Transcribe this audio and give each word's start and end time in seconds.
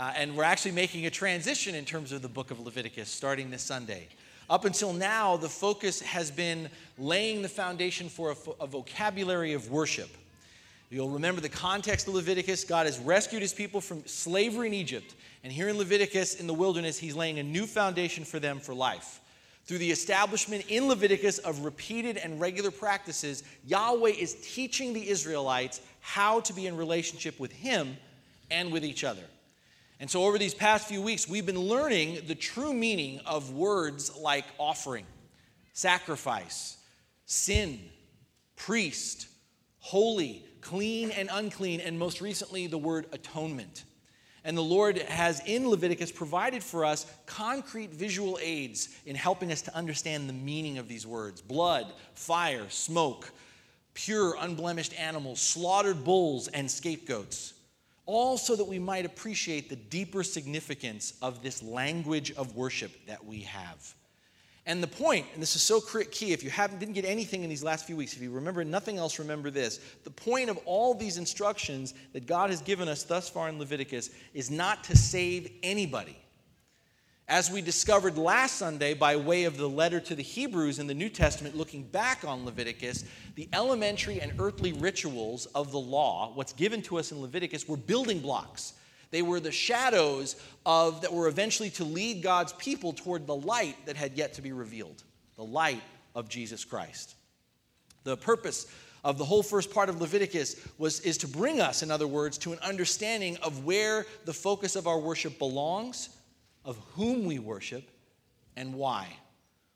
Uh, 0.00 0.10
and 0.16 0.34
we're 0.34 0.42
actually 0.42 0.70
making 0.70 1.04
a 1.04 1.10
transition 1.10 1.74
in 1.74 1.84
terms 1.84 2.10
of 2.10 2.22
the 2.22 2.28
book 2.28 2.50
of 2.50 2.58
Leviticus 2.58 3.10
starting 3.10 3.50
this 3.50 3.60
Sunday. 3.60 4.08
Up 4.48 4.64
until 4.64 4.94
now, 4.94 5.36
the 5.36 5.46
focus 5.46 6.00
has 6.00 6.30
been 6.30 6.70
laying 6.96 7.42
the 7.42 7.50
foundation 7.50 8.08
for 8.08 8.30
a, 8.30 8.62
a 8.62 8.66
vocabulary 8.66 9.52
of 9.52 9.70
worship. 9.70 10.08
You'll 10.88 11.10
remember 11.10 11.42
the 11.42 11.50
context 11.50 12.08
of 12.08 12.14
Leviticus. 12.14 12.64
God 12.64 12.86
has 12.86 12.98
rescued 12.98 13.42
his 13.42 13.52
people 13.52 13.82
from 13.82 14.02
slavery 14.06 14.68
in 14.68 14.72
Egypt. 14.72 15.14
And 15.44 15.52
here 15.52 15.68
in 15.68 15.76
Leviticus, 15.76 16.36
in 16.36 16.46
the 16.46 16.54
wilderness, 16.54 16.98
he's 16.98 17.14
laying 17.14 17.38
a 17.38 17.42
new 17.42 17.66
foundation 17.66 18.24
for 18.24 18.38
them 18.38 18.58
for 18.58 18.72
life. 18.72 19.20
Through 19.66 19.78
the 19.78 19.90
establishment 19.90 20.64
in 20.70 20.88
Leviticus 20.88 21.40
of 21.40 21.62
repeated 21.62 22.16
and 22.16 22.40
regular 22.40 22.70
practices, 22.70 23.44
Yahweh 23.66 24.12
is 24.12 24.38
teaching 24.42 24.94
the 24.94 25.10
Israelites 25.10 25.82
how 26.00 26.40
to 26.40 26.54
be 26.54 26.66
in 26.66 26.78
relationship 26.78 27.38
with 27.38 27.52
him 27.52 27.98
and 28.50 28.72
with 28.72 28.82
each 28.82 29.04
other. 29.04 29.24
And 30.00 30.10
so, 30.10 30.24
over 30.24 30.38
these 30.38 30.54
past 30.54 30.88
few 30.88 31.02
weeks, 31.02 31.28
we've 31.28 31.44
been 31.44 31.60
learning 31.60 32.20
the 32.26 32.34
true 32.34 32.72
meaning 32.72 33.20
of 33.26 33.52
words 33.52 34.16
like 34.16 34.46
offering, 34.58 35.04
sacrifice, 35.74 36.78
sin, 37.26 37.78
priest, 38.56 39.28
holy, 39.78 40.42
clean, 40.62 41.10
and 41.10 41.28
unclean, 41.30 41.80
and 41.80 41.98
most 41.98 42.22
recently, 42.22 42.66
the 42.66 42.78
word 42.78 43.08
atonement. 43.12 43.84
And 44.42 44.56
the 44.56 44.62
Lord 44.62 44.96
has 44.96 45.42
in 45.44 45.68
Leviticus 45.68 46.10
provided 46.10 46.64
for 46.64 46.86
us 46.86 47.04
concrete 47.26 47.90
visual 47.90 48.38
aids 48.40 48.88
in 49.04 49.14
helping 49.14 49.52
us 49.52 49.60
to 49.62 49.76
understand 49.76 50.30
the 50.30 50.32
meaning 50.32 50.78
of 50.78 50.88
these 50.88 51.06
words 51.06 51.42
blood, 51.42 51.92
fire, 52.14 52.64
smoke, 52.70 53.30
pure, 53.92 54.34
unblemished 54.40 54.98
animals, 54.98 55.42
slaughtered 55.42 56.04
bulls, 56.04 56.48
and 56.48 56.70
scapegoats 56.70 57.52
all 58.10 58.36
so 58.36 58.56
that 58.56 58.64
we 58.64 58.80
might 58.80 59.06
appreciate 59.06 59.68
the 59.68 59.76
deeper 59.76 60.24
significance 60.24 61.14
of 61.22 61.44
this 61.44 61.62
language 61.62 62.32
of 62.32 62.56
worship 62.56 62.90
that 63.06 63.24
we 63.24 63.42
have. 63.42 63.94
And 64.66 64.82
the 64.82 64.88
point, 64.88 65.26
and 65.32 65.40
this 65.40 65.54
is 65.54 65.62
so 65.62 65.80
key, 65.80 66.32
if 66.32 66.42
you 66.42 66.50
haven't 66.50 66.80
didn't 66.80 66.94
get 66.94 67.04
anything 67.04 67.44
in 67.44 67.48
these 67.48 67.62
last 67.62 67.86
few 67.86 67.94
weeks, 67.94 68.14
if 68.14 68.20
you 68.20 68.32
remember 68.32 68.64
nothing 68.64 68.98
else, 68.98 69.20
remember 69.20 69.48
this. 69.48 69.78
The 70.02 70.10
point 70.10 70.50
of 70.50 70.58
all 70.64 70.92
these 70.92 71.18
instructions 71.18 71.94
that 72.12 72.26
God 72.26 72.50
has 72.50 72.60
given 72.60 72.88
us 72.88 73.04
thus 73.04 73.28
far 73.28 73.48
in 73.48 73.60
Leviticus 73.60 74.10
is 74.34 74.50
not 74.50 74.82
to 74.84 74.96
save 74.96 75.48
anybody. 75.62 76.18
As 77.30 77.48
we 77.48 77.62
discovered 77.62 78.18
last 78.18 78.56
Sunday 78.56 78.92
by 78.92 79.14
way 79.14 79.44
of 79.44 79.56
the 79.56 79.68
letter 79.68 80.00
to 80.00 80.16
the 80.16 80.22
Hebrews 80.22 80.80
in 80.80 80.88
the 80.88 80.94
New 80.94 81.08
Testament, 81.08 81.56
looking 81.56 81.84
back 81.84 82.24
on 82.24 82.44
Leviticus, 82.44 83.04
the 83.36 83.48
elementary 83.52 84.20
and 84.20 84.32
earthly 84.40 84.72
rituals 84.72 85.46
of 85.54 85.70
the 85.70 85.78
law, 85.78 86.32
what's 86.34 86.52
given 86.52 86.82
to 86.82 86.98
us 86.98 87.12
in 87.12 87.22
Leviticus, 87.22 87.68
were 87.68 87.76
building 87.76 88.18
blocks. 88.18 88.72
They 89.12 89.22
were 89.22 89.38
the 89.38 89.52
shadows 89.52 90.42
of 90.66 91.02
that 91.02 91.12
were 91.12 91.28
eventually 91.28 91.70
to 91.70 91.84
lead 91.84 92.20
God's 92.20 92.52
people 92.54 92.92
toward 92.92 93.28
the 93.28 93.36
light 93.36 93.76
that 93.86 93.94
had 93.94 94.18
yet 94.18 94.34
to 94.34 94.42
be 94.42 94.50
revealed, 94.50 95.04
the 95.36 95.44
light 95.44 95.84
of 96.16 96.28
Jesus 96.28 96.64
Christ. 96.64 97.14
The 98.02 98.16
purpose 98.16 98.66
of 99.04 99.18
the 99.18 99.24
whole 99.24 99.44
first 99.44 99.72
part 99.72 99.88
of 99.88 100.00
Leviticus 100.00 100.66
was 100.78 100.98
is 101.02 101.16
to 101.18 101.28
bring 101.28 101.60
us, 101.60 101.84
in 101.84 101.92
other 101.92 102.08
words, 102.08 102.38
to 102.38 102.52
an 102.52 102.58
understanding 102.58 103.36
of 103.36 103.64
where 103.64 104.04
the 104.24 104.34
focus 104.34 104.74
of 104.74 104.88
our 104.88 104.98
worship 104.98 105.38
belongs 105.38 106.08
of 106.64 106.76
whom 106.94 107.24
we 107.24 107.38
worship 107.38 107.90
and 108.56 108.74
why. 108.74 109.06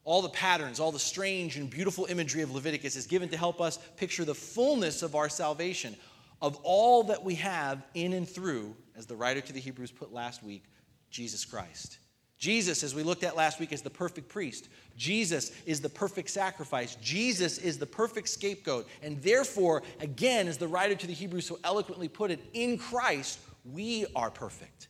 All 0.05 0.21
the 0.21 0.29
patterns, 0.29 0.81
all 0.81 0.93
the 0.93 0.99
strange 0.99 1.57
and 1.57 1.71
beautiful 1.71 2.07
imagery 2.07 2.43
of 2.43 2.53
Leviticus 2.53 2.97
is 2.97 3.07
given 3.07 3.29
to 3.31 3.37
help 3.37 3.61
us 3.61 3.79
picture 3.97 4.25
the 4.25 4.35
fullness 4.35 5.03
of 5.03 5.15
our 5.15 5.29
salvation, 5.29 5.97
of 6.43 6.59
all 6.63 7.05
that 7.05 7.25
we 7.25 7.37
have 7.37 7.83
in 7.95 8.13
and 8.13 8.29
through, 8.29 8.77
as 8.97 9.07
the 9.07 9.17
writer 9.17 9.41
to 9.41 9.53
the 9.53 9.61
Hebrews 9.61 9.91
put 9.91 10.13
last 10.13 10.43
week, 10.43 10.65
Jesus 11.11 11.45
Christ. 11.45 11.99
Jesus, 12.37 12.83
as 12.83 12.95
we 12.95 13.03
looked 13.03 13.25
at 13.25 13.37
last 13.37 13.59
week, 13.59 13.73
is 13.73 13.81
the 13.81 13.89
perfect 13.89 14.29
priest. 14.29 14.69
Jesus 14.97 15.53
is 15.65 15.81
the 15.81 15.89
perfect 15.89 16.29
sacrifice. 16.29 16.97
Jesus 16.97 17.57
is 17.57 17.79
the 17.79 17.87
perfect 17.87 18.29
scapegoat. 18.29 18.87
And 19.03 19.23
therefore, 19.23 19.83
again, 20.01 20.49
as 20.49 20.59
the 20.59 20.69
writer 20.69 20.95
to 20.95 21.07
the 21.07 21.15
Hebrews 21.15 21.47
so 21.47 21.59
eloquently 21.65 22.09
put 22.09 22.31
it, 22.31 22.41
in 22.53 22.77
Christ, 22.77 23.39
we 23.65 24.05
are 24.15 24.31
perfect. 24.31 24.89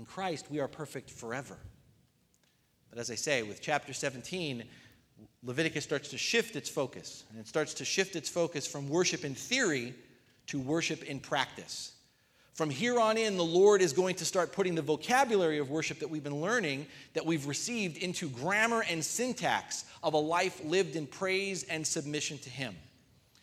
In 0.00 0.06
Christ, 0.06 0.46
we 0.50 0.60
are 0.60 0.66
perfect 0.66 1.10
forever. 1.10 1.58
But 2.88 2.98
as 2.98 3.10
I 3.10 3.16
say, 3.16 3.42
with 3.42 3.60
chapter 3.60 3.92
17, 3.92 4.64
Leviticus 5.42 5.84
starts 5.84 6.08
to 6.08 6.16
shift 6.16 6.56
its 6.56 6.70
focus. 6.70 7.24
And 7.28 7.38
it 7.38 7.46
starts 7.46 7.74
to 7.74 7.84
shift 7.84 8.16
its 8.16 8.26
focus 8.26 8.66
from 8.66 8.88
worship 8.88 9.26
in 9.26 9.34
theory 9.34 9.92
to 10.46 10.58
worship 10.58 11.02
in 11.02 11.20
practice. 11.20 11.92
From 12.54 12.70
here 12.70 12.98
on 12.98 13.18
in, 13.18 13.36
the 13.36 13.44
Lord 13.44 13.82
is 13.82 13.92
going 13.92 14.14
to 14.14 14.24
start 14.24 14.54
putting 14.54 14.74
the 14.74 14.80
vocabulary 14.80 15.58
of 15.58 15.68
worship 15.68 15.98
that 15.98 16.08
we've 16.08 16.24
been 16.24 16.40
learning, 16.40 16.86
that 17.12 17.26
we've 17.26 17.46
received, 17.46 17.98
into 17.98 18.30
grammar 18.30 18.82
and 18.88 19.04
syntax 19.04 19.84
of 20.02 20.14
a 20.14 20.18
life 20.18 20.64
lived 20.64 20.96
in 20.96 21.06
praise 21.06 21.64
and 21.64 21.86
submission 21.86 22.38
to 22.38 22.48
Him. 22.48 22.74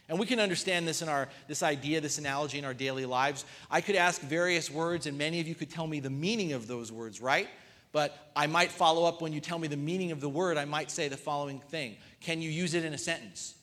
And 0.09 0.17
we 0.19 0.25
can 0.25 0.39
understand 0.39 0.87
this 0.87 1.01
in 1.01 1.09
our 1.09 1.27
this 1.47 1.63
idea, 1.63 1.99
this 1.99 2.17
analogy 2.17 2.59
in 2.59 2.65
our 2.65 2.73
daily 2.73 3.05
lives. 3.05 3.43
I 3.69 3.81
could 3.81 3.95
ask 3.95 4.21
various 4.21 4.71
words, 4.71 5.05
and 5.05 5.17
many 5.17 5.39
of 5.41 5.47
you 5.47 5.55
could 5.55 5.69
tell 5.69 5.87
me 5.87 5.99
the 5.99 6.09
meaning 6.09 6.53
of 6.53 6.67
those 6.67 6.91
words, 6.91 7.19
right? 7.19 7.49
But 7.91 8.15
I 8.35 8.47
might 8.47 8.71
follow 8.71 9.05
up 9.05 9.21
when 9.21 9.33
you 9.33 9.41
tell 9.41 9.59
me 9.59 9.67
the 9.67 9.77
meaning 9.77 10.11
of 10.11 10.21
the 10.21 10.29
word, 10.29 10.57
I 10.57 10.65
might 10.65 10.91
say 10.91 11.07
the 11.07 11.17
following 11.17 11.59
thing. 11.59 11.97
Can 12.21 12.41
you 12.41 12.49
use 12.49 12.73
it 12.73 12.85
in 12.85 12.93
a 12.93 12.97
sentence? 12.97 13.55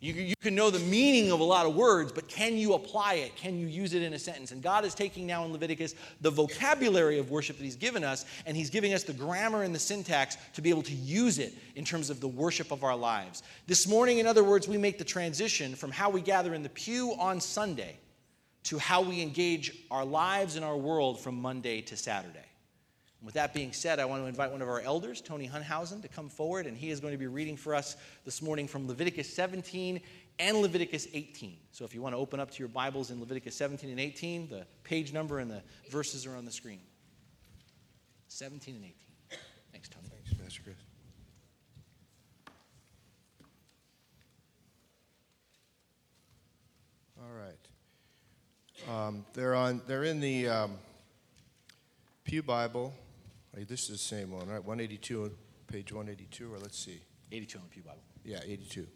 You, 0.00 0.12
you 0.12 0.34
can 0.40 0.54
know 0.54 0.70
the 0.70 0.78
meaning 0.78 1.32
of 1.32 1.40
a 1.40 1.44
lot 1.44 1.66
of 1.66 1.74
words, 1.74 2.12
but 2.12 2.28
can 2.28 2.56
you 2.56 2.74
apply 2.74 3.14
it? 3.14 3.34
Can 3.34 3.58
you 3.58 3.66
use 3.66 3.94
it 3.94 4.02
in 4.02 4.12
a 4.12 4.18
sentence? 4.18 4.52
And 4.52 4.62
God 4.62 4.84
is 4.84 4.94
taking 4.94 5.26
now 5.26 5.44
in 5.44 5.52
Leviticus 5.52 5.96
the 6.20 6.30
vocabulary 6.30 7.18
of 7.18 7.32
worship 7.32 7.58
that 7.58 7.64
He's 7.64 7.74
given 7.74 8.04
us, 8.04 8.24
and 8.46 8.56
He's 8.56 8.70
giving 8.70 8.94
us 8.94 9.02
the 9.02 9.12
grammar 9.12 9.64
and 9.64 9.74
the 9.74 9.78
syntax 9.78 10.36
to 10.54 10.62
be 10.62 10.70
able 10.70 10.84
to 10.84 10.94
use 10.94 11.40
it 11.40 11.52
in 11.74 11.84
terms 11.84 12.10
of 12.10 12.20
the 12.20 12.28
worship 12.28 12.70
of 12.70 12.84
our 12.84 12.94
lives. 12.94 13.42
This 13.66 13.88
morning, 13.88 14.18
in 14.18 14.26
other 14.26 14.44
words, 14.44 14.68
we 14.68 14.78
make 14.78 14.98
the 14.98 15.04
transition 15.04 15.74
from 15.74 15.90
how 15.90 16.10
we 16.10 16.20
gather 16.20 16.54
in 16.54 16.62
the 16.62 16.68
pew 16.68 17.16
on 17.18 17.40
Sunday 17.40 17.96
to 18.64 18.78
how 18.78 19.02
we 19.02 19.20
engage 19.20 19.84
our 19.90 20.04
lives 20.04 20.54
and 20.54 20.64
our 20.64 20.76
world 20.76 21.18
from 21.18 21.40
Monday 21.40 21.80
to 21.80 21.96
Saturday. 21.96 22.38
With 23.22 23.34
that 23.34 23.52
being 23.52 23.72
said, 23.72 23.98
I 23.98 24.04
want 24.04 24.22
to 24.22 24.26
invite 24.26 24.52
one 24.52 24.62
of 24.62 24.68
our 24.68 24.80
elders, 24.80 25.20
Tony 25.20 25.48
Hunhausen, 25.48 26.02
to 26.02 26.08
come 26.08 26.28
forward, 26.28 26.66
and 26.66 26.76
he 26.76 26.90
is 26.90 27.00
going 27.00 27.12
to 27.12 27.18
be 27.18 27.26
reading 27.26 27.56
for 27.56 27.74
us 27.74 27.96
this 28.24 28.40
morning 28.40 28.68
from 28.68 28.86
Leviticus 28.86 29.32
17 29.34 30.00
and 30.38 30.58
Leviticus 30.58 31.08
18. 31.12 31.56
So 31.72 31.84
if 31.84 31.94
you 31.94 32.00
want 32.00 32.14
to 32.14 32.18
open 32.18 32.38
up 32.38 32.52
to 32.52 32.58
your 32.60 32.68
Bibles 32.68 33.10
in 33.10 33.18
Leviticus 33.18 33.56
17 33.56 33.90
and 33.90 33.98
18, 33.98 34.48
the 34.48 34.66
page 34.84 35.12
number 35.12 35.40
and 35.40 35.50
the 35.50 35.62
verses 35.90 36.26
are 36.26 36.36
on 36.36 36.44
the 36.44 36.52
screen. 36.52 36.78
17 38.28 38.76
and 38.76 38.84
18. 38.84 38.94
Thanks, 39.72 39.88
Tony. 39.88 40.06
Thanks, 40.08 40.40
Pastor 40.40 40.62
Chris. 40.62 40.76
All 47.20 47.34
right. 47.36 49.06
Um, 49.06 49.24
they're 49.34 49.56
on. 49.56 49.82
They're 49.88 50.04
in 50.04 50.20
the 50.20 50.48
um, 50.48 50.78
Pew 52.24 52.44
Bible 52.44 52.94
this 53.64 53.84
is 53.84 53.88
the 53.88 53.98
same 53.98 54.30
one, 54.30 54.48
right? 54.48 54.62
182, 54.62 55.32
page 55.66 55.92
182, 55.92 56.52
or 56.52 56.58
let's 56.58 56.78
see. 56.78 57.00
82 57.32 57.58
on 57.58 57.64
the 57.64 57.70
Pew 57.70 57.82
Bible. 57.82 58.02
Yeah, 58.24 58.40
82. 58.44 58.86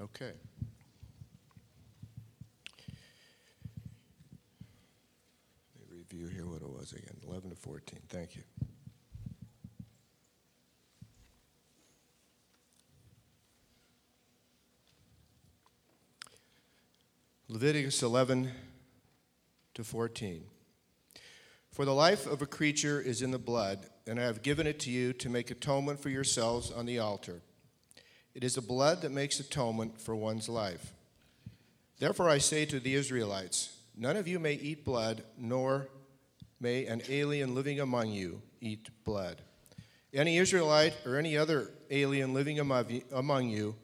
Okay. 0.00 0.32
Let 5.78 5.90
me 5.90 5.98
review 5.98 6.28
here 6.28 6.46
what 6.46 6.62
it 6.62 6.68
was 6.68 6.92
again 6.92 7.16
11 7.26 7.50
to 7.50 7.56
14. 7.56 8.00
Thank 8.08 8.36
you. 8.36 8.42
Leviticus 17.48 18.02
11 18.02 18.50
to 19.74 19.84
14. 19.84 20.44
For 21.70 21.84
the 21.84 21.92
life 21.92 22.26
of 22.26 22.40
a 22.40 22.46
creature 22.46 23.00
is 23.00 23.20
in 23.20 23.30
the 23.30 23.38
blood, 23.38 23.86
and 24.06 24.20
I 24.20 24.24
have 24.24 24.42
given 24.42 24.66
it 24.66 24.80
to 24.80 24.90
you 24.90 25.12
to 25.14 25.28
make 25.28 25.50
atonement 25.50 26.00
for 26.00 26.10
yourselves 26.10 26.70
on 26.70 26.86
the 26.86 26.98
altar. 26.98 27.40
It 28.34 28.44
is 28.44 28.54
the 28.54 28.60
blood 28.60 29.02
that 29.02 29.12
makes 29.12 29.40
atonement 29.40 30.00
for 30.00 30.14
one's 30.14 30.48
life. 30.48 30.92
Therefore 31.98 32.28
I 32.28 32.38
say 32.38 32.66
to 32.66 32.80
the 32.80 32.94
Israelites, 32.94 33.76
none 33.96 34.16
of 34.16 34.28
you 34.28 34.38
may 34.38 34.54
eat 34.54 34.84
blood, 34.84 35.22
nor 35.38 35.88
may 36.60 36.86
an 36.86 37.02
alien 37.08 37.54
living 37.54 37.80
among 37.80 38.10
you 38.10 38.42
eat 38.60 38.88
blood. 39.04 39.40
Any 40.12 40.38
Israelite 40.38 40.94
or 41.06 41.16
any 41.16 41.36
other 41.36 41.70
alien 41.90 42.34
living 42.34 42.58
among 42.58 43.48
you 43.48 43.76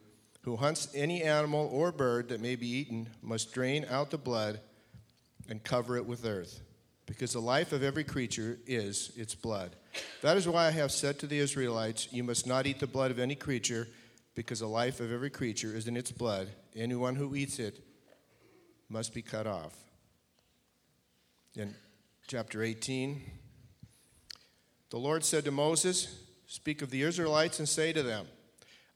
who 0.42 0.56
hunts 0.56 0.88
any 0.94 1.22
animal 1.22 1.68
or 1.72 1.92
bird 1.92 2.28
that 2.28 2.40
may 2.40 2.56
be 2.56 2.68
eaten 2.68 3.08
must 3.22 3.52
drain 3.52 3.86
out 3.88 4.10
the 4.10 4.18
blood 4.18 4.60
and 5.48 5.62
cover 5.62 5.96
it 5.96 6.06
with 6.06 6.24
earth 6.24 6.62
because 7.10 7.32
the 7.32 7.40
life 7.40 7.72
of 7.72 7.82
every 7.82 8.04
creature 8.04 8.56
is 8.68 9.10
its 9.16 9.34
blood. 9.34 9.74
That 10.22 10.36
is 10.36 10.46
why 10.46 10.68
I 10.68 10.70
have 10.70 10.92
said 10.92 11.18
to 11.18 11.26
the 11.26 11.40
Israelites, 11.40 12.06
You 12.12 12.22
must 12.22 12.46
not 12.46 12.68
eat 12.68 12.78
the 12.78 12.86
blood 12.86 13.10
of 13.10 13.18
any 13.18 13.34
creature, 13.34 13.88
because 14.36 14.60
the 14.60 14.68
life 14.68 15.00
of 15.00 15.10
every 15.12 15.28
creature 15.28 15.74
is 15.74 15.88
in 15.88 15.96
its 15.96 16.12
blood. 16.12 16.46
Anyone 16.76 17.16
who 17.16 17.34
eats 17.34 17.58
it 17.58 17.80
must 18.88 19.12
be 19.12 19.22
cut 19.22 19.48
off. 19.48 19.74
In 21.56 21.74
chapter 22.28 22.62
18. 22.62 23.20
The 24.90 24.96
Lord 24.96 25.24
said 25.24 25.44
to 25.46 25.50
Moses, 25.50 26.16
Speak 26.46 26.80
of 26.80 26.90
the 26.90 27.02
Israelites 27.02 27.58
and 27.58 27.68
say 27.68 27.92
to 27.92 28.04
them, 28.04 28.28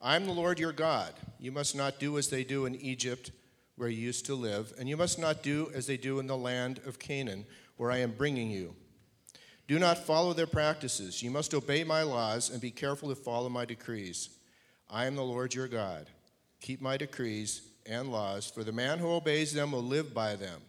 I 0.00 0.14
am 0.14 0.25
the 0.25 0.32
Lord 0.32 0.61
your 0.61 0.72
God. 0.72 1.14
You 1.40 1.50
must 1.50 1.75
not 1.75 1.99
do 1.99 2.16
as 2.16 2.31
they 2.31 2.44
do 2.44 2.64
in 2.64 2.76
Egypt, 2.76 3.32
where 3.75 3.88
you 3.88 3.99
used 3.99 4.25
to 4.26 4.37
live, 4.37 4.72
and 4.78 4.88
you 4.88 4.96
must 4.96 5.19
not 5.19 5.43
do 5.43 5.72
as 5.75 5.88
they 5.88 5.96
do 5.96 6.20
in 6.20 6.28
the 6.28 6.37
land 6.37 6.81
of 6.87 7.00
Canaan, 7.00 7.44
where 7.76 7.91
I 7.91 7.99
am 7.99 8.12
bringing 8.12 8.50
you. 8.50 8.75
Do 9.67 9.79
not 9.79 9.99
follow 9.99 10.32
their 10.32 10.47
practices. 10.47 11.23
You 11.23 11.31
must 11.31 11.55
obey 11.55 11.85
my 11.85 12.03
laws 12.03 12.50
and 12.50 12.61
be 12.61 12.71
careful 12.71 13.09
to 13.09 13.15
follow 13.15 13.49
my 13.49 13.65
decrees. 13.65 14.29
I 14.91 15.06
am 15.06 15.17
the 15.17 15.23
Lord 15.23 15.55
your 15.55 15.69
God. 15.69 16.06
Keep 16.61 16.81
my 16.81 16.97
decrees 16.97 17.62
and 17.87 18.11
laws, 18.11 18.50
for 18.50 18.65
the 18.65 18.73
man 18.73 18.99
who 18.99 19.11
obeys 19.11 19.53
them 19.53 19.73
will 19.73 19.82
live 19.82 20.15
by 20.15 20.37
them. 20.37 20.61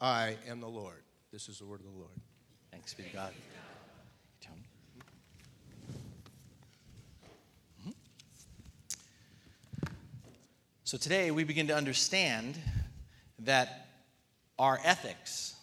I 0.00 0.36
am 0.48 0.60
the 0.60 0.68
Lord. 0.68 1.02
This 1.32 1.48
is 1.48 1.58
the 1.58 1.66
word 1.66 1.80
of 1.80 1.86
the 1.86 1.98
Lord. 1.98 2.10
Thanks 2.70 2.94
be 2.94 3.04
to 3.04 3.10
God. 3.10 3.32
So 10.90 10.98
today 10.98 11.30
we 11.30 11.44
begin 11.44 11.68
to 11.68 11.76
understand 11.76 12.58
that 13.38 13.86
our 14.58 14.80
ethics, 14.82 15.54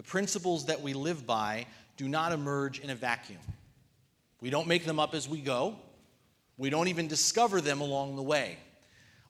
the 0.00 0.06
principles 0.06 0.64
that 0.64 0.80
we 0.80 0.94
live 0.94 1.26
by, 1.26 1.66
do 1.98 2.08
not 2.08 2.32
emerge 2.32 2.80
in 2.80 2.88
a 2.88 2.94
vacuum. 2.94 3.42
We 4.40 4.48
don't 4.48 4.66
make 4.66 4.86
them 4.86 4.98
up 4.98 5.14
as 5.14 5.28
we 5.28 5.42
go. 5.42 5.76
We 6.56 6.70
don't 6.70 6.88
even 6.88 7.06
discover 7.06 7.60
them 7.60 7.82
along 7.82 8.16
the 8.16 8.22
way. 8.22 8.56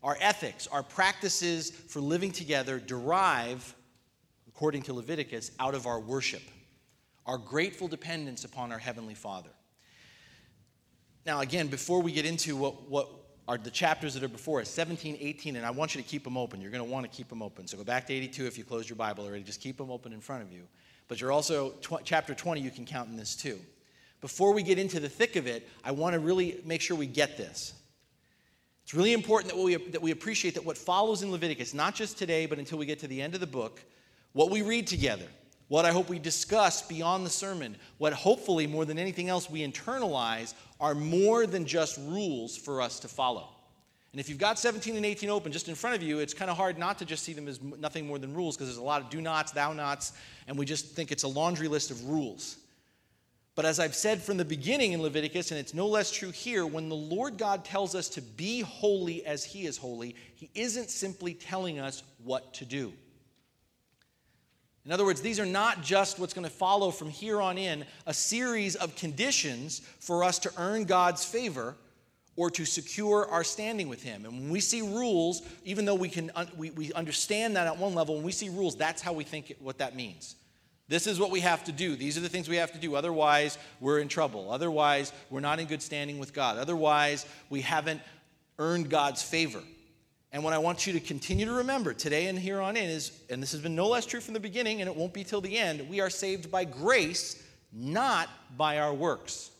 Our 0.04 0.16
ethics, 0.20 0.68
our 0.68 0.84
practices 0.84 1.70
for 1.72 1.98
living 1.98 2.30
together 2.30 2.78
derive, 2.78 3.74
according 4.46 4.82
to 4.82 4.92
Leviticus, 4.92 5.50
out 5.58 5.74
of 5.74 5.88
our 5.88 5.98
worship, 5.98 6.42
our 7.26 7.36
grateful 7.36 7.88
dependence 7.88 8.44
upon 8.44 8.70
our 8.70 8.78
Heavenly 8.78 9.16
Father. 9.16 9.50
Now, 11.26 11.40
again, 11.40 11.66
before 11.66 12.00
we 12.00 12.12
get 12.12 12.26
into 12.26 12.54
what, 12.54 12.88
what 12.88 13.10
are 13.50 13.58
the 13.58 13.70
chapters 13.70 14.14
that 14.14 14.22
are 14.22 14.28
before 14.28 14.60
us 14.60 14.68
17, 14.68 15.18
18, 15.18 15.56
and 15.56 15.66
I 15.66 15.72
want 15.72 15.96
you 15.96 16.00
to 16.00 16.06
keep 16.06 16.22
them 16.22 16.36
open. 16.36 16.60
You're 16.60 16.70
going 16.70 16.84
to 16.84 16.88
want 16.88 17.04
to 17.04 17.10
keep 17.10 17.28
them 17.28 17.42
open. 17.42 17.66
So 17.66 17.76
go 17.76 17.82
back 17.82 18.06
to 18.06 18.14
82 18.14 18.46
if 18.46 18.56
you 18.56 18.62
closed 18.62 18.88
your 18.88 18.94
Bible 18.94 19.24
already. 19.24 19.42
Just 19.42 19.60
keep 19.60 19.76
them 19.76 19.90
open 19.90 20.12
in 20.12 20.20
front 20.20 20.44
of 20.44 20.52
you. 20.52 20.68
But 21.08 21.20
you're 21.20 21.32
also, 21.32 21.70
tw- 21.80 22.04
chapter 22.04 22.32
20, 22.32 22.60
you 22.60 22.70
can 22.70 22.86
count 22.86 23.08
in 23.08 23.16
this 23.16 23.34
too. 23.34 23.58
Before 24.20 24.52
we 24.52 24.62
get 24.62 24.78
into 24.78 25.00
the 25.00 25.08
thick 25.08 25.34
of 25.34 25.48
it, 25.48 25.68
I 25.82 25.90
want 25.90 26.12
to 26.12 26.20
really 26.20 26.60
make 26.64 26.80
sure 26.80 26.96
we 26.96 27.08
get 27.08 27.36
this. 27.36 27.74
It's 28.84 28.94
really 28.94 29.14
important 29.14 29.52
that 29.52 29.60
we, 29.60 29.74
that 29.74 30.00
we 30.00 30.12
appreciate 30.12 30.54
that 30.54 30.64
what 30.64 30.78
follows 30.78 31.24
in 31.24 31.32
Leviticus, 31.32 31.74
not 31.74 31.96
just 31.96 32.18
today, 32.18 32.46
but 32.46 32.60
until 32.60 32.78
we 32.78 32.86
get 32.86 33.00
to 33.00 33.08
the 33.08 33.20
end 33.20 33.34
of 33.34 33.40
the 33.40 33.48
book, 33.48 33.82
what 34.32 34.50
we 34.50 34.62
read 34.62 34.86
together, 34.86 35.26
what 35.70 35.84
I 35.84 35.92
hope 35.92 36.08
we 36.08 36.18
discuss 36.18 36.82
beyond 36.82 37.24
the 37.24 37.30
sermon, 37.30 37.76
what 37.98 38.12
hopefully 38.12 38.66
more 38.66 38.84
than 38.84 38.98
anything 38.98 39.28
else 39.28 39.48
we 39.48 39.60
internalize 39.60 40.52
are 40.80 40.96
more 40.96 41.46
than 41.46 41.64
just 41.64 41.96
rules 41.96 42.56
for 42.56 42.82
us 42.82 42.98
to 42.98 43.08
follow. 43.08 43.48
And 44.10 44.18
if 44.18 44.28
you've 44.28 44.36
got 44.36 44.58
17 44.58 44.96
and 44.96 45.06
18 45.06 45.30
open 45.30 45.52
just 45.52 45.68
in 45.68 45.76
front 45.76 45.94
of 45.94 46.02
you, 46.02 46.18
it's 46.18 46.34
kind 46.34 46.50
of 46.50 46.56
hard 46.56 46.76
not 46.76 46.98
to 46.98 47.04
just 47.04 47.22
see 47.22 47.34
them 47.34 47.46
as 47.46 47.62
nothing 47.62 48.04
more 48.04 48.18
than 48.18 48.34
rules 48.34 48.56
because 48.56 48.66
there's 48.66 48.78
a 48.78 48.82
lot 48.82 49.00
of 49.00 49.10
do 49.10 49.20
nots, 49.20 49.52
thou 49.52 49.72
nots, 49.72 50.12
and 50.48 50.58
we 50.58 50.66
just 50.66 50.86
think 50.86 51.12
it's 51.12 51.22
a 51.22 51.28
laundry 51.28 51.68
list 51.68 51.92
of 51.92 52.04
rules. 52.04 52.56
But 53.54 53.64
as 53.64 53.78
I've 53.78 53.94
said 53.94 54.20
from 54.20 54.38
the 54.38 54.44
beginning 54.44 54.90
in 54.90 55.00
Leviticus, 55.00 55.52
and 55.52 55.60
it's 55.60 55.72
no 55.72 55.86
less 55.86 56.10
true 56.10 56.32
here, 56.32 56.66
when 56.66 56.88
the 56.88 56.96
Lord 56.96 57.38
God 57.38 57.64
tells 57.64 57.94
us 57.94 58.08
to 58.08 58.20
be 58.20 58.62
holy 58.62 59.24
as 59.24 59.44
He 59.44 59.66
is 59.66 59.76
holy, 59.76 60.16
He 60.34 60.50
isn't 60.56 60.90
simply 60.90 61.32
telling 61.32 61.78
us 61.78 62.02
what 62.24 62.52
to 62.54 62.64
do. 62.64 62.92
In 64.86 64.92
other 64.92 65.04
words, 65.04 65.20
these 65.20 65.38
are 65.38 65.46
not 65.46 65.82
just 65.82 66.18
what's 66.18 66.32
going 66.32 66.46
to 66.46 66.52
follow 66.52 66.90
from 66.90 67.10
here 67.10 67.40
on 67.40 67.58
in 67.58 67.84
a 68.06 68.14
series 68.14 68.76
of 68.76 68.96
conditions 68.96 69.80
for 69.98 70.24
us 70.24 70.38
to 70.40 70.52
earn 70.56 70.84
God's 70.84 71.24
favor 71.24 71.76
or 72.36 72.50
to 72.50 72.64
secure 72.64 73.28
our 73.28 73.44
standing 73.44 73.88
with 73.88 74.02
Him. 74.02 74.24
And 74.24 74.32
when 74.32 74.50
we 74.50 74.60
see 74.60 74.80
rules, 74.80 75.42
even 75.64 75.84
though 75.84 75.94
we 75.94 76.08
can 76.08 76.30
we, 76.56 76.70
we 76.70 76.92
understand 76.94 77.56
that 77.56 77.66
at 77.66 77.76
one 77.76 77.94
level, 77.94 78.14
when 78.14 78.24
we 78.24 78.32
see 78.32 78.48
rules, 78.48 78.76
that's 78.76 79.02
how 79.02 79.12
we 79.12 79.24
think 79.24 79.54
what 79.60 79.78
that 79.78 79.94
means. 79.94 80.36
This 80.88 81.06
is 81.06 81.20
what 81.20 81.30
we 81.30 81.40
have 81.40 81.62
to 81.64 81.72
do. 81.72 81.94
These 81.94 82.16
are 82.16 82.20
the 82.20 82.28
things 82.28 82.48
we 82.48 82.56
have 82.56 82.72
to 82.72 82.78
do. 82.78 82.96
Otherwise, 82.96 83.58
we're 83.78 84.00
in 84.00 84.08
trouble. 84.08 84.50
Otherwise, 84.50 85.12
we're 85.28 85.40
not 85.40 85.60
in 85.60 85.66
good 85.66 85.82
standing 85.82 86.18
with 86.18 86.32
God. 86.32 86.58
Otherwise, 86.58 87.26
we 87.48 87.60
haven't 87.60 88.00
earned 88.58 88.90
God's 88.90 89.22
favor. 89.22 89.62
And 90.32 90.44
what 90.44 90.52
I 90.52 90.58
want 90.58 90.86
you 90.86 90.92
to 90.92 91.00
continue 91.00 91.44
to 91.46 91.52
remember 91.52 91.92
today 91.92 92.26
and 92.26 92.38
here 92.38 92.60
on 92.60 92.76
in 92.76 92.88
is, 92.88 93.12
and 93.30 93.42
this 93.42 93.50
has 93.50 93.60
been 93.60 93.74
no 93.74 93.88
less 93.88 94.06
true 94.06 94.20
from 94.20 94.34
the 94.34 94.40
beginning, 94.40 94.80
and 94.80 94.88
it 94.88 94.94
won't 94.94 95.12
be 95.12 95.24
till 95.24 95.40
the 95.40 95.58
end, 95.58 95.88
we 95.88 96.00
are 96.00 96.10
saved 96.10 96.50
by 96.50 96.64
grace, 96.64 97.42
not 97.72 98.28
by 98.56 98.78
our 98.78 98.94
works, 98.94 99.50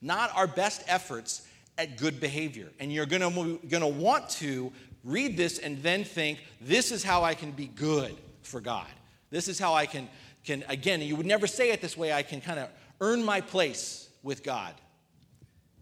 not 0.00 0.30
our 0.36 0.46
best 0.46 0.84
efforts 0.86 1.46
at 1.76 1.96
good 1.96 2.20
behavior. 2.20 2.68
And 2.78 2.92
you're 2.92 3.06
gonna, 3.06 3.58
gonna 3.68 3.88
want 3.88 4.28
to 4.30 4.72
read 5.02 5.36
this 5.36 5.58
and 5.58 5.82
then 5.82 6.04
think, 6.04 6.38
this 6.60 6.92
is 6.92 7.02
how 7.02 7.24
I 7.24 7.34
can 7.34 7.50
be 7.50 7.66
good 7.66 8.14
for 8.42 8.60
God. 8.60 8.86
This 9.30 9.48
is 9.48 9.58
how 9.58 9.74
I 9.74 9.86
can, 9.86 10.08
can 10.44 10.62
again, 10.68 11.00
you 11.02 11.16
would 11.16 11.26
never 11.26 11.48
say 11.48 11.70
it 11.72 11.80
this 11.80 11.96
way, 11.96 12.12
I 12.12 12.22
can 12.22 12.40
kind 12.40 12.60
of 12.60 12.68
earn 13.00 13.24
my 13.24 13.40
place 13.40 14.08
with 14.22 14.44
God. 14.44 14.74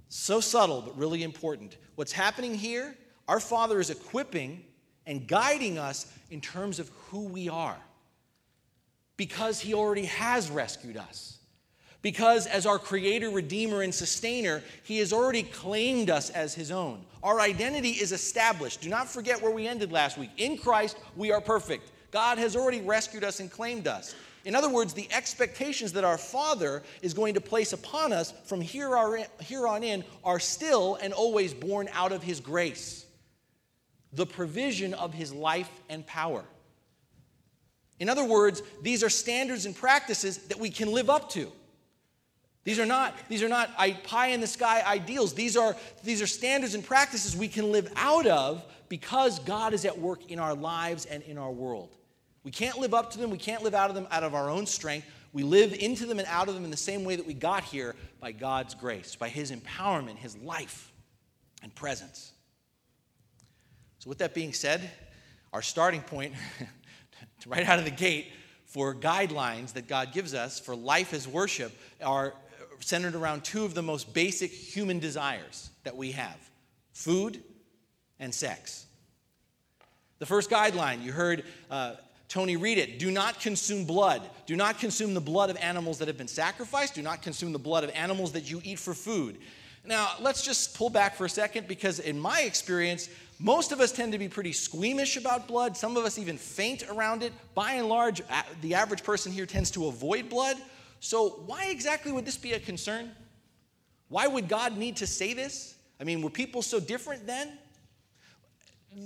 So 0.09 0.41
subtle, 0.41 0.81
but 0.81 0.97
really 0.97 1.23
important. 1.23 1.77
What's 1.95 2.13
happening 2.13 2.55
here 2.55 2.97
our 3.29 3.41
Father 3.41 3.81
is 3.81 3.91
equipping 3.91 4.65
and 5.07 5.27
guiding 5.27 5.79
us 5.79 6.13
in 6.31 6.41
terms 6.41 6.79
of 6.79 6.91
who 7.09 7.25
we 7.25 7.49
are 7.49 7.79
because 9.17 9.61
He 9.61 9.75
already 9.75 10.07
has 10.07 10.51
rescued 10.51 10.97
us. 10.97 11.39
Because, 12.03 12.47
as 12.47 12.67
our 12.67 12.79
Creator, 12.79 13.31
Redeemer, 13.31 13.81
and 13.81 13.95
Sustainer, 13.95 14.63
He 14.83 14.99
has 14.99 15.13
already 15.13 15.43
claimed 15.43 16.11
us 16.11 16.29
as 16.31 16.55
His 16.55 16.71
own. 16.71 17.03
Our 17.23 17.41
identity 17.41 17.93
is 17.93 18.13
established. 18.13 18.83
Do 18.83 18.91
not 18.91 19.09
forget 19.09 19.41
where 19.41 19.53
we 19.53 19.67
ended 19.67 19.91
last 19.91 20.19
week. 20.19 20.31
In 20.37 20.59
Christ, 20.59 20.99
we 21.17 21.33
are 21.33 21.41
perfect. 21.41 21.91
God 22.11 22.37
has 22.37 22.57
already 22.57 22.83
rescued 22.83 23.25
us 23.25 23.41
and 23.41 23.51
claimed 23.51 23.89
us. 23.89 24.15
In 24.45 24.55
other 24.55 24.69
words, 24.69 24.93
the 24.93 25.09
expectations 25.11 25.93
that 25.95 26.05
our 26.05 26.19
Father 26.19 26.83
is 27.01 27.15
going 27.15 27.33
to 27.35 27.41
place 27.41 27.73
upon 27.73 28.13
us 28.13 28.35
from 28.45 28.61
here 28.61 28.95
on 28.95 29.83
in 29.83 30.05
are 30.23 30.39
still 30.39 30.97
and 30.97 31.15
always 31.15 31.55
born 31.55 31.89
out 31.95 32.13
of 32.13 32.23
His 32.23 32.41
grace 32.41 33.04
the 34.15 34.27
provision 34.27 34.95
of 34.95 35.13
his 35.13 35.33
life 35.33 35.71
and 35.89 36.07
power. 36.07 36.45
In 38.01 38.09
other 38.09 38.25
words, 38.25 38.63
these 38.83 39.03
are 39.03 39.09
standards 39.09 39.67
and 39.67 39.75
practices 39.75 40.39
that 40.49 40.59
we 40.59 40.71
can 40.71 40.93
live 40.93 41.09
up 41.09 41.31
to. 41.31 41.51
These 42.65 42.79
are 42.79 42.87
not, 42.87 43.15
these 43.29 43.43
are 43.43 43.49
not 43.49 43.77
pie 44.05 44.29
in 44.29 44.41
the 44.41 44.47
sky 44.47 44.83
ideals. 44.87 45.35
These 45.35 45.57
are, 45.57 45.77
these 46.03 46.23
are 46.23 46.27
standards 46.27 46.75
and 46.75 46.85
practices 46.85 47.37
we 47.37 47.49
can 47.49 47.71
live 47.71 47.93
out 47.97 48.27
of 48.27 48.65
because 48.89 49.39
God 49.41 49.75
is 49.75 49.85
at 49.85 49.99
work 49.99 50.31
in 50.31 50.39
our 50.39 50.55
lives 50.55 51.05
and 51.05 51.23
in 51.25 51.39
our 51.39 51.51
world. 51.51 51.95
We 52.43 52.51
can't 52.51 52.79
live 52.79 52.95
up 52.95 53.11
to 53.13 53.19
them, 53.19 53.31
we 53.31 53.39
can't 53.39 53.63
live 53.63 53.75
out 53.75 53.89
of 53.89 53.95
them 53.95 54.07
out 54.11 54.23
of 54.23 54.35
our 54.35 54.51
own 54.51 54.67
strength. 54.67 55.07
We 55.33 55.43
live 55.43 55.73
into 55.73 56.07
them 56.07 56.19
and 56.21 56.29
out 56.29 56.49
of 56.49 56.55
them 56.55 56.65
in 56.65 56.71
the 56.71 56.77
same 56.77 57.05
way 57.05 57.17
that 57.17 57.27
we 57.27 57.35
got 57.35 57.65
here 57.65 57.97
by 58.21 58.33
God's 58.33 58.75
grace, 58.75 59.17
by 59.17 59.29
His 59.29 59.51
empowerment, 59.51 60.17
His 60.17 60.37
life 60.37 60.93
and 61.63 61.75
presence. 61.75 62.34
So, 64.05 64.11
with 64.11 64.19
that 64.19 64.35
being 64.35 64.53
said, 64.53 64.91
our 65.55 65.63
starting 65.63 66.03
point, 66.03 66.35
right 67.47 67.67
out 67.67 67.79
of 67.79 67.87
the 67.87 67.91
gate, 67.91 68.27
for 68.67 68.95
guidelines 68.95 69.73
that 69.73 69.89
God 69.89 70.13
gives 70.13 70.35
us 70.35 70.61
for 70.61 70.77
life 70.77 71.15
as 71.15 71.27
worship 71.27 71.73
are 72.03 72.35
centered 72.81 73.15
around 73.15 73.45
two 73.45 73.65
of 73.65 73.73
the 73.73 73.81
most 73.81 74.13
basic 74.13 74.51
human 74.51 74.99
desires 74.99 75.71
that 75.85 75.97
we 75.97 76.13
have 76.13 76.37
food 76.93 77.43
and 78.21 78.35
sex. 78.35 78.85
The 80.19 80.27
first 80.27 80.51
guideline, 80.51 81.03
you 81.03 81.11
heard 81.11 81.45
uh, 81.71 81.95
Tony 82.29 82.59
read 82.59 82.77
it 82.77 82.99
do 82.99 83.11
not 83.11 83.41
consume 83.41 83.87
blood. 83.87 84.21
Do 84.45 84.55
not 84.55 84.79
consume 84.79 85.15
the 85.15 85.21
blood 85.23 85.49
of 85.49 85.57
animals 85.57 85.97
that 86.01 86.09
have 86.09 86.19
been 86.19 86.29
sacrificed. 86.29 86.95
Do 86.95 87.01
not 87.01 87.23
consume 87.23 87.53
the 87.53 87.59
blood 87.59 87.85
of 87.85 87.91
animals 87.95 88.33
that 88.33 88.51
you 88.51 88.61
eat 88.65 88.79
for 88.79 88.93
food. 88.93 89.39
Now, 89.87 90.13
let's 90.21 90.43
just 90.43 90.77
pull 90.77 90.89
back 90.89 91.15
for 91.15 91.27
a 91.27 91.31
second 91.31 91.69
because, 91.69 91.99
in 91.99 92.19
my 92.19 92.41
experience, 92.41 93.11
most 93.45 93.73
of 93.73 93.81
us 93.81 93.93
tend 93.93 94.11
to 94.13 94.19
be 94.19 94.27
pretty 94.27 94.55
squeamish 94.55 95.19
about 95.19 95.47
blood. 95.47 95.77
Some 95.77 95.99
of 95.99 96.07
us 96.07 96.19
even 96.19 96.39
faint 96.39 96.83
around 96.89 97.23
it. 97.23 97.31
By 97.55 97.73
and 97.73 97.91
large, 97.91 98.23
the 98.63 98.73
average 98.73 99.03
person 99.03 99.31
here 99.31 99.45
tends 99.45 99.71
to 99.73 99.87
avoid 99.87 100.31
blood. 100.31 100.57
So, 101.01 101.43
why 101.45 101.67
exactly 101.67 102.11
would 102.11 102.25
this 102.25 102.39
be 102.39 102.55
a 102.55 102.59
concern? 102.59 103.11
Why 104.09 104.27
would 104.27 104.49
God 104.49 104.79
need 104.79 104.97
to 104.97 105.07
say 105.07 105.35
this? 105.35 105.75
I 106.01 106.05
mean, 106.05 106.23
were 106.23 106.31
people 106.31 106.63
so 106.63 106.81
different 106.81 107.27
then? 107.27 107.53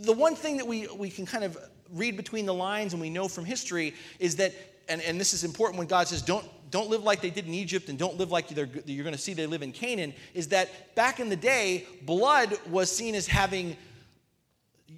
The 0.03 0.13
one 0.13 0.37
thing 0.37 0.57
that 0.59 0.67
we, 0.69 0.87
we 0.87 1.11
can 1.11 1.27
kind 1.27 1.43
of 1.43 1.59
read 1.93 2.17
between 2.17 2.47
the 2.47 2.55
lines 2.55 2.93
and 2.93 3.03
we 3.03 3.11
know 3.11 3.27
from 3.27 3.45
history 3.45 3.93
is 4.21 4.37
that, 4.37 4.55
and, 4.89 5.03
and 5.03 5.21
this 5.21 5.35
is 5.35 5.43
important 5.43 5.79
when 5.79 5.89
God 5.89 6.07
says, 6.07 6.23
don't, 6.23 6.47
don't 6.71 6.89
live 6.89 7.03
like 7.03 7.21
they 7.21 7.31
did 7.31 7.49
in 7.49 7.55
Egypt 7.55 7.89
and 7.89 7.99
don't 7.99 8.17
live 8.19 8.31
like 8.31 8.53
you're 8.53 8.67
going 8.67 9.17
to 9.17 9.21
see 9.21 9.35
they 9.35 9.47
live 9.47 9.63
in 9.63 9.73
Canaan, 9.73 10.15
is 10.33 10.47
that 10.49 10.95
back 10.95 11.19
in 11.19 11.29
the 11.29 11.37
day, 11.37 11.87
blood 12.03 12.57
was 12.71 12.89
seen 12.89 13.17
as 13.17 13.27
having 13.27 13.77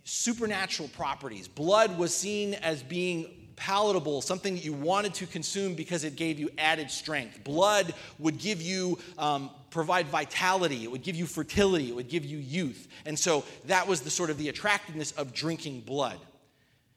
supernatural 0.05 0.89
properties. 0.89 1.49
Blood 1.49 1.99
was 1.99 2.15
seen 2.15 2.55
as 2.55 2.83
being 2.83 3.41
palatable, 3.57 4.23
something 4.23 4.55
that 4.55 4.65
you 4.65 4.73
wanted 4.73 5.13
to 5.13 5.27
consume 5.27 5.75
because 5.75 6.03
it 6.03 6.17
gave 6.17 6.41
you 6.41 6.49
added 6.57 6.91
strength. 6.91 7.45
Blood 7.45 7.93
would 8.19 8.39
give 8.39 8.63
you, 8.63 8.99
um, 9.19 9.51
provide 9.71 10.07
vitality, 10.07 10.83
it 10.83 10.91
would 10.91 11.03
give 11.03 11.15
you 11.15 11.27
fertility, 11.27 11.91
it 11.91 11.95
would 11.95 12.09
give 12.09 12.25
you 12.25 12.39
youth. 12.39 12.89
And 13.05 13.19
so 13.19 13.45
that 13.67 13.87
was 13.87 14.01
the 14.01 14.11
sort 14.11 14.31
of 14.31 14.39
the 14.39 14.49
attractiveness 14.49 15.13
of 15.13 15.35
drinking 15.35 15.83
blood. 15.83 16.19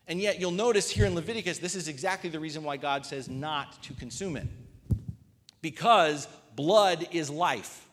And 0.07 0.21
yet 0.21 0.39
you'll 0.39 0.51
notice 0.51 0.89
here 0.89 1.05
in 1.05 1.15
Leviticus, 1.15 1.59
this 1.59 1.75
is 1.75 1.89
exactly 1.89 2.29
the 2.29 2.39
reason 2.39 2.63
why 2.63 2.77
God 2.77 3.05
says 3.05 3.27
not 3.27 3.83
to 3.83 3.93
consume 3.93 4.37
it. 4.37 4.47
Because 5.61 6.27
blood 6.55 7.07
is 7.11 7.29
life, 7.29 7.87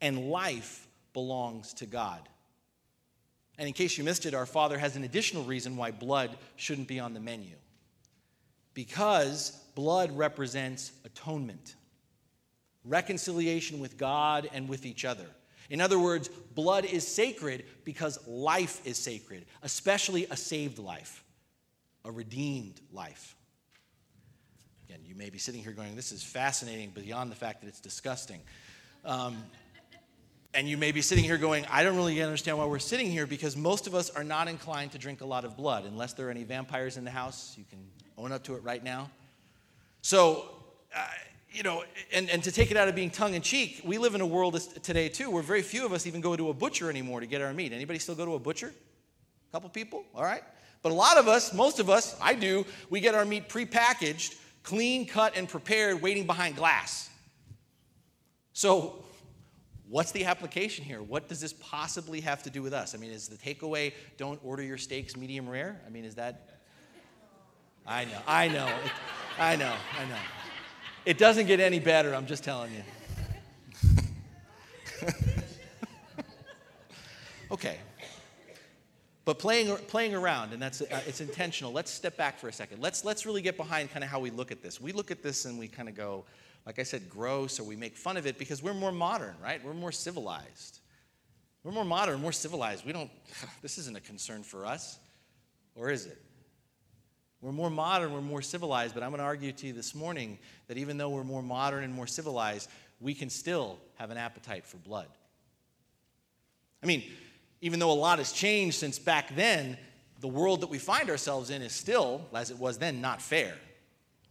and 0.00 0.30
life 0.30 0.86
belongs 1.12 1.74
to 1.74 1.86
God. 1.86 2.28
And 3.62 3.68
in 3.68 3.74
case 3.74 3.96
you 3.96 4.02
missed 4.02 4.26
it, 4.26 4.34
our 4.34 4.44
Father 4.44 4.76
has 4.76 4.96
an 4.96 5.04
additional 5.04 5.44
reason 5.44 5.76
why 5.76 5.92
blood 5.92 6.36
shouldn't 6.56 6.88
be 6.88 6.98
on 6.98 7.14
the 7.14 7.20
menu. 7.20 7.54
Because 8.74 9.50
blood 9.76 10.10
represents 10.18 10.90
atonement, 11.04 11.76
reconciliation 12.84 13.78
with 13.78 13.96
God 13.96 14.50
and 14.52 14.68
with 14.68 14.84
each 14.84 15.04
other. 15.04 15.26
In 15.70 15.80
other 15.80 15.96
words, 15.96 16.28
blood 16.56 16.84
is 16.84 17.06
sacred 17.06 17.64
because 17.84 18.18
life 18.26 18.84
is 18.84 18.98
sacred, 18.98 19.46
especially 19.62 20.26
a 20.28 20.36
saved 20.36 20.80
life, 20.80 21.22
a 22.04 22.10
redeemed 22.10 22.80
life. 22.92 23.36
Again, 24.88 25.02
you 25.06 25.14
may 25.14 25.30
be 25.30 25.38
sitting 25.38 25.62
here 25.62 25.70
going, 25.70 25.94
This 25.94 26.10
is 26.10 26.24
fascinating 26.24 26.90
beyond 26.90 27.30
the 27.30 27.36
fact 27.36 27.60
that 27.60 27.68
it's 27.68 27.78
disgusting. 27.78 28.40
Um, 29.04 29.36
and 30.54 30.68
you 30.68 30.76
may 30.76 30.92
be 30.92 31.00
sitting 31.00 31.24
here 31.24 31.38
going, 31.38 31.64
I 31.70 31.82
don't 31.82 31.96
really 31.96 32.20
understand 32.22 32.58
why 32.58 32.66
we're 32.66 32.78
sitting 32.78 33.10
here 33.10 33.26
because 33.26 33.56
most 33.56 33.86
of 33.86 33.94
us 33.94 34.10
are 34.10 34.24
not 34.24 34.48
inclined 34.48 34.92
to 34.92 34.98
drink 34.98 35.22
a 35.22 35.24
lot 35.24 35.44
of 35.44 35.56
blood. 35.56 35.84
Unless 35.84 36.12
there 36.14 36.28
are 36.28 36.30
any 36.30 36.44
vampires 36.44 36.96
in 36.96 37.04
the 37.04 37.10
house, 37.10 37.54
you 37.56 37.64
can 37.70 37.78
own 38.18 38.32
up 38.32 38.42
to 38.44 38.54
it 38.54 38.62
right 38.62 38.84
now. 38.84 39.10
So, 40.02 40.50
uh, 40.94 41.06
you 41.50 41.62
know, 41.62 41.84
and, 42.12 42.28
and 42.28 42.42
to 42.44 42.52
take 42.52 42.70
it 42.70 42.76
out 42.76 42.88
of 42.88 42.94
being 42.94 43.10
tongue 43.10 43.34
in 43.34 43.42
cheek, 43.42 43.80
we 43.84 43.96
live 43.96 44.14
in 44.14 44.20
a 44.20 44.26
world 44.26 44.60
today 44.82 45.08
too 45.08 45.30
where 45.30 45.42
very 45.42 45.62
few 45.62 45.86
of 45.86 45.92
us 45.92 46.06
even 46.06 46.20
go 46.20 46.36
to 46.36 46.50
a 46.50 46.54
butcher 46.54 46.90
anymore 46.90 47.20
to 47.20 47.26
get 47.26 47.40
our 47.40 47.52
meat. 47.54 47.72
Anybody 47.72 47.98
still 47.98 48.14
go 48.14 48.26
to 48.26 48.34
a 48.34 48.38
butcher? 48.38 48.72
A 49.48 49.52
couple 49.52 49.70
people? 49.70 50.04
All 50.14 50.24
right. 50.24 50.42
But 50.82 50.92
a 50.92 50.94
lot 50.94 51.16
of 51.16 51.28
us, 51.28 51.54
most 51.54 51.78
of 51.78 51.88
us, 51.88 52.16
I 52.20 52.34
do, 52.34 52.66
we 52.90 53.00
get 53.00 53.14
our 53.14 53.24
meat 53.24 53.48
prepackaged, 53.48 54.34
clean, 54.64 55.06
cut, 55.06 55.36
and 55.36 55.48
prepared, 55.48 56.02
waiting 56.02 56.26
behind 56.26 56.56
glass. 56.56 57.08
So 58.52 59.04
What's 59.92 60.10
the 60.10 60.24
application 60.24 60.86
here? 60.86 61.02
What 61.02 61.28
does 61.28 61.38
this 61.38 61.52
possibly 61.52 62.22
have 62.22 62.42
to 62.44 62.50
do 62.50 62.62
with 62.62 62.72
us? 62.72 62.94
I 62.94 62.98
mean, 62.98 63.10
is 63.10 63.28
the 63.28 63.36
takeaway 63.36 63.92
don't 64.16 64.40
order 64.42 64.62
your 64.62 64.78
steaks 64.78 65.18
medium 65.18 65.46
rare? 65.46 65.82
I 65.86 65.90
mean, 65.90 66.06
is 66.06 66.14
that. 66.14 66.48
I 67.86 68.06
know, 68.06 68.18
I 68.26 68.48
know, 68.48 68.68
it, 68.68 68.92
I 69.38 69.54
know, 69.54 69.74
I 70.00 70.04
know. 70.06 70.16
It 71.04 71.18
doesn't 71.18 71.44
get 71.44 71.60
any 71.60 71.78
better, 71.78 72.14
I'm 72.14 72.24
just 72.24 72.42
telling 72.42 72.72
you. 72.72 72.82
okay. 77.50 77.76
But 79.26 79.38
playing, 79.38 79.76
playing 79.88 80.14
around, 80.14 80.54
and 80.54 80.62
that's 80.62 80.80
uh, 80.80 81.02
it's 81.06 81.20
intentional. 81.20 81.70
Let's 81.70 81.90
step 81.90 82.16
back 82.16 82.38
for 82.38 82.48
a 82.48 82.52
second. 82.52 82.80
Let's, 82.80 83.04
let's 83.04 83.26
really 83.26 83.42
get 83.42 83.58
behind 83.58 83.90
kind 83.90 84.02
of 84.02 84.08
how 84.08 84.20
we 84.20 84.30
look 84.30 84.50
at 84.52 84.62
this. 84.62 84.80
We 84.80 84.92
look 84.92 85.10
at 85.10 85.22
this 85.22 85.44
and 85.44 85.58
we 85.58 85.68
kind 85.68 85.90
of 85.90 85.94
go, 85.94 86.24
like 86.66 86.78
I 86.78 86.82
said, 86.82 87.08
gross 87.08 87.58
or 87.58 87.64
we 87.64 87.76
make 87.76 87.96
fun 87.96 88.16
of 88.16 88.26
it 88.26 88.38
because 88.38 88.62
we're 88.62 88.74
more 88.74 88.92
modern, 88.92 89.34
right? 89.42 89.64
We're 89.64 89.74
more 89.74 89.92
civilized. 89.92 90.80
We're 91.64 91.72
more 91.72 91.84
modern, 91.84 92.20
more 92.20 92.32
civilized. 92.32 92.84
We 92.84 92.92
don't, 92.92 93.10
this 93.62 93.78
isn't 93.78 93.96
a 93.96 94.00
concern 94.00 94.42
for 94.42 94.66
us, 94.66 94.98
or 95.74 95.90
is 95.90 96.06
it? 96.06 96.18
We're 97.40 97.52
more 97.52 97.70
modern, 97.70 98.12
we're 98.12 98.20
more 98.20 98.42
civilized, 98.42 98.94
but 98.94 99.02
I'm 99.02 99.10
going 99.10 99.18
to 99.18 99.24
argue 99.24 99.50
to 99.50 99.66
you 99.66 99.72
this 99.72 99.94
morning 99.96 100.38
that 100.68 100.78
even 100.78 100.96
though 100.96 101.08
we're 101.08 101.24
more 101.24 101.42
modern 101.42 101.82
and 101.82 101.92
more 101.92 102.06
civilized, 102.06 102.70
we 103.00 103.14
can 103.14 103.28
still 103.28 103.78
have 103.96 104.10
an 104.10 104.16
appetite 104.16 104.64
for 104.64 104.76
blood. 104.76 105.08
I 106.82 106.86
mean, 106.86 107.02
even 107.60 107.80
though 107.80 107.90
a 107.90 107.94
lot 107.94 108.18
has 108.18 108.32
changed 108.32 108.78
since 108.78 108.98
back 108.98 109.34
then, 109.34 109.76
the 110.20 110.28
world 110.28 110.60
that 110.60 110.70
we 110.70 110.78
find 110.78 111.10
ourselves 111.10 111.50
in 111.50 111.62
is 111.62 111.72
still, 111.72 112.24
as 112.32 112.52
it 112.52 112.58
was 112.58 112.78
then, 112.78 113.00
not 113.00 113.20
fair. 113.20 113.54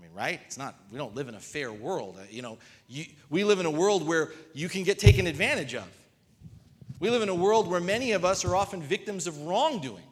I 0.01 0.03
mean, 0.03 0.15
right? 0.15 0.39
It's 0.47 0.57
not, 0.57 0.75
we 0.91 0.97
don't 0.97 1.15
live 1.15 1.27
in 1.27 1.35
a 1.35 1.39
fair 1.39 1.71
world. 1.71 2.17
Uh, 2.19 2.23
you 2.31 2.41
know, 2.41 2.57
you, 2.87 3.05
we 3.29 3.43
live 3.43 3.59
in 3.59 3.67
a 3.67 3.71
world 3.71 4.07
where 4.07 4.31
you 4.53 4.67
can 4.67 4.83
get 4.83 4.97
taken 4.97 5.27
advantage 5.27 5.75
of. 5.75 5.87
We 6.99 7.11
live 7.11 7.21
in 7.21 7.29
a 7.29 7.35
world 7.35 7.67
where 7.67 7.79
many 7.79 8.13
of 8.13 8.25
us 8.25 8.43
are 8.43 8.55
often 8.55 8.81
victims 8.81 9.27
of 9.27 9.39
wrongdoing. 9.43 10.03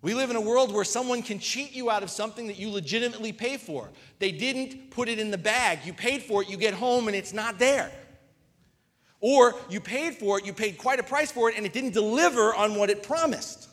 We 0.00 0.14
live 0.14 0.30
in 0.30 0.36
a 0.36 0.40
world 0.40 0.72
where 0.72 0.84
someone 0.84 1.22
can 1.22 1.38
cheat 1.38 1.72
you 1.72 1.90
out 1.90 2.02
of 2.02 2.10
something 2.10 2.46
that 2.46 2.58
you 2.58 2.70
legitimately 2.70 3.32
pay 3.32 3.58
for. 3.58 3.90
They 4.18 4.32
didn't 4.32 4.90
put 4.90 5.10
it 5.10 5.18
in 5.18 5.30
the 5.30 5.38
bag. 5.38 5.80
You 5.84 5.92
paid 5.92 6.22
for 6.22 6.42
it, 6.42 6.48
you 6.48 6.56
get 6.56 6.72
home 6.72 7.08
and 7.08 7.16
it's 7.16 7.34
not 7.34 7.58
there. 7.58 7.92
Or 9.20 9.54
you 9.68 9.80
paid 9.80 10.14
for 10.14 10.38
it, 10.38 10.46
you 10.46 10.54
paid 10.54 10.78
quite 10.78 10.98
a 10.98 11.02
price 11.02 11.30
for 11.30 11.50
it, 11.50 11.56
and 11.58 11.66
it 11.66 11.74
didn't 11.74 11.92
deliver 11.92 12.54
on 12.54 12.74
what 12.76 12.88
it 12.88 13.02
promised. 13.02 13.68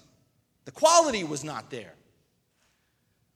The 0.65 0.71
quality 0.71 1.23
was 1.23 1.43
not 1.43 1.69
there. 1.69 1.93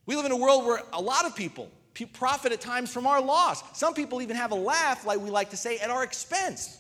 We 0.06 0.16
live 0.16 0.26
in 0.26 0.32
a 0.32 0.38
world 0.38 0.66
where 0.66 0.82
a 0.94 1.02
lot 1.02 1.26
of 1.26 1.36
people 1.36 1.70
profit 2.04 2.52
at 2.52 2.60
times 2.60 2.92
from 2.92 3.08
our 3.08 3.22
loss. 3.22 3.64
Some 3.78 3.94
people 3.94 4.22
even 4.22 4.36
have 4.36 4.52
a 4.52 4.56
laugh, 4.56 5.06
like 5.06 5.20
we 5.20 5.30
like 5.30 5.52
to 5.52 5.58
say, 5.58 5.78
at 5.78 5.90
our 5.90 6.04
expense. 6.04 6.78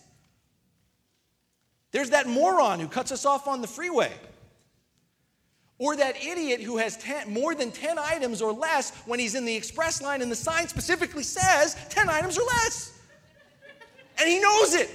There's 1.92 2.10
that 2.10 2.28
moron 2.28 2.82
who 2.82 2.88
cuts 2.90 3.14
us 3.14 3.26
off 3.26 3.48
on 3.48 3.62
the 3.62 3.68
freeway. 3.68 4.12
Or 5.78 5.96
that 5.96 6.22
idiot 6.22 6.62
who 6.62 6.78
has 6.78 6.98
ten, 6.98 7.32
more 7.32 7.56
than 7.56 7.72
10 7.72 7.98
items 7.98 8.42
or 8.42 8.52
less 8.52 8.92
when 9.06 9.20
he's 9.20 9.36
in 9.36 9.46
the 9.46 9.56
express 9.56 10.02
line 10.02 10.22
and 10.22 10.32
the 10.32 10.36
sign 10.36 10.68
specifically 10.68 11.24
says 11.24 11.78
10 11.90 12.10
items 12.10 12.38
or 12.38 12.46
less. 12.46 12.98
And 14.18 14.30
he 14.30 14.40
knows 14.40 14.74
it. 14.74 14.90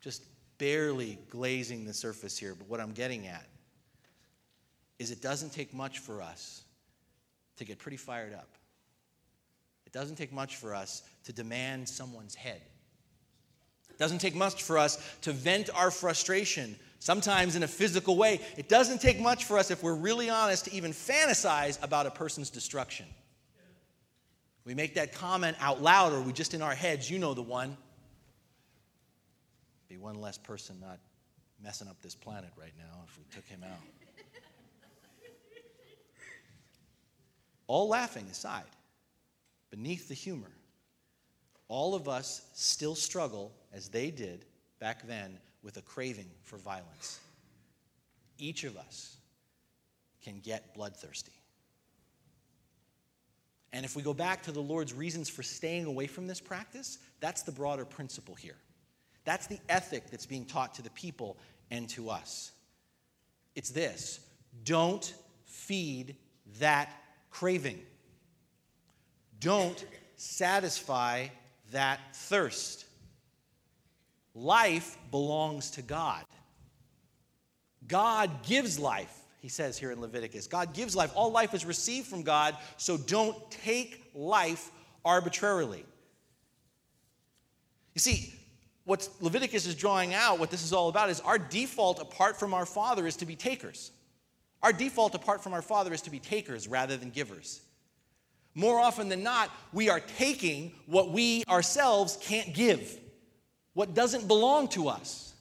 Just 0.00 0.24
barely 0.58 1.18
glazing 1.30 1.86
the 1.86 1.94
surface 1.94 2.38
here, 2.38 2.54
but 2.54 2.68
what 2.68 2.80
I'm 2.80 2.92
getting 2.92 3.26
at 3.26 3.46
is 5.00 5.10
it 5.10 5.22
doesn't 5.22 5.50
take 5.50 5.72
much 5.72 5.98
for 5.98 6.20
us 6.20 6.62
to 7.56 7.64
get 7.64 7.78
pretty 7.78 7.96
fired 7.96 8.34
up. 8.34 8.50
It 9.86 9.92
doesn't 9.92 10.16
take 10.16 10.30
much 10.30 10.56
for 10.56 10.74
us 10.74 11.02
to 11.24 11.32
demand 11.32 11.88
someone's 11.88 12.34
head. 12.34 12.60
It 13.88 13.98
doesn't 13.98 14.18
take 14.18 14.34
much 14.34 14.62
for 14.62 14.76
us 14.76 15.02
to 15.22 15.32
vent 15.32 15.70
our 15.74 15.90
frustration, 15.90 16.76
sometimes 16.98 17.56
in 17.56 17.62
a 17.62 17.68
physical 17.68 18.14
way. 18.14 18.40
It 18.58 18.68
doesn't 18.68 19.00
take 19.00 19.18
much 19.18 19.46
for 19.46 19.58
us, 19.58 19.70
if 19.70 19.82
we're 19.82 19.94
really 19.94 20.28
honest, 20.28 20.66
to 20.66 20.74
even 20.74 20.92
fantasize 20.92 21.82
about 21.82 22.04
a 22.04 22.10
person's 22.10 22.50
destruction. 22.50 23.06
We 24.66 24.74
make 24.74 24.96
that 24.96 25.14
comment 25.14 25.56
out 25.60 25.80
loud, 25.80 26.12
or 26.12 26.20
we 26.20 26.34
just 26.34 26.52
in 26.52 26.60
our 26.60 26.74
heads, 26.74 27.10
you 27.10 27.18
know 27.18 27.32
the 27.32 27.42
one. 27.42 27.74
Be 29.88 29.96
one 29.96 30.20
less 30.20 30.36
person 30.36 30.76
not 30.78 30.98
messing 31.62 31.88
up 31.88 32.00
this 32.02 32.14
planet 32.14 32.50
right 32.58 32.74
now 32.78 33.04
if 33.08 33.18
we 33.18 33.24
took 33.34 33.46
him 33.46 33.64
out. 33.64 33.80
All 37.70 37.86
laughing 37.86 38.26
aside, 38.28 38.64
beneath 39.70 40.08
the 40.08 40.14
humor, 40.14 40.50
all 41.68 41.94
of 41.94 42.08
us 42.08 42.42
still 42.52 42.96
struggle, 42.96 43.52
as 43.72 43.88
they 43.88 44.10
did 44.10 44.44
back 44.80 45.06
then, 45.06 45.38
with 45.62 45.76
a 45.76 45.82
craving 45.82 46.26
for 46.42 46.56
violence. 46.56 47.20
Each 48.38 48.64
of 48.64 48.76
us 48.76 49.18
can 50.20 50.40
get 50.40 50.74
bloodthirsty. 50.74 51.30
And 53.72 53.84
if 53.84 53.94
we 53.94 54.02
go 54.02 54.14
back 54.14 54.42
to 54.42 54.50
the 54.50 54.58
Lord's 54.58 54.92
reasons 54.92 55.28
for 55.28 55.44
staying 55.44 55.84
away 55.84 56.08
from 56.08 56.26
this 56.26 56.40
practice, 56.40 56.98
that's 57.20 57.42
the 57.42 57.52
broader 57.52 57.84
principle 57.84 58.34
here. 58.34 58.56
That's 59.24 59.46
the 59.46 59.60
ethic 59.68 60.10
that's 60.10 60.26
being 60.26 60.44
taught 60.44 60.74
to 60.74 60.82
the 60.82 60.90
people 60.90 61.36
and 61.70 61.88
to 61.90 62.10
us. 62.10 62.50
It's 63.54 63.70
this 63.70 64.18
don't 64.64 65.14
feed 65.44 66.16
that 66.58 66.99
craving. 67.30 67.80
Don't 69.38 69.84
satisfy 70.16 71.28
that 71.72 72.00
thirst. 72.14 72.84
Life 74.34 74.96
belongs 75.10 75.72
to 75.72 75.82
God. 75.82 76.24
God 77.88 78.42
gives 78.44 78.78
life, 78.78 79.14
he 79.40 79.48
says 79.48 79.78
here 79.78 79.90
in 79.90 80.00
Leviticus. 80.00 80.46
God 80.46 80.74
gives 80.74 80.94
life. 80.94 81.10
All 81.14 81.32
life 81.32 81.54
is 81.54 81.64
received 81.64 82.06
from 82.06 82.22
God, 82.22 82.56
so 82.76 82.96
don't 82.96 83.50
take 83.50 84.10
life 84.14 84.70
arbitrarily. 85.04 85.84
You 87.94 88.00
see, 88.00 88.32
what 88.84 89.08
Leviticus 89.20 89.66
is 89.66 89.74
drawing 89.74 90.14
out, 90.14 90.38
what 90.38 90.50
this 90.50 90.62
is 90.62 90.72
all 90.72 90.88
about, 90.88 91.10
is 91.10 91.20
our 91.20 91.38
default 91.38 92.00
apart 92.00 92.38
from 92.38 92.54
our 92.54 92.66
Father 92.66 93.06
is 93.06 93.16
to 93.16 93.26
be 93.26 93.36
takers. 93.36 93.90
Our 94.62 94.72
default, 94.72 95.14
apart 95.14 95.42
from 95.42 95.54
our 95.54 95.62
Father, 95.62 95.92
is 95.92 96.02
to 96.02 96.10
be 96.10 96.18
takers 96.18 96.68
rather 96.68 96.96
than 96.96 97.10
givers. 97.10 97.60
More 98.54 98.78
often 98.78 99.08
than 99.08 99.22
not, 99.22 99.50
we 99.72 99.88
are 99.88 100.00
taking 100.00 100.72
what 100.86 101.10
we 101.10 101.44
ourselves 101.48 102.18
can't 102.20 102.52
give, 102.52 102.98
what 103.74 103.94
doesn't 103.94 104.26
belong 104.26 104.68
to 104.68 104.88
us. 104.88 105.32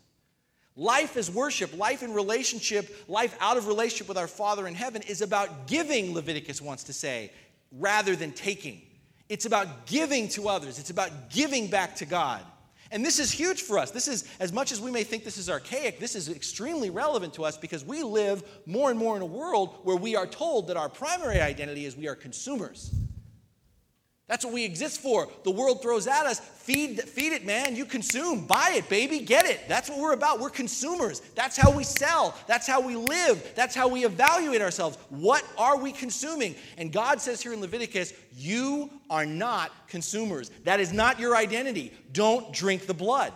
Life 0.75 1.17
is 1.17 1.29
worship, 1.29 1.77
life 1.77 2.03
in 2.03 2.13
relationship, 2.13 3.03
life 3.09 3.35
out 3.41 3.57
of 3.57 3.67
relationship 3.67 4.07
with 4.07 4.17
our 4.17 4.27
Father 4.27 4.65
in 4.67 4.75
heaven 4.75 5.01
is 5.01 5.21
about 5.21 5.67
giving, 5.67 6.13
Leviticus 6.13 6.61
wants 6.61 6.85
to 6.85 6.93
say, 6.93 7.31
rather 7.71 8.15
than 8.15 8.31
taking. 8.31 8.81
It's 9.27 9.45
about 9.45 9.88
giving 9.88 10.29
to 10.29 10.47
others, 10.47 10.79
it's 10.79 10.89
about 10.89 11.29
giving 11.29 11.67
back 11.67 11.97
to 11.97 12.05
God. 12.05 12.41
And 12.91 13.05
this 13.05 13.19
is 13.19 13.31
huge 13.31 13.62
for 13.62 13.77
us. 13.77 13.91
This 13.91 14.08
is, 14.08 14.25
as 14.39 14.51
much 14.51 14.72
as 14.72 14.81
we 14.81 14.89
may 14.89 15.03
think 15.03 15.24
this 15.24 15.38
is 15.38 15.50
archaic, 15.50 16.00
this 16.00 16.15
is 16.15 16.27
extremely 16.27 16.89
relevant 16.89 17.34
to 17.36 17.46
us 17.46 17.58
because 17.58 17.86
we 17.86 18.01
live 18.01 18.43
more 18.65 18.89
and 18.89 18.98
more 18.98 19.15
in 19.15 19.22
a 19.22 19.27
world 19.27 19.75
where 19.84 19.96
we 19.96 20.15
are 20.15 20.25
told 20.25 20.67
that 20.67 20.77
our 20.77 20.89
primary 20.89 21.39
identity 21.39 21.86
is 21.86 21.96
we 21.96 22.08
are 22.08 22.15
consumers. 22.15 22.91
That's 24.29 24.45
what 24.45 24.53
we 24.53 24.63
exist 24.63 25.01
for. 25.01 25.27
The 25.43 25.50
world 25.50 25.81
throws 25.81 26.05
at 26.05 26.27
us, 26.27 26.39
feed, 26.39 27.01
feed 27.01 27.33
it, 27.33 27.48
man. 27.48 27.75
You 27.75 27.83
consume. 27.83 28.45
Buy 28.45 28.74
it, 28.75 28.88
baby. 28.88 29.21
Get 29.21 29.48
it. 29.48 29.67
That's 29.67 29.89
what 29.89 29.98
we're 29.98 30.13
about. 30.13 30.39
We're 30.39 30.51
consumers. 30.51 31.21
That's 31.33 31.57
how 31.57 31.71
we 31.71 31.83
sell. 31.83 32.36
That's 32.45 32.67
how 32.67 32.79
we 32.79 32.95
live. 32.95 33.53
That's 33.55 33.74
how 33.74 33.88
we 33.88 34.05
evaluate 34.05 34.62
ourselves. 34.62 35.00
What 35.09 35.43
are 35.57 35.77
we 35.77 35.91
consuming? 35.91 36.53
And 36.77 36.91
God 36.91 37.19
says 37.19 37.41
here 37.41 37.53
in 37.53 37.59
Leviticus, 37.59 38.13
you 38.38 38.91
are 39.09 39.25
not 39.25 39.71
consumers. 39.88 40.51
That 40.63 40.79
is 40.79 40.93
not 40.93 41.19
your 41.19 41.36
identity. 41.36 41.91
Don't 42.13 42.53
drink 42.53 42.86
the 42.86 42.93
blood. 42.93 43.33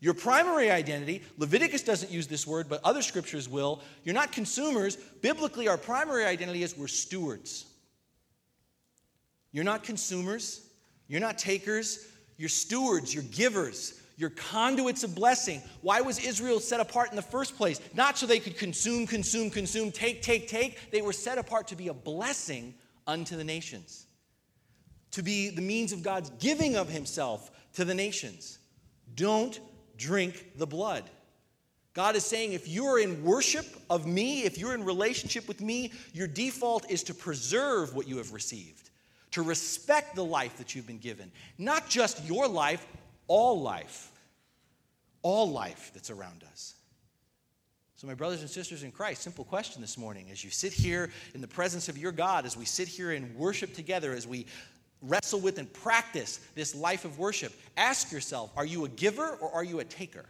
Your 0.00 0.14
primary 0.14 0.70
identity, 0.70 1.22
Leviticus 1.36 1.82
doesn't 1.82 2.10
use 2.10 2.26
this 2.26 2.46
word, 2.46 2.70
but 2.70 2.80
other 2.84 3.02
scriptures 3.02 3.50
will. 3.50 3.82
You're 4.02 4.14
not 4.14 4.32
consumers. 4.32 4.96
Biblically, 4.96 5.68
our 5.68 5.76
primary 5.76 6.24
identity 6.24 6.62
is 6.62 6.74
we're 6.74 6.86
stewards. 6.86 7.65
You're 9.56 9.64
not 9.64 9.84
consumers, 9.84 10.60
you're 11.08 11.22
not 11.22 11.38
takers, 11.38 12.08
you're 12.36 12.50
stewards, 12.50 13.14
you're 13.14 13.24
givers. 13.24 13.98
You're 14.18 14.28
conduits 14.28 15.02
of 15.02 15.14
blessing. 15.14 15.62
Why 15.80 16.02
was 16.02 16.18
Israel 16.18 16.60
set 16.60 16.78
apart 16.78 17.08
in 17.08 17.16
the 17.16 17.22
first 17.22 17.56
place? 17.56 17.80
Not 17.94 18.18
so 18.18 18.26
they 18.26 18.38
could 18.38 18.58
consume, 18.58 19.06
consume, 19.06 19.48
consume, 19.48 19.92
take, 19.92 20.20
take, 20.20 20.46
take. 20.46 20.90
They 20.90 21.00
were 21.00 21.14
set 21.14 21.38
apart 21.38 21.68
to 21.68 21.76
be 21.76 21.88
a 21.88 21.94
blessing 21.94 22.74
unto 23.06 23.34
the 23.34 23.44
nations, 23.44 24.04
to 25.12 25.22
be 25.22 25.48
the 25.48 25.62
means 25.62 25.90
of 25.90 26.02
God's 26.02 26.28
giving 26.38 26.76
of 26.76 26.90
Himself 26.90 27.50
to 27.76 27.86
the 27.86 27.94
nations. 27.94 28.58
Don't 29.14 29.58
drink 29.96 30.58
the 30.58 30.66
blood. 30.66 31.04
God 31.94 32.14
is 32.14 32.26
saying 32.26 32.52
if 32.52 32.68
you're 32.68 32.98
in 32.98 33.24
worship 33.24 33.64
of 33.88 34.06
me, 34.06 34.42
if 34.42 34.58
you're 34.58 34.74
in 34.74 34.84
relationship 34.84 35.48
with 35.48 35.62
me, 35.62 35.92
your 36.12 36.26
default 36.26 36.90
is 36.90 37.02
to 37.04 37.14
preserve 37.14 37.94
what 37.94 38.06
you 38.06 38.18
have 38.18 38.34
received 38.34 38.85
to 39.36 39.42
respect 39.42 40.14
the 40.14 40.24
life 40.24 40.56
that 40.56 40.74
you've 40.74 40.86
been 40.86 40.96
given. 40.96 41.30
Not 41.58 41.90
just 41.90 42.24
your 42.24 42.48
life, 42.48 42.86
all 43.28 43.60
life. 43.60 44.10
All 45.20 45.50
life 45.50 45.90
that's 45.92 46.08
around 46.08 46.42
us. 46.50 46.74
So, 47.96 48.06
my 48.06 48.14
brothers 48.14 48.40
and 48.40 48.48
sisters 48.48 48.82
in 48.82 48.90
Christ, 48.90 49.20
simple 49.20 49.44
question 49.44 49.82
this 49.82 49.98
morning. 49.98 50.30
As 50.32 50.42
you 50.42 50.48
sit 50.48 50.72
here 50.72 51.10
in 51.34 51.42
the 51.42 51.48
presence 51.48 51.90
of 51.90 51.98
your 51.98 52.12
God, 52.12 52.46
as 52.46 52.56
we 52.56 52.64
sit 52.64 52.88
here 52.88 53.12
and 53.12 53.36
worship 53.36 53.74
together, 53.74 54.14
as 54.14 54.26
we 54.26 54.46
wrestle 55.02 55.40
with 55.40 55.58
and 55.58 55.70
practice 55.70 56.40
this 56.54 56.74
life 56.74 57.04
of 57.04 57.18
worship, 57.18 57.52
ask 57.76 58.10
yourself 58.10 58.50
are 58.56 58.64
you 58.64 58.86
a 58.86 58.88
giver 58.88 59.36
or 59.42 59.52
are 59.52 59.64
you 59.64 59.80
a 59.80 59.84
taker? 59.84 60.24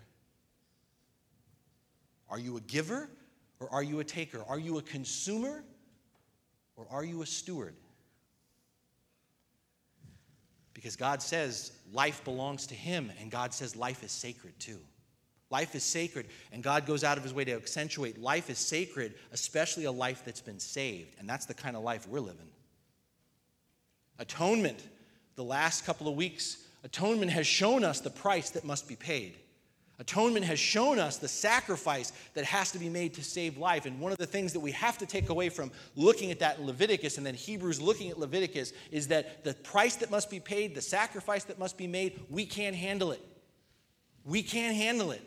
Are 2.29 2.41
you 2.41 2.57
a 2.57 2.61
giver 2.63 3.09
or 3.61 3.73
are 3.73 3.85
you 3.85 4.01
a 4.01 4.05
taker? 4.05 4.43
Are 4.49 4.59
you 4.59 4.79
a 4.79 4.83
consumer 4.83 5.63
or 6.75 6.89
are 6.91 7.05
you 7.05 7.23
a 7.23 7.27
steward? 7.27 7.77
Because 10.77 10.95
God 10.95 11.23
says 11.23 11.73
life 11.91 12.23
belongs 12.23 12.67
to 12.67 12.75
Him, 12.75 13.11
and 13.19 13.31
God 13.31 13.55
says 13.55 13.75
life 13.77 14.05
is 14.05 14.13
sacred 14.13 14.53
too. 14.61 14.79
Life 15.49 15.75
is 15.75 15.83
sacred, 15.83 16.27
and 16.53 16.63
God 16.63 16.85
goes 16.85 17.03
out 17.03 17.17
of 17.17 17.25
His 17.25 17.33
way 17.33 17.47
to 17.47 17.53
accentuate 17.53 18.21
life 18.21 18.51
is 18.51 18.59
sacred, 18.59 19.15
especially 19.33 19.85
a 19.85 19.91
life 19.91 20.23
that's 20.23 20.43
been 20.43 20.61
saved. 20.61 21.17
And 21.19 21.27
that's 21.27 21.47
the 21.47 21.55
kind 21.55 21.77
of 21.77 21.83
life 21.83 22.07
we're 22.07 22.21
living. 22.21 22.51
Atonement, 24.19 24.87
the 25.35 25.45
last 25.45 25.87
couple 25.87 26.09
of 26.09 26.15
weeks, 26.15 26.59
atonement 26.85 27.31
has 27.31 27.47
shown 27.47 27.83
us 27.83 28.01
the 28.01 28.11
price 28.11 28.51
that 28.51 28.65
must 28.65 28.87
be 28.87 28.97
paid. 28.97 29.35
Atonement 29.99 30.45
has 30.45 30.59
shown 30.59 30.99
us 30.99 31.17
the 31.17 31.29
sacrifice 31.29 32.13
that 32.35 32.45
has 32.45 32.71
to 32.73 32.79
be 32.79 32.91
made 32.91 33.15
to 33.15 33.25
save 33.25 33.57
life. 33.57 33.87
And 33.87 33.99
one 33.99 34.13
of 34.13 34.19
the 34.19 34.27
things 34.27 34.53
that 34.53 34.61
we 34.61 34.73
have 34.73 34.99
to 34.99 35.07
take 35.07 35.31
away 35.31 35.49
from 35.49 35.71
looking 35.95 36.31
at 36.31 36.39
that 36.41 36.59
in 36.59 36.67
Leviticus 36.67 37.17
and 37.17 37.25
then 37.25 37.35
Hebrews 37.35 37.81
looking 37.81 38.11
at 38.11 38.19
Leviticus 38.19 38.75
is 38.91 39.09
that 39.09 39.43
the 39.43 39.55
price 39.55 39.97
that 39.97 40.11
must 40.11 40.29
be 40.29 40.39
paid, 40.39 40.75
the 40.75 40.83
sacrifice 40.83 41.45
that 41.45 41.59
must 41.59 41.79
be 41.79 41.87
made, 41.87 42.21
we 42.29 42.45
can't 42.45 42.77
handle 42.77 43.11
it. 43.11 43.23
We 44.25 44.43
can't 44.43 44.77
handle 44.77 45.13
it. 45.13 45.23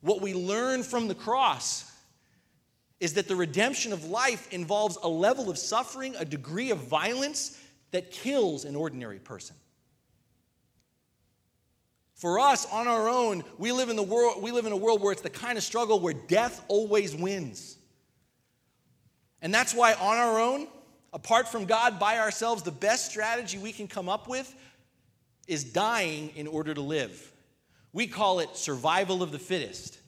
What 0.00 0.22
we 0.22 0.32
learn 0.32 0.82
from 0.82 1.08
the 1.08 1.14
cross 1.14 1.84
is 2.98 3.14
that 3.14 3.28
the 3.28 3.36
redemption 3.36 3.92
of 3.92 4.04
life 4.04 4.50
involves 4.52 4.96
a 5.02 5.08
level 5.08 5.50
of 5.50 5.58
suffering, 5.58 6.14
a 6.18 6.24
degree 6.24 6.70
of 6.70 6.78
violence 6.78 7.58
that 7.90 8.10
kills 8.10 8.64
an 8.64 8.76
ordinary 8.76 9.18
person. 9.18 9.56
For 12.20 12.38
us, 12.38 12.66
on 12.70 12.86
our 12.86 13.08
own, 13.08 13.44
we 13.56 13.72
live 13.72 13.88
in 13.88 13.96
the 13.96 14.02
world, 14.02 14.42
we 14.42 14.52
live 14.52 14.66
in 14.66 14.72
a 14.72 14.76
world 14.76 15.00
where 15.00 15.10
it's 15.10 15.22
the 15.22 15.30
kind 15.30 15.56
of 15.56 15.64
struggle 15.64 16.00
where 16.00 16.12
death 16.12 16.62
always 16.68 17.16
wins. 17.16 17.78
And 19.40 19.54
that's 19.54 19.72
why 19.72 19.94
on 19.94 20.18
our 20.18 20.38
own, 20.38 20.68
apart 21.14 21.48
from 21.48 21.64
God, 21.64 21.98
by 21.98 22.18
ourselves, 22.18 22.62
the 22.62 22.72
best 22.72 23.10
strategy 23.10 23.56
we 23.56 23.72
can 23.72 23.88
come 23.88 24.10
up 24.10 24.28
with 24.28 24.54
is 25.48 25.64
dying 25.64 26.30
in 26.36 26.46
order 26.46 26.74
to 26.74 26.82
live. 26.82 27.32
We 27.94 28.06
call 28.06 28.40
it 28.40 28.54
survival 28.54 29.22
of 29.22 29.32
the 29.32 29.38
fittest. 29.38 29.98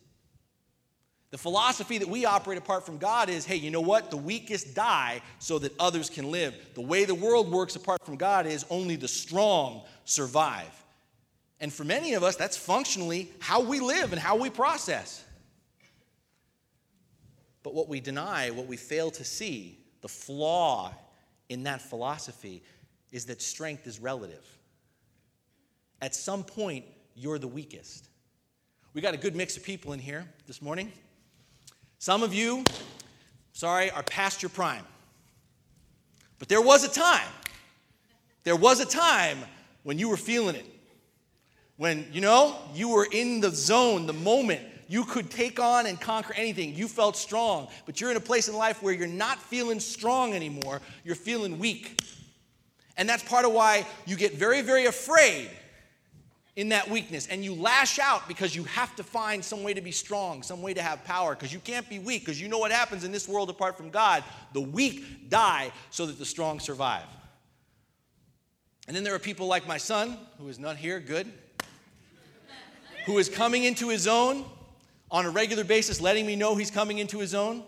The 1.30 1.38
philosophy 1.38 1.96
that 1.96 2.08
we 2.08 2.26
operate 2.26 2.58
apart 2.58 2.84
from 2.84 2.98
God 2.98 3.30
is 3.30 3.46
hey, 3.46 3.56
you 3.56 3.70
know 3.70 3.80
what? 3.80 4.10
The 4.10 4.18
weakest 4.18 4.74
die 4.74 5.22
so 5.38 5.58
that 5.60 5.72
others 5.80 6.10
can 6.10 6.30
live. 6.30 6.54
The 6.74 6.82
way 6.82 7.06
the 7.06 7.14
world 7.14 7.50
works 7.50 7.74
apart 7.74 8.04
from 8.04 8.16
God 8.16 8.44
is 8.44 8.66
only 8.68 8.96
the 8.96 9.08
strong 9.08 9.84
survive. 10.04 10.82
And 11.62 11.72
for 11.72 11.84
many 11.84 12.14
of 12.14 12.24
us, 12.24 12.34
that's 12.34 12.56
functionally 12.56 13.30
how 13.38 13.60
we 13.60 13.78
live 13.78 14.12
and 14.12 14.20
how 14.20 14.34
we 14.34 14.50
process. 14.50 15.24
But 17.62 17.72
what 17.72 17.88
we 17.88 18.00
deny, 18.00 18.50
what 18.50 18.66
we 18.66 18.76
fail 18.76 19.12
to 19.12 19.24
see, 19.24 19.78
the 20.00 20.08
flaw 20.08 20.92
in 21.48 21.62
that 21.62 21.80
philosophy 21.80 22.64
is 23.12 23.26
that 23.26 23.40
strength 23.40 23.86
is 23.86 24.00
relative. 24.00 24.44
At 26.00 26.16
some 26.16 26.42
point, 26.42 26.84
you're 27.14 27.38
the 27.38 27.46
weakest. 27.46 28.08
We 28.92 29.00
got 29.00 29.14
a 29.14 29.18
good 29.18 29.36
mix 29.36 29.56
of 29.56 29.62
people 29.62 29.92
in 29.92 30.00
here 30.00 30.26
this 30.48 30.60
morning. 30.60 30.90
Some 32.00 32.24
of 32.24 32.34
you, 32.34 32.64
sorry, 33.52 33.88
are 33.92 34.02
past 34.02 34.42
your 34.42 34.50
prime. 34.50 34.84
But 36.40 36.48
there 36.48 36.60
was 36.60 36.82
a 36.82 36.88
time, 36.88 37.30
there 38.42 38.56
was 38.56 38.80
a 38.80 38.84
time 38.84 39.38
when 39.84 39.96
you 39.96 40.08
were 40.08 40.16
feeling 40.16 40.56
it. 40.56 40.66
When, 41.82 42.06
you 42.12 42.20
know, 42.20 42.54
you 42.76 42.90
were 42.90 43.08
in 43.10 43.40
the 43.40 43.50
zone, 43.50 44.06
the 44.06 44.12
moment, 44.12 44.60
you 44.86 45.02
could 45.02 45.32
take 45.32 45.58
on 45.58 45.86
and 45.86 46.00
conquer 46.00 46.32
anything. 46.32 46.76
You 46.76 46.86
felt 46.86 47.16
strong, 47.16 47.66
but 47.86 48.00
you're 48.00 48.12
in 48.12 48.16
a 48.16 48.20
place 48.20 48.46
in 48.46 48.54
life 48.54 48.84
where 48.84 48.94
you're 48.94 49.08
not 49.08 49.42
feeling 49.42 49.80
strong 49.80 50.32
anymore. 50.32 50.80
You're 51.02 51.16
feeling 51.16 51.58
weak. 51.58 52.00
And 52.96 53.08
that's 53.08 53.24
part 53.24 53.44
of 53.44 53.52
why 53.52 53.84
you 54.06 54.14
get 54.14 54.34
very, 54.34 54.62
very 54.62 54.86
afraid 54.86 55.50
in 56.54 56.68
that 56.68 56.88
weakness 56.88 57.26
and 57.26 57.44
you 57.44 57.52
lash 57.52 57.98
out 57.98 58.28
because 58.28 58.54
you 58.54 58.62
have 58.62 58.94
to 58.94 59.02
find 59.02 59.44
some 59.44 59.64
way 59.64 59.74
to 59.74 59.80
be 59.80 59.90
strong, 59.90 60.44
some 60.44 60.62
way 60.62 60.72
to 60.74 60.82
have 60.82 61.02
power 61.02 61.34
because 61.34 61.52
you 61.52 61.58
can't 61.58 61.88
be 61.88 61.98
weak 61.98 62.24
because 62.24 62.40
you 62.40 62.46
know 62.46 62.58
what 62.58 62.70
happens 62.70 63.02
in 63.02 63.10
this 63.10 63.26
world 63.26 63.50
apart 63.50 63.76
from 63.76 63.90
God. 63.90 64.22
The 64.52 64.60
weak 64.60 65.28
die 65.28 65.72
so 65.90 66.06
that 66.06 66.16
the 66.16 66.26
strong 66.26 66.60
survive. 66.60 67.08
And 68.86 68.94
then 68.94 69.02
there 69.02 69.16
are 69.16 69.18
people 69.18 69.48
like 69.48 69.66
my 69.66 69.78
son, 69.78 70.16
who 70.38 70.46
is 70.46 70.60
not 70.60 70.76
here, 70.76 71.00
good 71.00 71.28
who 73.06 73.18
is 73.18 73.28
coming 73.28 73.64
into 73.64 73.88
his 73.88 74.06
own 74.06 74.44
on 75.10 75.26
a 75.26 75.30
regular 75.30 75.64
basis, 75.64 76.00
letting 76.00 76.26
me 76.26 76.36
know 76.36 76.54
he's 76.54 76.70
coming 76.70 76.98
into 76.98 77.18
his 77.18 77.34
own. 77.34 77.62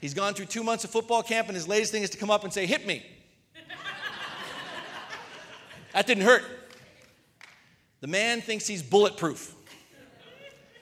He's 0.00 0.14
gone 0.14 0.34
through 0.34 0.46
two 0.46 0.62
months 0.62 0.84
of 0.84 0.90
football 0.90 1.22
camp, 1.22 1.48
and 1.48 1.56
his 1.56 1.68
latest 1.68 1.92
thing 1.92 2.02
is 2.02 2.10
to 2.10 2.18
come 2.18 2.30
up 2.30 2.44
and 2.44 2.52
say, 2.52 2.66
Hit 2.66 2.86
me. 2.86 3.04
that 5.92 6.06
didn't 6.06 6.24
hurt. 6.24 6.44
The 8.00 8.06
man 8.06 8.40
thinks 8.40 8.66
he's 8.66 8.82
bulletproof. 8.82 9.54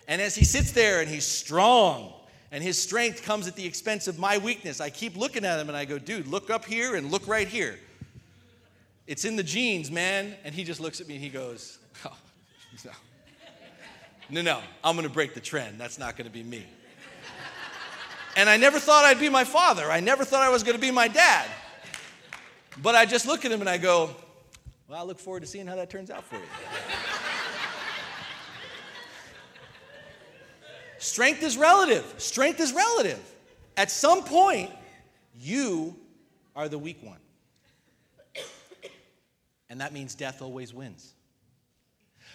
And 0.06 0.20
as 0.20 0.34
he 0.34 0.44
sits 0.44 0.72
there 0.72 1.00
and 1.00 1.08
he's 1.08 1.26
strong, 1.26 2.12
and 2.50 2.62
his 2.62 2.80
strength 2.80 3.22
comes 3.24 3.48
at 3.48 3.56
the 3.56 3.66
expense 3.66 4.06
of 4.06 4.18
my 4.18 4.38
weakness, 4.38 4.80
I 4.80 4.90
keep 4.90 5.16
looking 5.16 5.44
at 5.44 5.58
him 5.58 5.68
and 5.68 5.76
I 5.76 5.84
go, 5.84 5.98
Dude, 5.98 6.26
look 6.26 6.50
up 6.50 6.64
here 6.64 6.94
and 6.94 7.10
look 7.10 7.26
right 7.26 7.48
here. 7.48 7.78
It's 9.06 9.24
in 9.24 9.36
the 9.36 9.42
genes, 9.42 9.90
man. 9.90 10.34
And 10.44 10.54
he 10.54 10.64
just 10.64 10.80
looks 10.80 11.00
at 11.00 11.08
me 11.08 11.14
and 11.14 11.24
he 11.24 11.30
goes, 11.30 11.78
Oh, 12.04 12.16
no. 12.84 12.90
No, 14.30 14.42
no, 14.42 14.60
I'm 14.82 14.96
going 14.96 15.06
to 15.06 15.12
break 15.12 15.34
the 15.34 15.40
trend. 15.40 15.78
That's 15.78 15.98
not 15.98 16.16
going 16.16 16.26
to 16.26 16.32
be 16.32 16.42
me. 16.42 16.64
And 18.36 18.48
I 18.48 18.56
never 18.56 18.80
thought 18.80 19.04
I'd 19.04 19.20
be 19.20 19.28
my 19.28 19.44
father. 19.44 19.90
I 19.90 20.00
never 20.00 20.24
thought 20.24 20.42
I 20.42 20.48
was 20.48 20.62
going 20.62 20.74
to 20.74 20.80
be 20.80 20.90
my 20.90 21.08
dad. 21.08 21.48
But 22.82 22.94
I 22.96 23.06
just 23.06 23.26
look 23.26 23.44
at 23.44 23.52
him 23.52 23.60
and 23.60 23.70
I 23.70 23.78
go, 23.78 24.10
Well, 24.88 25.00
I 25.00 25.04
look 25.04 25.20
forward 25.20 25.40
to 25.40 25.46
seeing 25.46 25.66
how 25.66 25.76
that 25.76 25.90
turns 25.90 26.10
out 26.10 26.24
for 26.24 26.36
you. 26.36 26.42
Strength 30.98 31.42
is 31.42 31.56
relative. 31.56 32.14
Strength 32.18 32.60
is 32.60 32.72
relative. 32.72 33.20
At 33.76 33.90
some 33.90 34.24
point, 34.24 34.70
you 35.38 35.96
are 36.56 36.68
the 36.68 36.78
weak 36.78 36.98
one. 37.02 37.18
And 39.68 39.80
that 39.80 39.92
means 39.92 40.14
death 40.14 40.40
always 40.40 40.72
wins. 40.72 41.14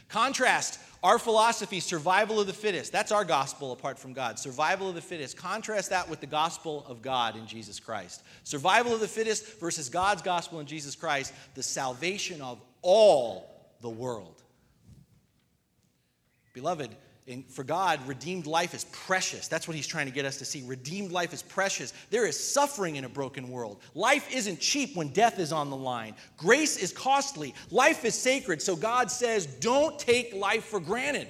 Contrast 0.10 0.80
our 1.02 1.18
philosophy, 1.18 1.80
survival 1.80 2.40
of 2.40 2.48
the 2.48 2.54
fittest. 2.54 2.92
That's 2.92 3.12
our 3.12 3.24
gospel 3.24 3.72
apart 3.72 3.98
from 3.98 4.12
God. 4.12 4.38
Survival 4.38 4.90
of 4.90 4.96
the 4.96 5.02
fittest. 5.02 5.38
Contrast 5.38 5.92
that 5.92 6.10
with 6.10 6.20
the 6.20 6.28
gospel 6.28 6.86
of 6.88 7.02
God 7.02 7.38
in 7.38 7.48
Jesus 7.48 7.80
Christ. 7.80 8.24
Survival 8.44 8.94
of 8.94 9.00
the 9.00 9.08
fittest 9.08 9.60
versus 9.60 9.88
God's 9.88 10.22
gospel 10.22 10.60
in 10.60 10.66
Jesus 10.66 10.96
Christ, 10.96 11.34
the 11.56 11.64
salvation 11.64 12.42
of 12.42 12.60
all 12.82 13.72
the 13.82 13.90
world. 13.90 14.44
Beloved, 16.54 16.90
in, 17.30 17.44
for 17.44 17.64
God, 17.64 18.06
redeemed 18.08 18.48
life 18.48 18.74
is 18.74 18.86
precious. 18.86 19.48
That's 19.48 19.68
what 19.68 19.78
he's 19.78 19.86
trying 19.86 20.08
to 20.08 20.12
get 20.12 20.26
us 20.26 20.38
to 20.38 20.46
see. 20.46 20.64
Redeemed 20.66 21.12
life 21.12 21.32
is 21.32 21.44
precious. 21.44 21.94
There 22.10 22.26
is 22.26 22.38
suffering 22.38 22.96
in 22.96 23.06
a 23.06 23.10
broken 23.10 23.50
world. 23.50 23.82
Life 23.94 24.34
isn't 24.34 24.60
cheap 24.60 24.96
when 24.96 25.10
death 25.10 25.38
is 25.38 25.54
on 25.54 25.70
the 25.70 25.76
line. 25.76 26.16
Grace 26.38 26.76
is 26.76 26.92
costly. 26.92 27.54
Life 27.70 28.04
is 28.04 28.16
sacred. 28.16 28.64
So 28.64 28.76
God 28.76 29.12
says, 29.12 29.46
don't 29.46 29.98
take 30.00 30.34
life 30.34 30.66
for 30.66 30.80
granted. 30.80 31.28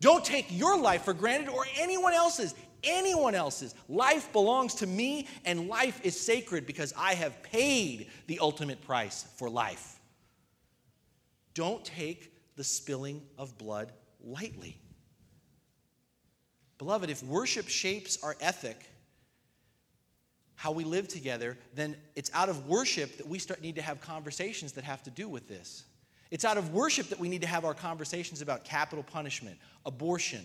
Don't 0.00 0.24
take 0.24 0.46
your 0.50 0.78
life 0.78 1.04
for 1.04 1.14
granted 1.14 1.48
or 1.48 1.64
anyone 1.78 2.12
else's. 2.12 2.54
Anyone 2.84 3.34
else's. 3.34 3.74
Life 3.88 4.30
belongs 4.32 4.74
to 4.76 4.86
me, 4.86 5.26
and 5.44 5.68
life 5.68 6.00
is 6.04 6.20
sacred 6.20 6.66
because 6.66 6.92
I 6.96 7.14
have 7.14 7.42
paid 7.42 8.08
the 8.26 8.38
ultimate 8.40 8.82
price 8.82 9.26
for 9.36 9.48
life. 9.48 9.98
Don't 11.54 11.82
take 11.82 12.32
the 12.56 12.62
spilling 12.62 13.22
of 13.38 13.56
blood 13.56 13.90
lightly. 14.22 14.78
Beloved, 16.78 17.10
if 17.10 17.22
worship 17.24 17.68
shapes 17.68 18.22
our 18.22 18.36
ethic, 18.40 18.88
how 20.54 20.72
we 20.72 20.84
live 20.84 21.08
together, 21.08 21.56
then 21.74 21.96
it's 22.16 22.30
out 22.34 22.48
of 22.48 22.66
worship 22.66 23.16
that 23.16 23.26
we 23.26 23.38
start, 23.38 23.60
need 23.60 23.76
to 23.76 23.82
have 23.82 24.00
conversations 24.00 24.72
that 24.72 24.84
have 24.84 25.02
to 25.04 25.10
do 25.10 25.28
with 25.28 25.48
this. 25.48 25.84
It's 26.30 26.44
out 26.44 26.58
of 26.58 26.72
worship 26.72 27.08
that 27.08 27.18
we 27.18 27.28
need 27.28 27.42
to 27.42 27.46
have 27.46 27.64
our 27.64 27.74
conversations 27.74 28.42
about 28.42 28.64
capital 28.64 29.02
punishment, 29.02 29.56
abortion, 29.86 30.44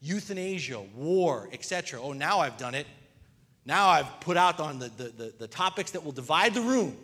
euthanasia, 0.00 0.80
war, 0.94 1.48
etc. 1.52 2.00
Oh, 2.02 2.12
now 2.12 2.38
I've 2.38 2.56
done 2.56 2.74
it. 2.74 2.86
Now 3.66 3.88
I've 3.88 4.20
put 4.20 4.36
out 4.36 4.60
on 4.60 4.78
the, 4.78 4.88
the, 4.88 5.04
the, 5.04 5.34
the 5.40 5.48
topics 5.48 5.90
that 5.92 6.04
will 6.04 6.12
divide 6.12 6.54
the 6.54 6.62
room. 6.62 6.96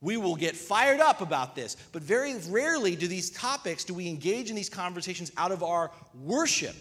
We 0.00 0.16
will 0.16 0.36
get 0.36 0.56
fired 0.56 1.00
up 1.00 1.20
about 1.20 1.56
this, 1.56 1.76
but 1.92 2.02
very 2.02 2.34
rarely 2.48 2.94
do 2.96 3.08
these 3.08 3.30
topics, 3.30 3.82
do 3.82 3.94
we 3.94 4.08
engage 4.08 4.48
in 4.48 4.56
these 4.56 4.68
conversations 4.68 5.32
out 5.36 5.52
of 5.52 5.62
our 5.62 5.90
worship 6.14 6.76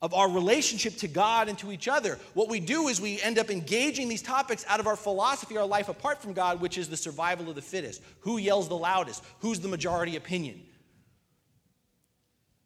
of 0.00 0.14
our 0.14 0.30
relationship 0.30 0.96
to 0.98 1.08
God 1.08 1.48
and 1.48 1.58
to 1.58 1.72
each 1.72 1.88
other. 1.88 2.18
What 2.34 2.48
we 2.48 2.60
do 2.60 2.88
is 2.88 3.00
we 3.00 3.20
end 3.20 3.38
up 3.38 3.50
engaging 3.50 4.08
these 4.08 4.22
topics 4.22 4.64
out 4.68 4.80
of 4.80 4.86
our 4.86 4.96
philosophy, 4.96 5.56
our 5.56 5.66
life 5.66 5.88
apart 5.88 6.22
from 6.22 6.32
God, 6.32 6.60
which 6.60 6.78
is 6.78 6.88
the 6.88 6.96
survival 6.96 7.48
of 7.48 7.56
the 7.56 7.62
fittest. 7.62 8.02
Who 8.20 8.38
yells 8.38 8.68
the 8.68 8.76
loudest? 8.76 9.24
Who's 9.40 9.60
the 9.60 9.68
majority 9.68 10.16
opinion? 10.16 10.62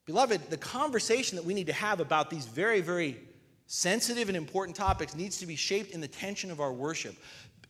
Beloved, 0.05 0.51
the 0.51 0.57
conversation 0.57 1.37
that 1.37 1.45
we 1.45 1.55
need 1.55 1.68
to 1.68 1.73
have 1.73 2.01
about 2.01 2.29
these 2.29 2.45
very, 2.45 2.81
very 2.81 3.18
sensitive 3.66 4.29
and 4.29 4.37
important 4.37 4.77
topics 4.77 5.14
needs 5.14 5.38
to 5.38 5.47
be 5.47 5.57
shaped 5.57 5.92
in 5.92 6.01
the 6.01 6.09
tension 6.09 6.51
of 6.51 6.61
our 6.61 6.73
worship. 6.73 7.14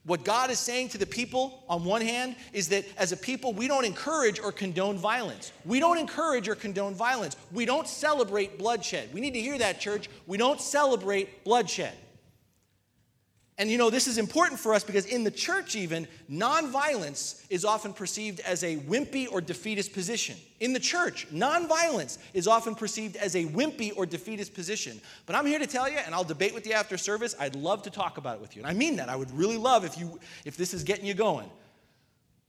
What 0.04 0.24
God 0.24 0.50
is 0.50 0.58
saying 0.58 0.88
to 0.90 0.98
the 0.98 1.06
people, 1.06 1.62
on 1.68 1.84
one 1.84 2.00
hand, 2.00 2.34
is 2.52 2.68
that 2.70 2.84
as 2.96 3.12
a 3.12 3.16
people, 3.16 3.52
we 3.52 3.68
don't 3.68 3.84
encourage 3.84 4.40
or 4.40 4.50
condone 4.50 4.98
violence. 4.98 5.52
We 5.64 5.78
don't 5.78 5.96
encourage 5.96 6.48
or 6.48 6.56
condone 6.56 6.94
violence. 6.94 7.36
We 7.52 7.66
don't 7.66 7.86
celebrate 7.86 8.58
bloodshed. 8.58 9.10
We 9.12 9.20
need 9.20 9.34
to 9.34 9.40
hear 9.40 9.58
that, 9.58 9.78
church. 9.78 10.08
We 10.26 10.38
don't 10.38 10.60
celebrate 10.60 11.44
bloodshed. 11.44 11.94
And 13.62 13.70
you 13.70 13.78
know, 13.78 13.90
this 13.90 14.08
is 14.08 14.18
important 14.18 14.58
for 14.58 14.74
us 14.74 14.82
because 14.82 15.06
in 15.06 15.22
the 15.22 15.30
church, 15.30 15.76
even, 15.76 16.08
nonviolence 16.28 17.44
is 17.48 17.64
often 17.64 17.92
perceived 17.92 18.40
as 18.40 18.64
a 18.64 18.78
wimpy 18.78 19.28
or 19.30 19.40
defeatist 19.40 19.92
position. 19.92 20.34
In 20.58 20.72
the 20.72 20.80
church, 20.80 21.28
nonviolence 21.30 22.18
is 22.34 22.48
often 22.48 22.74
perceived 22.74 23.14
as 23.14 23.36
a 23.36 23.44
wimpy 23.44 23.92
or 23.96 24.04
defeatist 24.04 24.52
position. 24.52 25.00
But 25.26 25.36
I'm 25.36 25.46
here 25.46 25.60
to 25.60 25.66
tell 25.68 25.88
you, 25.88 25.98
and 25.98 26.12
I'll 26.12 26.24
debate 26.24 26.54
with 26.54 26.66
you 26.66 26.72
after 26.72 26.98
service, 26.98 27.36
I'd 27.38 27.54
love 27.54 27.84
to 27.84 27.90
talk 27.90 28.18
about 28.18 28.34
it 28.34 28.40
with 28.40 28.56
you. 28.56 28.62
And 28.62 28.68
I 28.68 28.74
mean 28.74 28.96
that. 28.96 29.08
I 29.08 29.14
would 29.14 29.30
really 29.30 29.58
love 29.58 29.84
if 29.84 29.96
you 29.96 30.18
if 30.44 30.56
this 30.56 30.74
is 30.74 30.82
getting 30.82 31.06
you 31.06 31.14
going. 31.14 31.48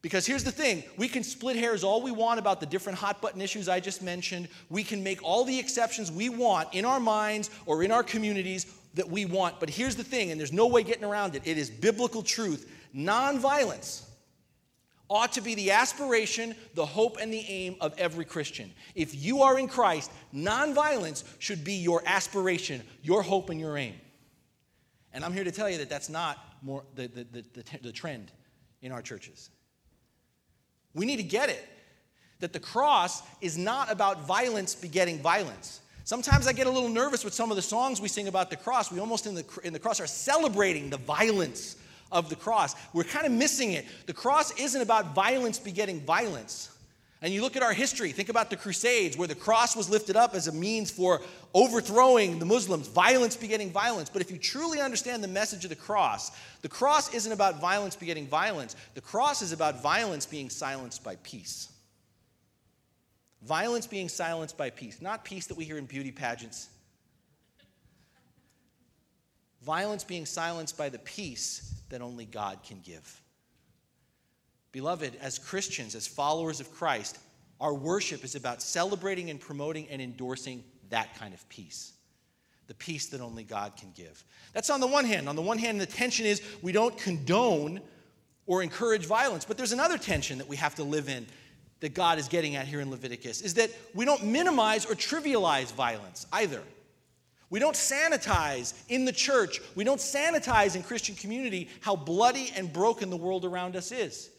Because 0.02 0.26
here's 0.26 0.43
the 0.43 0.52
thing 0.52 0.84
we 0.97 1.08
can 1.08 1.21
split 1.21 1.58
hairs 1.58 1.84
all 1.84 2.02
we 2.02 2.12
want 2.12 2.39
about 2.39 2.60
the 2.60 2.65
different 2.65 2.97
hot 2.97 3.21
button 3.21 3.39
issues 3.39 3.69
I 3.69 3.80
just 3.80 4.02
mentioned. 4.02 4.47
We 4.71 4.84
can 4.84 5.04
make 5.04 5.21
all 5.21 5.45
the 5.45 5.60
exceptions 5.60 6.12
we 6.12 6.30
want 6.30 6.73
in 6.73 6.86
our 6.86 6.99
minds 6.99 7.52
or 7.67 7.84
in 7.84 7.91
our 7.91 8.02
communities 8.02 8.65
that 8.93 9.10
we 9.10 9.25
want. 9.25 9.60
But 9.60 9.69
here's 9.69 9.95
the 9.95 10.03
thing, 10.03 10.32
and 10.32 10.39
there's 10.39 10.53
no 10.53 10.67
way 10.67 10.84
getting 10.84 11.03
around 11.03 11.36
it 11.36 11.43
it 11.45 11.58
is 11.58 11.69
biblical 11.69 12.23
truth. 12.23 12.69
Nonviolence 12.95 14.03
ought 15.10 15.34
to 15.34 15.41
be 15.41 15.56
the 15.56 15.71
aspiration, 15.71 16.56
the 16.75 16.86
hope, 16.86 17.17
and 17.19 17.32
the 17.32 17.45
aim 17.47 17.75
of 17.82 17.93
every 17.97 18.25
Christian. 18.25 18.71
If 18.95 19.13
you 19.15 19.41
are 19.43 19.60
in 19.60 19.67
Christ, 19.67 20.12
nonviolence 20.34 21.23
should 21.39 21.63
be 21.63 21.73
your 21.73 22.01
aspiration, 22.06 22.82
your 23.01 23.21
hope, 23.21 23.49
and 23.49 23.60
your 23.60 23.77
aim. 23.77 23.95
And 25.13 25.23
I'm 25.23 25.34
here 25.34 25.43
to 25.43 25.51
tell 25.51 25.69
you 25.69 25.77
that 25.79 25.89
that's 25.89 26.10
not 26.10 26.38
more 26.62 26.84
the, 26.95 27.08
the, 27.08 27.23
the, 27.25 27.45
the, 27.53 27.79
the 27.84 27.91
trend 27.91 28.32
in 28.82 28.91
our 28.91 29.01
churches. 29.01 29.49
We 30.95 31.06
need 31.06 31.17
to 31.17 31.23
get 31.23 31.49
it 31.49 31.67
that 32.39 32.51
the 32.51 32.60
cross 32.60 33.21
is 33.39 33.58
not 33.58 33.89
about 33.89 34.27
violence 34.27 34.75
begetting 34.75 35.17
violence. 35.19 35.79
Sometimes 36.05 36.47
I 36.47 36.53
get 36.53 36.67
a 36.67 36.71
little 36.71 36.89
nervous 36.89 37.23
with 37.23 37.33
some 37.33 37.49
of 37.49 37.55
the 37.55 37.61
songs 37.61 38.01
we 38.01 38.09
sing 38.09 38.27
about 38.27 38.49
the 38.49 38.57
cross. 38.57 38.91
We 38.91 38.99
almost 38.99 39.25
in 39.25 39.35
the, 39.35 39.45
in 39.63 39.71
the 39.71 39.79
cross 39.79 39.99
are 39.99 40.07
celebrating 40.07 40.89
the 40.89 40.97
violence 40.97 41.77
of 42.11 42.29
the 42.29 42.35
cross. 42.35 42.75
We're 42.93 43.05
kind 43.05 43.25
of 43.25 43.31
missing 43.31 43.71
it. 43.71 43.85
The 44.05 44.13
cross 44.13 44.51
isn't 44.59 44.81
about 44.81 45.15
violence 45.15 45.59
begetting 45.59 46.01
violence. 46.01 46.69
And 47.21 47.33
you 47.33 47.41
look 47.41 47.55
at 47.55 47.63
our 47.63 47.71
history, 47.71 48.11
think 48.11 48.27
about 48.27 48.49
the 48.49 48.57
Crusades, 48.57 49.15
where 49.15 49.29
the 49.29 49.33
cross 49.33 49.77
was 49.77 49.89
lifted 49.89 50.17
up 50.17 50.35
as 50.35 50.49
a 50.49 50.51
means 50.51 50.91
for 50.91 51.21
overthrowing 51.53 52.37
the 52.37 52.45
Muslims, 52.45 52.89
violence 52.89 53.37
begetting 53.37 53.71
violence. 53.71 54.09
But 54.09 54.21
if 54.21 54.29
you 54.29 54.37
truly 54.37 54.81
understand 54.81 55.23
the 55.23 55.29
message 55.29 55.63
of 55.63 55.69
the 55.69 55.75
cross, 55.77 56.31
the 56.63 56.67
cross 56.67 57.13
isn't 57.13 57.31
about 57.31 57.61
violence 57.61 57.95
begetting 57.95 58.27
violence. 58.27 58.75
The 58.93 58.99
cross 58.99 59.41
is 59.41 59.53
about 59.53 59.81
violence 59.81 60.25
being 60.25 60.49
silenced 60.49 61.01
by 61.01 61.15
peace. 61.23 61.69
Violence 63.45 63.88
being 63.88 64.08
silenced 64.08 64.58
by 64.58 64.69
peace, 64.69 65.01
not 65.01 65.25
peace 65.25 65.47
that 65.47 65.58
we 65.58 65.65
hear 65.65 65.77
in 65.77 65.86
beauty 65.86 66.12
pageants. 66.12 66.69
Violence 69.62 70.03
being 70.03 70.25
silenced 70.25 70.77
by 70.77 70.89
the 70.89 70.99
peace 70.99 71.73
that 71.89 72.01
only 72.01 72.25
God 72.25 72.60
can 72.65 72.79
give. 72.82 73.21
Beloved, 74.71 75.15
as 75.21 75.39
Christians, 75.39 75.93
as 75.93 76.08
followers 76.08 76.60
of 76.60 76.73
Christ, 76.73 77.19
our 77.60 77.73
worship 77.73 78.23
is 78.23 78.36
about 78.36 78.62
celebrating 78.62 79.29
and 79.29 79.39
promoting 79.39 79.88
and 79.89 80.01
endorsing 80.01 80.63
that 80.89 81.15
kind 81.15 81.34
of 81.34 81.47
peace. 81.49 81.93
The 82.67 82.73
peace 82.73 83.08
that 83.08 83.21
only 83.21 83.43
God 83.43 83.75
can 83.75 83.91
give. 83.95 84.23
That's 84.53 84.69
on 84.69 84.79
the 84.79 84.88
one 84.88 85.06
hand. 85.06 85.27
On 85.27 85.36
the 85.36 85.41
one 85.41 85.58
hand, 85.58 85.79
the 85.79 85.86
tension 85.86 86.25
is 86.25 86.41
we 86.62 86.71
don't 86.71 86.97
condone 86.97 87.82
or 88.45 88.63
encourage 88.63 89.06
violence, 89.06 89.45
but 89.45 89.58
there's 89.58 89.73
another 89.73 89.97
tension 89.97 90.38
that 90.38 90.47
we 90.47 90.56
have 90.56 90.75
to 90.75 90.84
live 90.84 91.10
in 91.10 91.25
that 91.84 91.93
God 91.93 92.17
is 92.17 92.30
getting 92.30 92.56
at 92.56 92.65
here 92.65 92.80
in 92.80 92.89
Leviticus 92.89 93.41
is 93.41 93.56
that 93.56 93.69
we 93.93 94.06
don't 94.06 94.24
minimize 94.24 94.86
or 94.86 94.93
trivialize 94.93 95.74
violence 95.74 96.26
either. 96.32 96.62
We 97.50 97.60
don't 97.60 97.76
sanitize 97.76 98.74
in 98.88 99.04
the 99.04 99.12
church, 99.12 99.60
we 99.76 99.84
don't 99.84 100.00
sanitize 100.00 100.78
in 100.78 100.84
Christian 100.84 101.13
community 101.13 101.67
how 101.82 101.98
bloody 101.98 102.54
and 102.56 102.72
broken 102.72 103.10
the 103.10 103.17
world 103.17 103.43
around 103.43 103.76
us 103.76 103.91
is, 103.91 104.30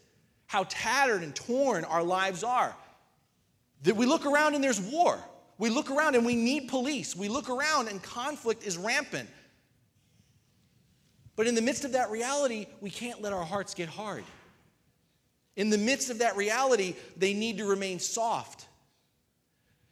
how 0.47 0.65
tattered 0.69 1.21
and 1.21 1.35
torn 1.35 1.83
our 1.85 2.01
lives 2.01 2.43
are. 2.43 2.75
That 3.83 3.95
we 3.95 4.07
look 4.07 4.25
around 4.25 4.55
and 4.55 4.63
there's 4.63 4.81
war. 4.81 5.19
We 5.59 5.69
look 5.69 5.91
around 5.91 6.15
and 6.15 6.25
we 6.25 6.33
need 6.33 6.67
police. 6.67 7.15
We 7.15 7.29
look 7.29 7.51
around 7.51 7.89
and 7.89 8.01
conflict 8.01 8.65
is 8.65 8.75
rampant. 8.75 9.29
But 11.35 11.45
in 11.45 11.53
the 11.53 11.61
midst 11.61 11.85
of 11.85 11.91
that 11.91 12.09
reality, 12.09 12.65
we 12.81 12.89
can't 12.89 13.21
let 13.21 13.33
our 13.33 13.45
hearts 13.45 13.75
get 13.75 13.87
hard. 13.87 14.23
In 15.55 15.69
the 15.69 15.77
midst 15.77 16.09
of 16.09 16.19
that 16.19 16.35
reality, 16.35 16.95
they 17.17 17.33
need 17.33 17.57
to 17.57 17.65
remain 17.65 17.99
soft. 17.99 18.67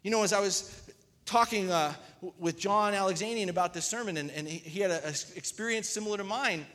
You 0.01 0.11
know, 0.11 0.23
as 0.23 0.33
I 0.33 0.39
was 0.39 0.81
talking 1.25 1.71
uh, 1.71 1.93
with 2.37 2.57
John 2.57 2.93
Alexanian 2.93 3.49
about 3.49 3.73
this 3.73 3.85
sermon, 3.85 4.17
and, 4.17 4.29
and 4.31 4.47
he 4.47 4.81
had 4.81 4.91
an 4.91 5.13
experience 5.35 5.87
similar 5.87 6.17
to 6.17 6.23
mine, 6.23 6.65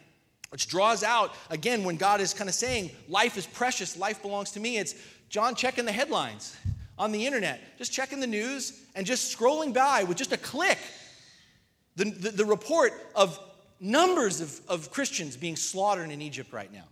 which 0.50 0.68
draws 0.68 1.02
out, 1.02 1.34
again, 1.50 1.84
when 1.84 1.96
God 1.96 2.20
is 2.20 2.32
kind 2.32 2.48
of 2.48 2.54
saying, 2.54 2.90
life 3.08 3.36
is 3.36 3.46
precious, 3.46 3.96
life 3.96 4.22
belongs 4.22 4.52
to 4.52 4.60
me, 4.60 4.78
it's 4.78 4.94
John 5.28 5.54
checking 5.54 5.84
the 5.84 5.92
headlines 5.92 6.56
on 6.98 7.12
the 7.12 7.26
internet, 7.26 7.60
just 7.76 7.92
checking 7.92 8.20
the 8.20 8.26
news 8.26 8.80
and 8.94 9.06
just 9.06 9.36
scrolling 9.36 9.74
by 9.74 10.04
with 10.04 10.16
just 10.16 10.32
a 10.32 10.38
click 10.38 10.78
the, 11.98 12.04
the, 12.04 12.30
the 12.30 12.44
report 12.44 12.92
of 13.14 13.38
numbers 13.80 14.40
of, 14.40 14.60
of 14.68 14.90
Christians 14.90 15.36
being 15.36 15.56
slaughtered 15.56 16.10
in 16.10 16.22
Egypt 16.22 16.52
right 16.52 16.72
now 16.72 16.84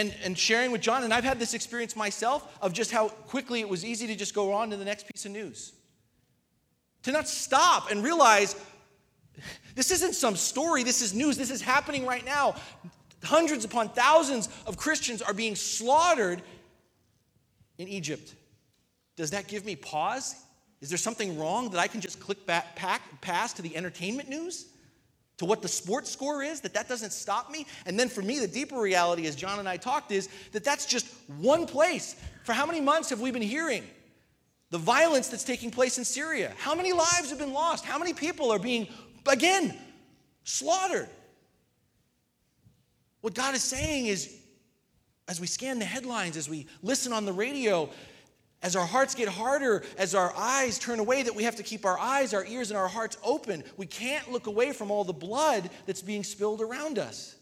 and, 0.00 0.14
and 0.24 0.38
sharing 0.38 0.72
with 0.72 0.80
John, 0.80 1.04
and 1.04 1.12
I've 1.12 1.24
had 1.24 1.38
this 1.38 1.52
experience 1.52 1.94
myself 1.94 2.56
of 2.62 2.72
just 2.72 2.90
how 2.90 3.08
quickly 3.08 3.60
it 3.60 3.68
was 3.68 3.84
easy 3.84 4.06
to 4.06 4.16
just 4.16 4.34
go 4.34 4.50
on 4.54 4.70
to 4.70 4.76
the 4.78 4.84
next 4.84 5.06
piece 5.06 5.26
of 5.26 5.32
news. 5.32 5.72
To 7.02 7.12
not 7.12 7.28
stop 7.28 7.90
and 7.90 8.02
realize 8.02 8.56
this 9.74 9.90
isn't 9.90 10.14
some 10.14 10.36
story, 10.36 10.84
this 10.84 11.02
is 11.02 11.12
news, 11.12 11.36
this 11.36 11.50
is 11.50 11.60
happening 11.60 12.06
right 12.06 12.24
now. 12.24 12.54
Hundreds 13.22 13.66
upon 13.66 13.90
thousands 13.90 14.48
of 14.66 14.78
Christians 14.78 15.20
are 15.20 15.34
being 15.34 15.54
slaughtered 15.54 16.40
in 17.76 17.86
Egypt. 17.86 18.34
Does 19.16 19.32
that 19.32 19.48
give 19.48 19.66
me 19.66 19.76
pause? 19.76 20.34
Is 20.80 20.88
there 20.88 20.96
something 20.96 21.38
wrong 21.38 21.68
that 21.70 21.78
I 21.78 21.88
can 21.88 22.00
just 22.00 22.20
click 22.20 22.46
back, 22.46 22.74
pack, 22.74 23.02
past 23.20 23.56
to 23.56 23.62
the 23.62 23.76
entertainment 23.76 24.30
news? 24.30 24.64
To 25.40 25.46
what 25.46 25.62
the 25.62 25.68
sports 25.68 26.10
score 26.10 26.42
is? 26.42 26.60
That 26.60 26.74
that 26.74 26.86
doesn't 26.86 27.14
stop 27.14 27.50
me? 27.50 27.64
And 27.86 27.98
then 27.98 28.10
for 28.10 28.20
me, 28.20 28.40
the 28.40 28.46
deeper 28.46 28.78
reality, 28.78 29.26
as 29.26 29.34
John 29.34 29.58
and 29.58 29.66
I 29.66 29.78
talked, 29.78 30.12
is 30.12 30.28
that 30.52 30.64
that's 30.64 30.84
just 30.84 31.06
one 31.38 31.64
place. 31.64 32.14
For 32.44 32.52
how 32.52 32.66
many 32.66 32.82
months 32.82 33.08
have 33.08 33.22
we 33.22 33.30
been 33.30 33.40
hearing 33.40 33.84
the 34.68 34.76
violence 34.76 35.28
that's 35.28 35.42
taking 35.42 35.70
place 35.70 35.96
in 35.96 36.04
Syria? 36.04 36.52
How 36.58 36.74
many 36.74 36.92
lives 36.92 37.30
have 37.30 37.38
been 37.38 37.54
lost? 37.54 37.86
How 37.86 37.98
many 37.98 38.12
people 38.12 38.50
are 38.50 38.58
being, 38.58 38.86
again, 39.26 39.74
slaughtered? 40.44 41.08
What 43.22 43.32
God 43.32 43.54
is 43.54 43.62
saying 43.62 44.08
is, 44.08 44.36
as 45.26 45.40
we 45.40 45.46
scan 45.46 45.78
the 45.78 45.86
headlines, 45.86 46.36
as 46.36 46.50
we 46.50 46.66
listen 46.82 47.14
on 47.14 47.24
the 47.24 47.32
radio, 47.32 47.88
as 48.62 48.76
our 48.76 48.86
hearts 48.86 49.14
get 49.14 49.28
harder, 49.28 49.82
as 49.96 50.14
our 50.14 50.32
eyes 50.36 50.78
turn 50.78 50.98
away, 50.98 51.22
that 51.22 51.34
we 51.34 51.44
have 51.44 51.56
to 51.56 51.62
keep 51.62 51.84
our 51.84 51.98
eyes, 51.98 52.34
our 52.34 52.44
ears, 52.44 52.70
and 52.70 52.78
our 52.78 52.88
hearts 52.88 53.16
open. 53.24 53.64
We 53.76 53.86
can't 53.86 54.30
look 54.30 54.46
away 54.46 54.72
from 54.72 54.90
all 54.90 55.04
the 55.04 55.12
blood 55.12 55.70
that's 55.86 56.02
being 56.02 56.22
spilled 56.22 56.60
around 56.60 56.98
us. 56.98 57.36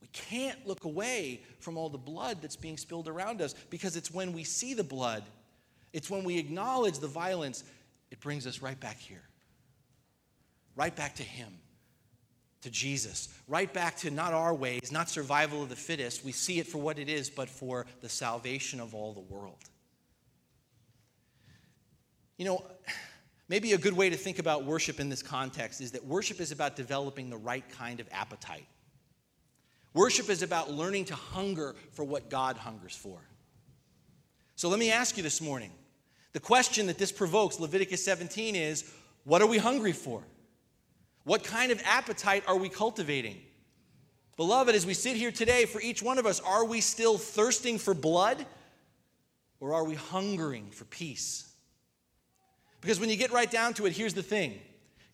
We 0.00 0.08
can't 0.12 0.66
look 0.66 0.84
away 0.84 1.42
from 1.58 1.76
all 1.76 1.88
the 1.88 1.98
blood 1.98 2.38
that's 2.40 2.56
being 2.56 2.76
spilled 2.76 3.08
around 3.08 3.42
us 3.42 3.54
because 3.70 3.96
it's 3.96 4.10
when 4.10 4.32
we 4.32 4.44
see 4.44 4.74
the 4.74 4.84
blood, 4.84 5.24
it's 5.92 6.08
when 6.08 6.22
we 6.22 6.38
acknowledge 6.38 6.98
the 6.98 7.08
violence, 7.08 7.64
it 8.10 8.20
brings 8.20 8.46
us 8.46 8.62
right 8.62 8.78
back 8.78 8.98
here, 8.98 9.22
right 10.76 10.94
back 10.94 11.16
to 11.16 11.22
Him 11.22 11.52
to 12.62 12.70
Jesus, 12.70 13.28
right 13.48 13.72
back 13.72 13.96
to 13.98 14.10
not 14.10 14.32
our 14.32 14.54
ways, 14.54 14.90
not 14.90 15.08
survival 15.08 15.62
of 15.62 15.68
the 15.68 15.76
fittest. 15.76 16.24
We 16.24 16.32
see 16.32 16.58
it 16.58 16.66
for 16.66 16.78
what 16.78 16.98
it 16.98 17.08
is, 17.08 17.28
but 17.28 17.48
for 17.48 17.86
the 18.00 18.08
salvation 18.08 18.80
of 18.80 18.94
all 18.94 19.12
the 19.12 19.20
world. 19.20 19.58
You 22.38 22.46
know, 22.46 22.64
maybe 23.48 23.72
a 23.72 23.78
good 23.78 23.96
way 23.96 24.10
to 24.10 24.16
think 24.16 24.38
about 24.38 24.64
worship 24.64 25.00
in 25.00 25.08
this 25.08 25.22
context 25.22 25.80
is 25.80 25.92
that 25.92 26.04
worship 26.04 26.40
is 26.40 26.52
about 26.52 26.76
developing 26.76 27.30
the 27.30 27.36
right 27.36 27.64
kind 27.76 28.00
of 28.00 28.08
appetite. 28.12 28.66
Worship 29.94 30.30
is 30.30 30.42
about 30.42 30.70
learning 30.70 31.06
to 31.06 31.14
hunger 31.14 31.74
for 31.92 32.04
what 32.04 32.30
God 32.30 32.56
hungers 32.56 32.96
for. 32.96 33.18
So 34.54 34.68
let 34.68 34.78
me 34.78 34.90
ask 34.90 35.16
you 35.16 35.22
this 35.22 35.40
morning 35.40 35.72
the 36.32 36.40
question 36.40 36.86
that 36.86 36.96
this 36.96 37.12
provokes, 37.12 37.60
Leviticus 37.60 38.04
17, 38.04 38.54
is 38.56 38.90
what 39.24 39.42
are 39.42 39.48
we 39.48 39.58
hungry 39.58 39.92
for? 39.92 40.22
What 41.24 41.44
kind 41.44 41.72
of 41.72 41.80
appetite 41.84 42.44
are 42.46 42.56
we 42.56 42.68
cultivating? 42.68 43.38
Beloved, 44.36 44.74
as 44.74 44.86
we 44.86 44.94
sit 44.94 45.16
here 45.16 45.30
today, 45.30 45.66
for 45.66 45.80
each 45.80 46.02
one 46.02 46.18
of 46.18 46.26
us, 46.26 46.40
are 46.40 46.64
we 46.64 46.80
still 46.80 47.18
thirsting 47.18 47.78
for 47.78 47.94
blood 47.94 48.44
or 49.60 49.74
are 49.74 49.84
we 49.84 49.94
hungering 49.94 50.70
for 50.70 50.84
peace? 50.84 51.52
Because 52.80 52.98
when 52.98 53.08
you 53.08 53.16
get 53.16 53.30
right 53.30 53.50
down 53.50 53.74
to 53.74 53.86
it, 53.86 53.92
here's 53.92 54.14
the 54.14 54.22
thing 54.22 54.58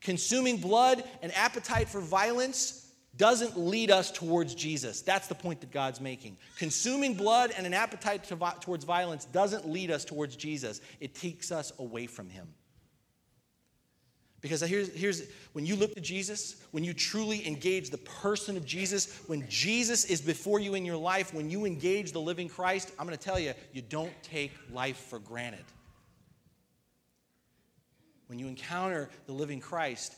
consuming 0.01 0.59
blood 0.59 1.03
and 1.23 1.33
appetite 1.35 1.89
for 1.89 2.01
violence 2.01 2.87
doesn't 3.17 3.59
lead 3.59 3.91
us 3.91 4.13
towards 4.13 4.55
Jesus. 4.55 5.03
That's 5.03 5.27
the 5.27 5.35
point 5.35 5.61
that 5.61 5.73
God's 5.73 6.01
making. 6.01 6.39
Consuming 6.57 7.15
blood 7.15 7.53
and 7.57 7.67
an 7.67 7.75
appetite 7.75 8.25
to, 8.25 8.55
towards 8.61 8.85
violence 8.85 9.25
doesn't 9.25 9.69
lead 9.69 9.91
us 9.91 10.05
towards 10.05 10.37
Jesus, 10.37 10.81
it 11.01 11.15
takes 11.15 11.51
us 11.51 11.73
away 11.79 12.07
from 12.07 12.31
Him. 12.31 12.47
Because 14.41 14.61
here's, 14.61 14.95
here's 14.95 15.29
when 15.53 15.67
you 15.67 15.75
look 15.75 15.95
to 15.95 16.01
Jesus, 16.01 16.57
when 16.71 16.85
you 16.85 16.95
truly 16.95 17.45
engage 17.47 17.91
the 17.91 17.99
person 17.99 18.57
of 18.57 18.65
Jesus, 18.65 19.23
when 19.27 19.49
Jesus 19.49 20.05
is 20.05 20.21
before 20.21 20.61
you 20.61 20.75
in 20.75 20.85
your 20.85 20.97
life, 20.97 21.35
when 21.35 21.51
you 21.51 21.65
engage 21.65 22.13
the 22.13 22.21
living 22.21 22.49
Christ, 22.49 22.93
I'm 22.99 23.07
going 23.07 23.19
to 23.19 23.25
tell 23.25 23.39
you, 23.39 23.53
you 23.73 23.83
don't 23.83 24.13
take 24.23 24.53
life 24.73 24.97
for 24.97 25.19
granted. 25.19 25.65
When 28.29 28.39
you 28.39 28.47
encounter 28.47 29.09
the 29.27 29.33
living 29.33 29.59
Christ, 29.59 30.15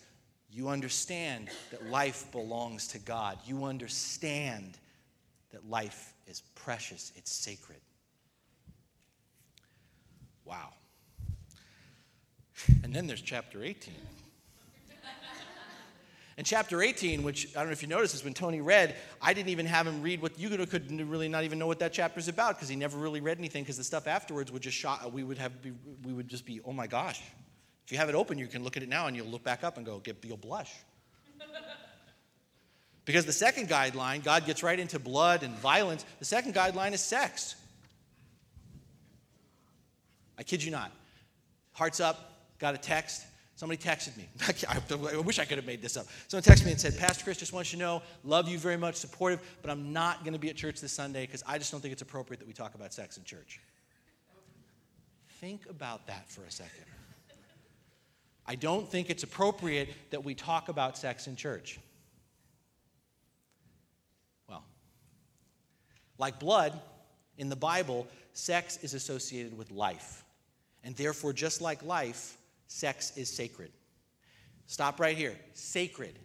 you 0.53 0.69
understand 0.69 1.49
that 1.71 1.87
life 1.87 2.31
belongs 2.31 2.89
to 2.89 2.99
God. 2.99 3.39
You 3.47 3.65
understand 3.65 4.77
that 5.53 5.69
life 5.69 6.13
is 6.27 6.43
precious, 6.55 7.13
it's 7.17 7.33
sacred. 7.33 7.81
Wow. 10.45 10.71
And 12.83 12.95
then 12.95 13.07
there's 13.07 13.23
chapter 13.23 13.63
18. 13.63 13.95
And 16.41 16.47
chapter 16.47 16.81
18, 16.81 17.23
which 17.23 17.55
I 17.55 17.59
don't 17.59 17.67
know 17.67 17.73
if 17.73 17.83
you 17.83 17.89
noticed 17.89 18.15
is 18.15 18.25
when 18.25 18.33
Tony 18.33 18.63
read, 18.63 18.97
I 19.21 19.35
didn't 19.35 19.51
even 19.51 19.67
have 19.67 19.87
him 19.87 20.01
read 20.01 20.23
what 20.23 20.39
you 20.39 20.49
could 20.49 20.71
could 20.71 20.91
really 20.91 21.29
not 21.29 21.45
even 21.45 21.59
know 21.59 21.67
what 21.67 21.81
that 21.81 21.93
chapter 21.93 22.19
is 22.19 22.29
about 22.29 22.57
because 22.57 22.71
he 22.71 22.77
never 22.77 22.97
really 22.97 23.21
read 23.21 23.37
anything 23.37 23.63
because 23.63 23.77
the 23.77 23.85
stuff 23.85 24.07
afterwards 24.07 24.51
would 24.51 24.63
just 24.63 24.75
shock, 24.75 25.07
we 25.13 25.23
would 25.23 25.37
have, 25.37 25.53
we 26.03 26.15
would 26.15 26.29
just 26.29 26.47
be, 26.47 26.63
oh 26.65 26.73
my 26.73 26.87
gosh. 26.87 27.21
If 27.85 27.93
you 27.93 27.99
have 27.99 28.09
it 28.09 28.15
open, 28.15 28.39
you 28.39 28.47
can 28.47 28.65
look 28.65 28.79
at 28.79 28.83
it 28.83 28.89
now 28.89 29.07
and 29.07 29.15
you'll 29.15 29.27
look 29.27 29.45
back 29.45 29.65
up 29.65 29.77
and 29.77 29.85
go, 29.85 29.99
get, 29.99 30.17
you'll 30.25 30.39
blush. 30.39 30.73
because 33.05 33.27
the 33.27 33.35
second 33.35 33.69
guideline, 33.69 34.25
God 34.25 34.47
gets 34.47 34.63
right 34.63 34.81
into 34.81 34.99
blood 34.99 35.43
and 35.43 35.55
violence. 35.57 36.07
The 36.21 36.25
second 36.25 36.55
guideline 36.55 36.93
is 36.93 37.03
sex. 37.03 37.55
I 40.39 40.43
kid 40.43 40.65
you 40.65 40.71
not. 40.71 40.91
Hearts 41.73 42.01
up, 42.01 42.40
got 42.61 42.75
a 42.75 42.79
text. 42.79 43.27
Somebody 43.57 43.83
texted 43.83 44.17
me. 44.17 44.29
I 45.13 45.19
wish 45.19 45.39
I 45.39 45.45
could 45.45 45.59
have 45.59 45.67
made 45.67 45.83
this 45.83 45.97
up. 45.97 46.07
Someone 46.29 46.45
texted 46.45 46.65
me 46.65 46.71
and 46.71 46.81
said, 46.81 46.97
Pastor 46.97 47.25
Chris, 47.25 47.37
just 47.37 47.53
wants 47.53 47.73
you 47.73 47.79
to 47.79 47.85
know, 47.85 48.03
love 48.25 48.49
you 48.49 48.59
very 48.59 48.77
much, 48.77 48.95
supportive, 48.95 49.41
but 49.61 49.71
I'm 49.71 49.93
not 49.93 50.21
going 50.25 50.33
to 50.33 50.39
be 50.39 50.49
at 50.49 50.57
church 50.57 50.81
this 50.81 50.93
Sunday 50.93 51.27
because 51.27 51.43
I 51.47 51.59
just 51.59 51.71
don't 51.71 51.81
think 51.81 51.93
it's 51.93 52.01
appropriate 52.01 52.39
that 52.39 52.47
we 52.47 52.55
talk 52.55 52.75
about 52.75 52.95
sex 52.95 53.19
in 53.19 53.25
church. 53.25 53.61
Think 55.41 55.69
about 55.69 56.07
that 56.07 56.31
for 56.31 56.43
a 56.45 56.51
second. 56.51 56.85
I 58.47 58.55
don't 58.55 58.89
think 58.89 59.11
it's 59.11 59.23
appropriate 59.23 59.91
that 60.11 60.25
we 60.25 60.35
talk 60.35 60.69
about 60.69 60.97
sex 60.97 61.27
in 61.27 61.37
church. 61.37 61.79
Well, 64.49 64.65
like 66.19 66.41
blood, 66.41 66.81
in 67.37 67.49
the 67.49 67.57
Bible, 67.57 68.07
sex 68.33 68.79
is 68.83 68.95
associated 68.95 69.57
with 69.57 69.71
life. 69.71 70.25
And 70.83 70.97
therefore, 70.97 71.33
just 71.33 71.61
like 71.61 71.83
life, 71.83 72.37
sex 72.71 73.13
is 73.17 73.29
sacred. 73.29 73.71
Stop 74.67 75.01
right 75.01 75.17
here. 75.17 75.37
Sacred. 75.53 76.19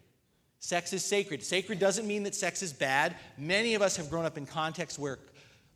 Sex 0.60 0.92
is 0.92 1.04
sacred. 1.04 1.42
Sacred 1.42 1.78
doesn't 1.78 2.06
mean 2.06 2.22
that 2.22 2.34
sex 2.34 2.62
is 2.62 2.72
bad. 2.72 3.16
Many 3.36 3.74
of 3.74 3.82
us 3.82 3.96
have 3.96 4.08
grown 4.08 4.24
up 4.24 4.38
in 4.38 4.46
contexts 4.46 4.98
where 4.98 5.18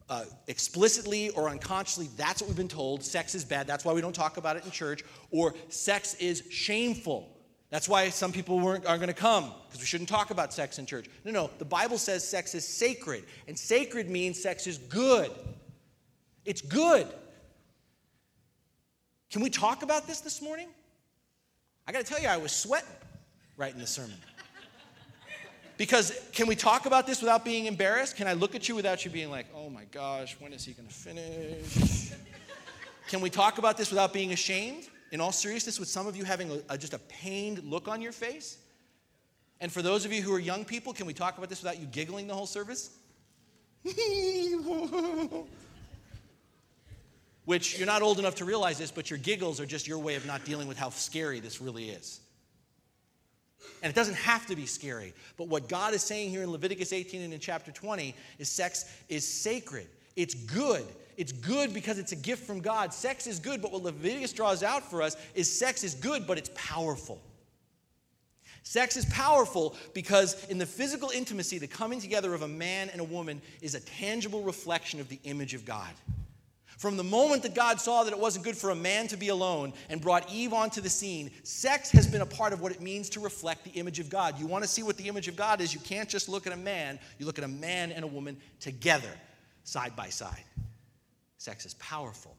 uh, 0.09 0.24
explicitly 0.46 1.30
or 1.30 1.48
unconsciously, 1.48 2.09
that's 2.16 2.40
what 2.40 2.48
we've 2.48 2.56
been 2.56 2.68
told. 2.68 3.02
Sex 3.02 3.35
is 3.35 3.44
bad. 3.44 3.66
That's 3.66 3.85
why 3.85 3.92
we 3.92 4.00
don't 4.00 4.14
talk 4.14 4.37
about 4.37 4.56
it 4.56 4.64
in 4.64 4.70
church. 4.70 5.04
Or 5.30 5.54
sex 5.68 6.14
is 6.14 6.44
shameful. 6.50 7.28
That's 7.70 7.88
why 7.88 8.09
some 8.09 8.33
people 8.33 8.59
weren't, 8.59 8.87
aren't 8.87 9.00
going 9.00 9.12
to 9.12 9.20
come, 9.20 9.52
because 9.66 9.80
we 9.80 9.87
shouldn't 9.87 10.09
talk 10.09 10.30
about 10.30 10.52
sex 10.52 10.78
in 10.78 10.87
church. 10.87 11.06
No, 11.24 11.30
no. 11.30 11.50
The 11.59 11.64
Bible 11.64 11.98
says 11.98 12.26
sex 12.26 12.54
is 12.54 12.66
sacred. 12.66 13.24
And 13.46 13.56
sacred 13.59 14.09
means 14.09 14.40
sex 14.40 14.66
is 14.66 14.78
good. 14.78 15.30
It's 16.44 16.62
good. 16.62 17.06
Can 19.30 19.42
we 19.42 19.50
talk 19.50 19.82
about 19.82 20.06
this 20.06 20.20
this 20.20 20.42
morning? 20.42 20.68
I 21.86 21.92
got 21.92 22.04
to 22.04 22.04
tell 22.04 22.20
you, 22.20 22.28
I 22.28 22.36
was 22.36 22.52
sweating 22.52 22.88
writing 23.56 23.78
the 23.78 23.86
sermon. 23.86 24.16
Because 25.76 26.12
can 26.32 26.46
we 26.46 26.56
talk 26.56 26.86
about 26.86 27.06
this 27.06 27.20
without 27.20 27.44
being 27.44 27.66
embarrassed? 27.66 28.16
Can 28.16 28.26
I 28.26 28.32
look 28.32 28.54
at 28.54 28.68
you 28.68 28.74
without 28.74 29.04
you 29.04 29.10
being 29.10 29.30
like, 29.30 29.46
oh 29.54 29.70
my 29.70 29.84
gosh, 29.84 30.36
when 30.40 30.52
is 30.52 30.64
he 30.64 30.72
going 30.72 30.88
to 30.88 30.94
finish? 30.94 32.12
can 33.08 33.20
we 33.20 33.30
talk 33.30 33.58
about 33.58 33.76
this 33.76 33.90
without 33.90 34.12
being 34.12 34.32
ashamed? 34.32 34.88
In 35.12 35.20
all 35.20 35.32
seriousness, 35.32 35.78
with 35.78 35.88
some 35.88 36.06
of 36.06 36.16
you 36.16 36.24
having 36.24 36.50
a, 36.50 36.60
a, 36.70 36.78
just 36.78 36.94
a 36.94 36.98
pained 36.98 37.64
look 37.64 37.88
on 37.88 38.00
your 38.00 38.12
face? 38.12 38.58
And 39.60 39.70
for 39.70 39.82
those 39.82 40.04
of 40.04 40.12
you 40.12 40.22
who 40.22 40.32
are 40.32 40.38
young 40.38 40.64
people, 40.64 40.92
can 40.92 41.06
we 41.06 41.12
talk 41.12 41.36
about 41.36 41.48
this 41.48 41.62
without 41.62 41.78
you 41.80 41.86
giggling 41.86 42.26
the 42.26 42.34
whole 42.34 42.46
service? 42.46 42.90
which 47.50 47.76
you're 47.76 47.86
not 47.86 48.00
old 48.00 48.20
enough 48.20 48.36
to 48.36 48.44
realize 48.44 48.78
this, 48.78 48.92
but 48.92 49.10
your 49.10 49.18
giggles 49.18 49.58
are 49.58 49.66
just 49.66 49.88
your 49.88 49.98
way 49.98 50.14
of 50.14 50.24
not 50.24 50.44
dealing 50.44 50.68
with 50.68 50.78
how 50.78 50.88
scary 50.88 51.40
this 51.40 51.60
really 51.60 51.90
is. 51.90 52.20
And 53.82 53.90
it 53.90 53.96
doesn't 53.96 54.14
have 54.14 54.46
to 54.46 54.54
be 54.54 54.66
scary. 54.66 55.12
But 55.36 55.48
what 55.48 55.68
God 55.68 55.92
is 55.92 56.00
saying 56.00 56.30
here 56.30 56.44
in 56.44 56.52
Leviticus 56.52 56.92
18 56.92 57.22
and 57.22 57.34
in 57.34 57.40
chapter 57.40 57.72
20 57.72 58.14
is 58.38 58.48
sex 58.48 58.84
is 59.08 59.26
sacred. 59.26 59.88
It's 60.14 60.32
good. 60.32 60.86
It's 61.16 61.32
good 61.32 61.74
because 61.74 61.98
it's 61.98 62.12
a 62.12 62.16
gift 62.16 62.46
from 62.46 62.60
God. 62.60 62.94
Sex 62.94 63.26
is 63.26 63.40
good, 63.40 63.60
but 63.60 63.72
what 63.72 63.82
Leviticus 63.82 64.32
draws 64.32 64.62
out 64.62 64.88
for 64.88 65.02
us 65.02 65.16
is 65.34 65.52
sex 65.52 65.82
is 65.82 65.94
good, 65.96 66.28
but 66.28 66.38
it's 66.38 66.52
powerful. 66.54 67.20
Sex 68.62 68.96
is 68.96 69.06
powerful 69.06 69.74
because 69.92 70.44
in 70.44 70.58
the 70.58 70.66
physical 70.66 71.10
intimacy, 71.10 71.58
the 71.58 71.66
coming 71.66 72.00
together 72.00 72.32
of 72.32 72.42
a 72.42 72.48
man 72.48 72.90
and 72.90 73.00
a 73.00 73.04
woman 73.04 73.42
is 73.60 73.74
a 73.74 73.80
tangible 73.80 74.44
reflection 74.44 75.00
of 75.00 75.08
the 75.08 75.18
image 75.24 75.52
of 75.52 75.64
God. 75.64 75.90
From 76.80 76.96
the 76.96 77.04
moment 77.04 77.42
that 77.42 77.54
God 77.54 77.78
saw 77.78 78.04
that 78.04 78.12
it 78.14 78.18
wasn't 78.18 78.42
good 78.42 78.56
for 78.56 78.70
a 78.70 78.74
man 78.74 79.06
to 79.08 79.18
be 79.18 79.28
alone 79.28 79.74
and 79.90 80.00
brought 80.00 80.32
Eve 80.32 80.54
onto 80.54 80.80
the 80.80 80.88
scene, 80.88 81.30
sex 81.42 81.90
has 81.90 82.06
been 82.06 82.22
a 82.22 82.26
part 82.26 82.54
of 82.54 82.62
what 82.62 82.72
it 82.72 82.80
means 82.80 83.10
to 83.10 83.20
reflect 83.20 83.64
the 83.64 83.70
image 83.72 83.98
of 83.98 84.08
God. 84.08 84.38
You 84.38 84.46
want 84.46 84.64
to 84.64 84.70
see 84.70 84.82
what 84.82 84.96
the 84.96 85.06
image 85.06 85.28
of 85.28 85.36
God 85.36 85.60
is, 85.60 85.74
you 85.74 85.80
can't 85.80 86.08
just 86.08 86.26
look 86.26 86.46
at 86.46 86.54
a 86.54 86.56
man, 86.56 86.98
you 87.18 87.26
look 87.26 87.36
at 87.36 87.44
a 87.44 87.48
man 87.48 87.92
and 87.92 88.02
a 88.02 88.06
woman 88.06 88.38
together, 88.60 89.10
side 89.62 89.94
by 89.94 90.08
side. 90.08 90.42
Sex 91.36 91.66
is 91.66 91.74
powerful 91.74 92.34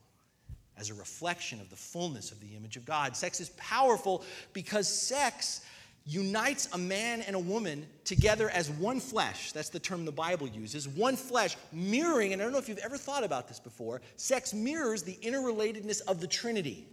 as 0.75 0.89
a 0.89 0.95
reflection 0.95 1.62
of 1.62 1.69
the 1.69 1.75
fullness 1.75 2.32
of 2.32 2.39
the 2.41 2.56
image 2.56 2.77
of 2.77 2.84
God. 2.84 3.15
Sex 3.15 3.41
is 3.41 3.49
powerful 3.58 4.23
because 4.54 4.88
sex 4.88 5.62
unites 6.06 6.68
a 6.74 6.78
man 6.78 7.22
and 7.22 7.36
a 7.36 7.40
woman 7.40 7.86
together 8.06 8.50
as 8.50 8.70
one 8.70 9.00
flesh. 9.00 9.52
That's 9.52 9.70
the 9.70 9.80
term 9.80 10.04
the 10.06 10.12
Bible 10.12 10.48
uses. 10.48 10.88
One 10.88 11.16
flesh, 11.16 11.56
mirroring, 11.72 12.34
and 12.34 12.42
I 12.42 12.46
don't 12.46 12.54
know 12.54 12.60
if 12.60 12.68
you've 12.68 12.80
ever 12.80 12.98
thought 12.98 13.24
about 13.24 13.48
this 13.48 13.60
before, 13.60 14.02
sex 14.16 14.54
mirrors 14.54 15.04
the 15.04 15.18
interrelatedness 15.22 16.02
of 16.08 16.20
the 16.20 16.28
Trinity. 16.28 16.88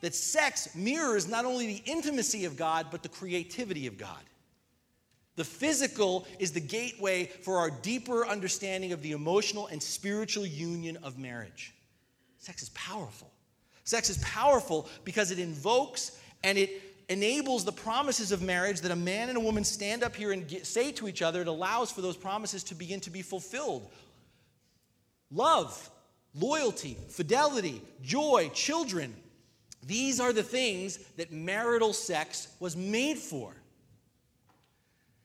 That 0.00 0.14
sex 0.14 0.74
mirrors 0.74 1.28
not 1.28 1.44
only 1.44 1.66
the 1.66 1.82
intimacy 1.84 2.44
of 2.44 2.56
God, 2.56 2.86
but 2.90 3.02
the 3.02 3.08
creativity 3.08 3.86
of 3.86 3.98
God. 3.98 4.22
The 5.36 5.44
physical 5.44 6.26
is 6.38 6.52
the 6.52 6.60
gateway 6.60 7.26
for 7.26 7.58
our 7.58 7.70
deeper 7.70 8.26
understanding 8.26 8.92
of 8.92 9.02
the 9.02 9.12
emotional 9.12 9.66
and 9.66 9.82
spiritual 9.82 10.46
union 10.46 10.96
of 11.02 11.18
marriage. 11.18 11.74
Sex 12.38 12.62
is 12.62 12.70
powerful. 12.70 13.30
Sex 13.84 14.08
is 14.08 14.18
powerful 14.18 14.88
because 15.04 15.30
it 15.30 15.38
invokes 15.38 16.18
and 16.42 16.56
it 16.56 16.85
enables 17.08 17.64
the 17.64 17.72
promises 17.72 18.32
of 18.32 18.42
marriage 18.42 18.80
that 18.80 18.90
a 18.90 18.96
man 18.96 19.28
and 19.28 19.38
a 19.38 19.40
woman 19.40 19.64
stand 19.64 20.02
up 20.02 20.16
here 20.16 20.32
and 20.32 20.48
get, 20.48 20.66
say 20.66 20.90
to 20.92 21.08
each 21.08 21.22
other. 21.22 21.40
It 21.40 21.46
allows 21.46 21.92
for 21.92 22.00
those 22.00 22.16
promises 22.16 22.64
to 22.64 22.74
begin 22.74 23.00
to 23.00 23.10
be 23.10 23.22
fulfilled. 23.22 23.88
Love, 25.30 25.90
loyalty, 26.34 26.96
fidelity, 27.08 27.80
joy, 28.02 28.50
children. 28.52 29.14
These 29.84 30.18
are 30.18 30.32
the 30.32 30.42
things 30.42 30.98
that 31.16 31.32
marital 31.32 31.92
sex 31.92 32.48
was 32.58 32.76
made 32.76 33.18
for. 33.18 33.54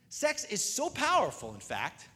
Sex 0.10 0.46
is 0.46 0.64
so 0.64 0.90
powerful, 0.90 1.54
in 1.54 1.60
fact, 1.60 2.08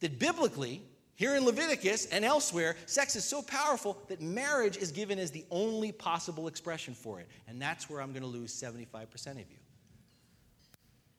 that 0.00 0.18
biblically, 0.18 0.82
here 1.16 1.34
in 1.34 1.44
Leviticus 1.44 2.06
and 2.06 2.24
elsewhere, 2.26 2.76
sex 2.84 3.16
is 3.16 3.24
so 3.24 3.40
powerful 3.40 3.98
that 4.08 4.20
marriage 4.20 4.76
is 4.76 4.92
given 4.92 5.18
as 5.18 5.30
the 5.30 5.46
only 5.50 5.90
possible 5.90 6.46
expression 6.46 6.92
for 6.94 7.20
it. 7.20 7.28
And 7.48 7.60
that's 7.60 7.88
where 7.88 8.02
I'm 8.02 8.12
going 8.12 8.22
to 8.22 8.28
lose 8.28 8.52
75% 8.52 9.30
of 9.32 9.38
you. 9.38 9.56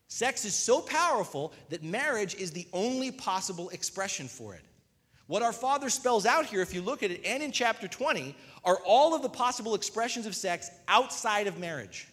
Sex 0.07 0.45
is 0.45 0.55
so 0.55 0.81
powerful 0.81 1.51
that 1.69 1.83
marriage 1.83 2.36
is 2.36 2.51
the 2.51 2.67
only 2.73 3.12
possible 3.12 3.69
expression 3.69 4.27
for 4.27 4.53
it. 4.53 4.62
What 5.25 5.41
our 5.41 5.51
Father 5.51 5.89
spells 5.89 6.27
out 6.27 6.45
here, 6.45 6.62
if 6.62 6.75
you 6.75 6.81
look 6.81 7.01
at 7.01 7.10
it, 7.10 7.21
and 7.25 7.41
in 7.41 7.51
chapter 7.51 7.88
20, 7.88 8.36
are 8.63 8.77
all 8.86 9.15
of 9.15 9.23
the 9.23 9.29
possible 9.29 9.73
expressions 9.73 10.27
of 10.27 10.36
sex 10.36 10.69
outside 10.88 11.47
of 11.47 11.57
marriage. 11.57 12.07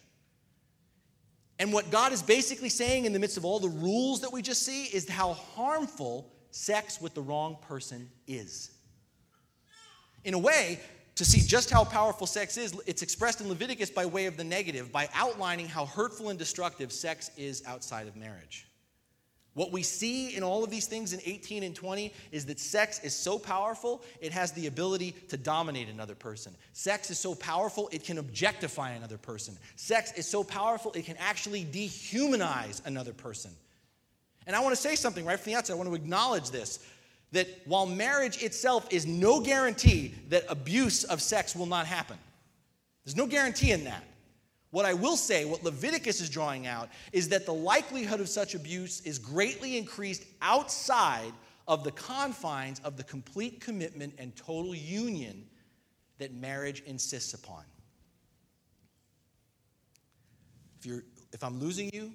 And 1.59 1.71
what 1.71 1.91
God 1.91 2.11
is 2.11 2.21
basically 2.21 2.69
saying 2.69 3.05
in 3.05 3.13
the 3.13 3.19
midst 3.19 3.37
of 3.37 3.45
all 3.45 3.59
the 3.59 3.69
rules 3.69 4.21
that 4.21 4.33
we 4.33 4.41
just 4.41 4.63
see 4.63 4.85
is 4.85 5.07
how 5.07 5.33
harmful 5.33 6.31
sex 6.55 7.01
with 7.01 7.13
the 7.13 7.21
wrong 7.21 7.57
person 7.67 8.09
is. 8.27 8.71
In 10.23 10.33
a 10.33 10.39
way, 10.39 10.79
to 11.15 11.25
see 11.25 11.41
just 11.41 11.69
how 11.69 11.83
powerful 11.83 12.25
sex 12.25 12.55
is, 12.55 12.73
it's 12.85 13.01
expressed 13.01 13.41
in 13.41 13.49
Leviticus 13.49 13.89
by 13.89 14.05
way 14.05 14.25
of 14.25 14.37
the 14.37 14.43
negative, 14.43 14.89
by 14.89 15.09
outlining 15.13 15.67
how 15.67 15.85
hurtful 15.85 16.29
and 16.29 16.39
destructive 16.39 16.93
sex 16.93 17.29
is 17.37 17.61
outside 17.67 18.07
of 18.07 18.15
marriage. 18.15 18.67
What 19.53 19.73
we 19.73 19.83
see 19.83 20.35
in 20.35 20.43
all 20.43 20.63
of 20.63 20.69
these 20.69 20.87
things 20.87 21.11
in 21.11 21.19
18 21.25 21.63
and 21.63 21.75
20 21.75 22.13
is 22.31 22.45
that 22.45 22.59
sex 22.59 23.01
is 23.03 23.13
so 23.13 23.37
powerful, 23.37 24.01
it 24.21 24.31
has 24.31 24.53
the 24.53 24.67
ability 24.67 25.11
to 25.29 25.37
dominate 25.37 25.89
another 25.89 26.15
person. 26.15 26.55
Sex 26.71 27.11
is 27.11 27.19
so 27.19 27.35
powerful, 27.35 27.89
it 27.91 28.05
can 28.05 28.17
objectify 28.17 28.91
another 28.91 29.17
person. 29.17 29.57
Sex 29.75 30.13
is 30.13 30.25
so 30.25 30.43
powerful, 30.43 30.93
it 30.93 31.05
can 31.05 31.17
actually 31.17 31.65
dehumanize 31.65 32.85
another 32.85 33.13
person. 33.13 33.51
And 34.47 34.55
I 34.55 34.59
want 34.59 34.75
to 34.75 34.81
say 34.81 34.95
something 34.95 35.25
right 35.25 35.39
from 35.39 35.51
the 35.51 35.57
outset. 35.57 35.75
I 35.75 35.77
want 35.77 35.89
to 35.89 35.95
acknowledge 35.95 36.51
this 36.51 36.79
that 37.31 37.47
while 37.65 37.85
marriage 37.85 38.41
itself 38.41 38.87
is 38.91 39.05
no 39.05 39.41
guarantee 39.41 40.13
that 40.29 40.43
abuse 40.47 41.03
of 41.03 41.21
sex 41.21 41.55
will 41.55 41.65
not 41.65 41.85
happen, 41.85 42.17
there's 43.03 43.15
no 43.15 43.27
guarantee 43.27 43.71
in 43.71 43.83
that. 43.85 44.03
What 44.71 44.85
I 44.85 44.93
will 44.93 45.15
say, 45.15 45.45
what 45.45 45.63
Leviticus 45.63 46.19
is 46.19 46.29
drawing 46.29 46.67
out, 46.67 46.89
is 47.13 47.29
that 47.29 47.45
the 47.45 47.53
likelihood 47.53 48.19
of 48.19 48.27
such 48.27 48.55
abuse 48.55 49.01
is 49.01 49.17
greatly 49.17 49.77
increased 49.77 50.23
outside 50.41 51.31
of 51.67 51.83
the 51.83 51.91
confines 51.91 52.79
of 52.81 52.97
the 52.97 53.03
complete 53.03 53.61
commitment 53.61 54.13
and 54.17 54.35
total 54.35 54.75
union 54.75 55.45
that 56.17 56.33
marriage 56.33 56.83
insists 56.85 57.33
upon. 57.33 57.63
If, 60.79 60.85
you're, 60.85 61.03
if 61.33 61.43
I'm 61.43 61.59
losing 61.59 61.89
you, 61.93 62.11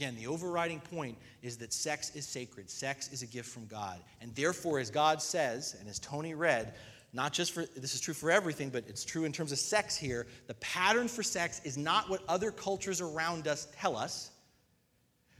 Again, 0.00 0.16
the 0.16 0.28
overriding 0.28 0.80
point 0.80 1.18
is 1.42 1.58
that 1.58 1.74
sex 1.74 2.16
is 2.16 2.26
sacred. 2.26 2.70
Sex 2.70 3.12
is 3.12 3.20
a 3.20 3.26
gift 3.26 3.50
from 3.50 3.66
God. 3.66 4.00
And 4.22 4.34
therefore, 4.34 4.78
as 4.78 4.90
God 4.90 5.20
says, 5.20 5.76
and 5.78 5.86
as 5.86 5.98
Tony 5.98 6.32
read, 6.32 6.72
not 7.12 7.34
just 7.34 7.52
for 7.52 7.66
this 7.76 7.94
is 7.94 8.00
true 8.00 8.14
for 8.14 8.30
everything, 8.30 8.70
but 8.70 8.84
it's 8.88 9.04
true 9.04 9.24
in 9.24 9.32
terms 9.32 9.52
of 9.52 9.58
sex 9.58 9.98
here. 9.98 10.26
The 10.46 10.54
pattern 10.54 11.06
for 11.06 11.22
sex 11.22 11.60
is 11.64 11.76
not 11.76 12.08
what 12.08 12.22
other 12.30 12.50
cultures 12.50 13.02
around 13.02 13.46
us 13.46 13.68
tell 13.78 13.94
us. 13.94 14.30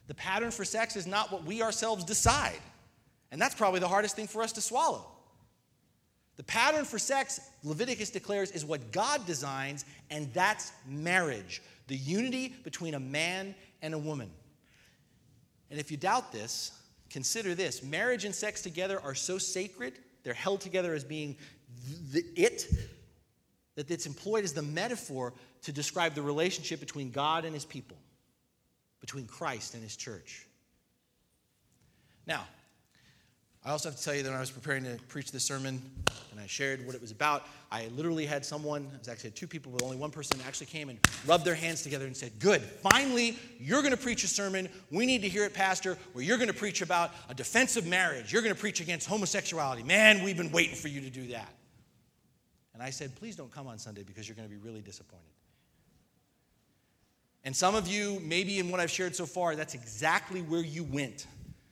The 0.09 0.14
pattern 0.14 0.51
for 0.51 0.66
sex 0.66 0.94
is 0.94 1.07
not 1.07 1.33
what 1.33 1.42
we 1.46 1.62
ourselves 1.62 2.05
decide. 2.05 2.61
And 3.33 3.40
that's 3.40 3.55
probably 3.55 3.81
the 3.81 3.88
hardest 3.88 4.14
thing 4.14 4.27
for 4.27 4.42
us 4.42 4.53
to 4.53 4.61
swallow. 4.61 5.07
The 6.37 6.44
pattern 6.44 6.85
for 6.85 6.99
sex, 6.99 7.40
Leviticus 7.64 8.11
declares, 8.11 8.51
is 8.51 8.66
what 8.66 8.92
God 8.92 9.25
designs, 9.25 9.87
and 10.11 10.31
that's 10.35 10.73
marriage 10.87 11.62
the 11.90 11.96
unity 11.96 12.55
between 12.62 12.94
a 12.94 13.01
man 13.01 13.53
and 13.83 13.94
a 13.94 13.99
woman. 13.99 14.31
And 15.70 15.78
if 15.78 15.90
you 15.90 15.96
doubt 15.96 16.33
this, 16.33 16.72
consider 17.09 17.54
this 17.54 17.83
marriage 17.83 18.24
and 18.24 18.35
sex 18.35 18.62
together 18.62 19.00
are 19.02 19.14
so 19.14 19.38
sacred, 19.38 19.98
they're 20.22 20.35
held 20.35 20.61
together 20.61 20.94
as 20.94 21.04
being 21.04 21.37
the 22.12 22.24
it, 22.37 22.66
that 23.76 23.90
it's 23.90 24.06
employed 24.06 24.44
as 24.44 24.52
the 24.52 24.62
metaphor 24.62 25.33
to 25.62 25.72
describe 25.72 26.14
the 26.14 26.22
relationship 26.22 26.80
between 26.80 27.11
God 27.11 27.44
and 27.44 27.54
his 27.54 27.64
people, 27.64 27.96
between 29.00 29.26
Christ 29.26 29.74
and 29.74 29.83
his 29.83 29.96
church. 29.96 30.46
Now, 32.26 32.46
I 33.62 33.73
also 33.73 33.90
have 33.90 33.99
to 33.99 34.03
tell 34.03 34.14
you 34.14 34.23
that 34.23 34.31
when 34.31 34.38
I 34.38 34.40
was 34.40 34.51
preparing 34.51 34.85
to 34.85 34.96
preach 35.09 35.33
this 35.33 35.44
sermon 35.44 35.83
and 36.31 36.40
I 36.40 36.46
shared 36.46 36.87
what 36.87 36.94
it 36.94 37.01
was 37.01 37.11
about, 37.11 37.46
I 37.70 37.88
literally 37.88 38.25
had 38.25 38.44
someone, 38.44 38.88
I 38.94 38.99
was 38.99 39.09
actually 39.09 39.33
two 39.33 39.46
people, 39.46 39.70
but 39.70 39.83
only 39.83 39.99
one 39.99 40.11
person 40.11 40.40
actually 40.46 40.66
came 40.66 40.88
and 40.88 40.99
rubbed 41.27 41.44
their 41.44 41.55
hands 41.55 41.83
together 41.83 42.07
and 42.07 42.16
said, 42.16 42.33
Good, 42.38 42.62
finally, 42.62 43.38
you're 43.59 43.83
going 43.83 43.94
to 43.94 43.99
preach 43.99 44.25
a 44.25 44.29
sermon. 44.29 44.70
We 44.90 45.05
need 45.05 45.20
to 45.23 45.29
hear 45.29 45.44
it, 45.44 45.53
Pastor, 45.53 45.99
where 46.14 46.25
you're 46.25 46.38
going 46.38 46.49
to 46.49 46.55
preach 46.55 46.81
about 46.81 47.12
a 47.29 47.35
defense 47.35 47.77
of 47.77 47.87
marriage. 47.87 48.33
You're 48.33 48.42
going 48.42 48.55
to 48.55 48.61
preach 48.61 48.81
against 48.81 49.07
homosexuality. 49.07 49.83
Man, 49.83 50.25
we've 50.25 50.38
been 50.38 50.53
waiting 50.53 50.77
for 50.77 50.88
you 50.88 51.03
to 51.03 51.11
do 51.11 51.27
that. 51.29 51.53
And 52.73 52.83
I 52.83 52.88
said, 52.88 53.14
Please 53.16 53.37
don't 53.37 53.53
come 53.53 53.66
on 53.66 53.79
Sunday 53.79 54.05
because 54.05 54.27
you're 54.27 54.37
going 54.37 54.49
to 54.49 54.55
be 54.55 54.61
really 54.61 54.81
disappointed. 54.81 55.27
And 57.44 57.55
some 57.55 57.75
of 57.75 57.88
you, 57.88 58.20
maybe 58.25 58.59
in 58.59 58.70
what 58.70 58.81
I've 58.81 58.90
shared 58.90 59.14
so 59.14 59.27
far, 59.27 59.55
that's 59.55 59.75
exactly 59.75 60.40
where 60.40 60.62
you 60.62 60.85
went 60.85 61.27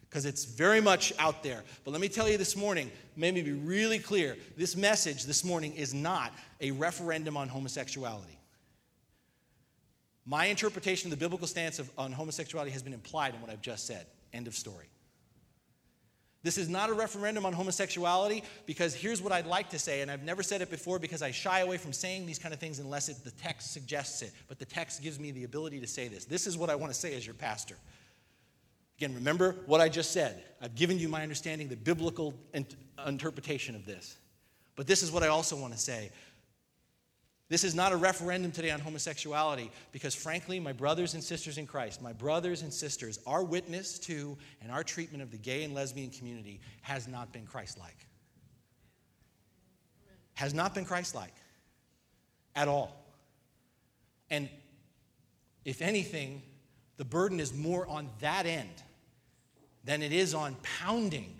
because 0.08 0.24
it's 0.24 0.44
very 0.44 0.80
much 0.80 1.12
out 1.18 1.42
there. 1.42 1.62
But 1.84 1.90
let 1.90 2.00
me 2.00 2.08
tell 2.08 2.28
you 2.28 2.38
this 2.38 2.56
morning, 2.56 2.90
let 3.16 3.34
me 3.34 3.42
be 3.42 3.52
really 3.52 3.98
clear. 3.98 4.36
This 4.56 4.76
message 4.76 5.24
this 5.24 5.44
morning 5.44 5.74
is 5.74 5.92
not 5.92 6.32
a 6.60 6.70
referendum 6.70 7.36
on 7.36 7.48
homosexuality. 7.48 8.38
My 10.24 10.46
interpretation 10.46 11.10
of 11.10 11.18
the 11.18 11.22
biblical 11.22 11.46
stance 11.46 11.78
of, 11.78 11.90
on 11.96 12.12
homosexuality 12.12 12.70
has 12.72 12.82
been 12.82 12.92
implied 12.92 13.34
in 13.34 13.40
what 13.40 13.50
I've 13.50 13.62
just 13.62 13.86
said. 13.86 14.06
End 14.32 14.46
of 14.46 14.54
story. 14.54 14.86
This 16.42 16.56
is 16.56 16.68
not 16.68 16.88
a 16.88 16.92
referendum 16.92 17.44
on 17.44 17.52
homosexuality 17.52 18.44
because 18.64 18.94
here's 18.94 19.20
what 19.20 19.32
I'd 19.32 19.46
like 19.46 19.70
to 19.70 19.78
say, 19.78 20.02
and 20.02 20.10
I've 20.10 20.22
never 20.22 20.42
said 20.42 20.62
it 20.62 20.70
before 20.70 20.98
because 20.98 21.20
I 21.20 21.32
shy 21.32 21.60
away 21.60 21.78
from 21.78 21.92
saying 21.92 22.26
these 22.26 22.38
kind 22.38 22.54
of 22.54 22.60
things 22.60 22.78
unless 22.78 23.08
it, 23.08 23.24
the 23.24 23.32
text 23.32 23.72
suggests 23.72 24.22
it. 24.22 24.32
But 24.46 24.58
the 24.58 24.64
text 24.64 25.02
gives 25.02 25.18
me 25.18 25.32
the 25.32 25.44
ability 25.44 25.80
to 25.80 25.86
say 25.86 26.08
this. 26.08 26.24
This 26.24 26.46
is 26.46 26.56
what 26.56 26.70
I 26.70 26.76
want 26.76 26.92
to 26.92 26.98
say 26.98 27.14
as 27.14 27.26
your 27.26 27.34
pastor. 27.34 27.74
Again, 28.98 29.14
remember 29.14 29.54
what 29.66 29.80
I 29.80 29.88
just 29.88 30.10
said. 30.10 30.42
I've 30.60 30.74
given 30.74 30.98
you 30.98 31.08
my 31.08 31.22
understanding, 31.22 31.68
the 31.68 31.76
biblical 31.76 32.34
interpretation 33.06 33.76
of 33.76 33.86
this. 33.86 34.16
But 34.74 34.88
this 34.88 35.04
is 35.04 35.12
what 35.12 35.22
I 35.22 35.28
also 35.28 35.56
want 35.56 35.72
to 35.72 35.78
say. 35.78 36.10
This 37.48 37.62
is 37.62 37.76
not 37.76 37.92
a 37.92 37.96
referendum 37.96 38.50
today 38.50 38.72
on 38.72 38.80
homosexuality 38.80 39.70
because, 39.92 40.16
frankly, 40.16 40.58
my 40.58 40.72
brothers 40.72 41.14
and 41.14 41.22
sisters 41.22 41.58
in 41.58 41.66
Christ, 41.66 42.02
my 42.02 42.12
brothers 42.12 42.62
and 42.62 42.74
sisters, 42.74 43.20
our 43.24 43.44
witness 43.44 44.00
to 44.00 44.36
and 44.60 44.72
our 44.72 44.82
treatment 44.82 45.22
of 45.22 45.30
the 45.30 45.38
gay 45.38 45.62
and 45.62 45.74
lesbian 45.74 46.10
community 46.10 46.60
has 46.82 47.06
not 47.06 47.32
been 47.32 47.46
Christ 47.46 47.78
like. 47.78 48.06
Has 50.34 50.54
not 50.54 50.74
been 50.74 50.84
Christ 50.84 51.14
like 51.14 51.34
at 52.56 52.66
all. 52.66 53.06
And 54.28 54.48
if 55.64 55.80
anything, 55.82 56.42
the 56.96 57.04
burden 57.04 57.38
is 57.38 57.54
more 57.54 57.86
on 57.86 58.10
that 58.20 58.44
end 58.44 58.82
than 59.88 60.02
it 60.02 60.12
is 60.12 60.34
on 60.34 60.54
pounding 60.80 61.34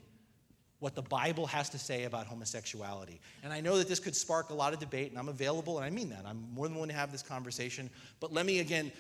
what 0.79 0.95
the 0.95 1.03
Bible 1.03 1.47
has 1.47 1.69
to 1.69 1.79
say 1.79 2.05
about 2.05 2.27
homosexuality. 2.27 3.21
And 3.45 3.53
I 3.53 3.61
know 3.61 3.77
that 3.77 3.89
this 3.89 4.01
could 4.01 4.17
spark 4.17 4.49
a 4.49 4.55
lot 4.55 4.73
of 4.73 4.79
debate, 4.79 5.11
and 5.11 5.19
I'm 5.19 5.29
available, 5.29 5.77
and 5.77 5.85
I 5.85 5.91
mean 5.91 6.09
that. 6.09 6.25
I'm 6.25 6.49
more 6.55 6.67
than 6.67 6.75
willing 6.75 6.89
to 6.89 6.97
have 6.97 7.13
this 7.13 7.23
conversation. 7.23 7.91
But 8.21 8.33
let 8.33 8.47
me, 8.47 8.61
again, 8.61 8.91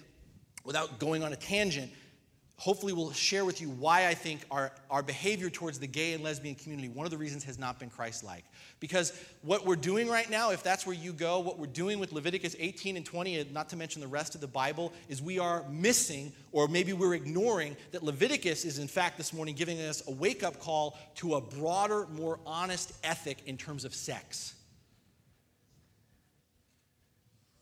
without 0.64 0.98
going 0.98 1.24
on 1.24 1.32
a 1.32 1.36
tangent, 1.36 1.90
hopefully 2.58 2.92
will 2.92 3.12
share 3.12 3.44
with 3.44 3.60
you 3.60 3.70
why 3.70 4.08
I 4.08 4.14
think 4.14 4.40
our, 4.50 4.72
our 4.90 5.02
behavior 5.02 5.48
towards 5.48 5.78
the 5.78 5.86
gay 5.86 6.12
and 6.12 6.24
lesbian 6.24 6.56
community, 6.56 6.88
one 6.88 7.06
of 7.06 7.12
the 7.12 7.16
reasons 7.16 7.44
has 7.44 7.56
not 7.56 7.78
been 7.78 7.88
Christ 7.88 8.24
like. 8.24 8.44
Because 8.80 9.12
what 9.42 9.64
we're 9.64 9.76
doing 9.76 10.08
right 10.08 10.28
now, 10.28 10.50
if 10.50 10.64
that's 10.64 10.84
where 10.84 10.96
you 10.96 11.12
go, 11.12 11.38
what 11.38 11.56
we're 11.56 11.66
doing 11.66 12.00
with 12.00 12.12
Leviticus 12.12 12.56
18 12.58 12.96
and 12.96 13.06
20, 13.06 13.50
not 13.52 13.68
to 13.68 13.76
mention 13.76 14.00
the 14.00 14.08
rest 14.08 14.34
of 14.34 14.40
the 14.40 14.48
Bible, 14.48 14.92
is 15.08 15.22
we 15.22 15.38
are 15.38 15.64
missing, 15.70 16.32
or 16.50 16.66
maybe 16.66 16.92
we're 16.92 17.14
ignoring, 17.14 17.76
that 17.92 18.02
Leviticus 18.02 18.64
is 18.64 18.80
in 18.80 18.88
fact 18.88 19.16
this 19.16 19.32
morning 19.32 19.54
giving 19.54 19.80
us 19.80 20.02
a 20.08 20.10
wake 20.10 20.42
up 20.42 20.58
call 20.58 20.98
to 21.14 21.36
a 21.36 21.40
broader, 21.40 22.08
more 22.08 22.40
honest 22.44 22.92
ethic 23.04 23.38
in 23.46 23.56
terms 23.56 23.84
of 23.84 23.94
sex. 23.94 24.54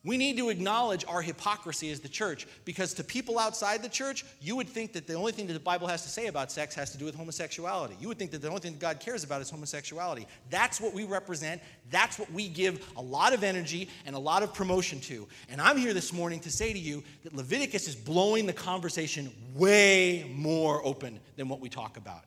We 0.07 0.17
need 0.17 0.37
to 0.37 0.51
acknowledge 0.51 1.05
our 1.09 1.21
hypocrisy 1.21 1.91
as 1.91 1.99
the 1.99 2.09
church 2.09 2.47
because 2.65 2.95
to 2.95 3.03
people 3.03 3.41
outside 3.41 3.83
the 3.83 3.89
church, 3.89 4.25
you 4.41 4.55
would 4.55 4.69
think 4.69 4.93
that 4.93 5.09
the 5.09 5.15
only 5.15 5.33
thing 5.33 5.49
that 5.49 5.53
the 5.53 5.59
Bible 5.59 5.89
has 5.89 6.05
to 6.05 6.09
say 6.09 6.29
about 6.29 6.53
sex 6.53 6.77
has 6.77 6.93
to 6.93 6.99
do 6.99 7.05
with 7.05 7.17
homosexuality. 7.17 7.97
You 8.01 8.07
would 8.07 8.17
think 8.17 8.31
that 8.31 8.41
the 8.41 8.47
only 8.47 8.61
thing 8.61 8.75
that 8.75 8.81
God 8.81 9.01
cares 9.01 9.25
about 9.25 9.41
is 9.41 9.51
homosexuality. 9.51 10.29
That's 10.49 10.81
what 10.81 10.95
we 10.95 11.03
represent. 11.03 11.61
That's 11.91 12.21
what 12.21 12.31
we 12.31 12.49
give 12.49 12.89
a 12.97 13.03
lot 13.03 13.33
of 13.33 13.43
energy 13.43 13.89
and 14.07 14.15
a 14.15 14.19
lot 14.19 14.45
of 14.45 14.55
promotion 14.55 15.01
to. 15.01 15.27
And 15.49 15.61
I'm 15.61 15.77
here 15.77 15.93
this 15.93 16.13
morning 16.13 16.39
to 16.41 16.53
say 16.53 16.73
to 16.73 16.79
you 16.79 17.03
that 17.25 17.35
Leviticus 17.35 17.89
is 17.89 17.97
blowing 17.97 18.47
the 18.47 18.53
conversation 18.53 19.33
way 19.57 20.31
more 20.33 20.87
open 20.87 21.19
than 21.35 21.49
what 21.49 21.59
we 21.59 21.69
talk 21.69 21.97
about. 21.97 22.23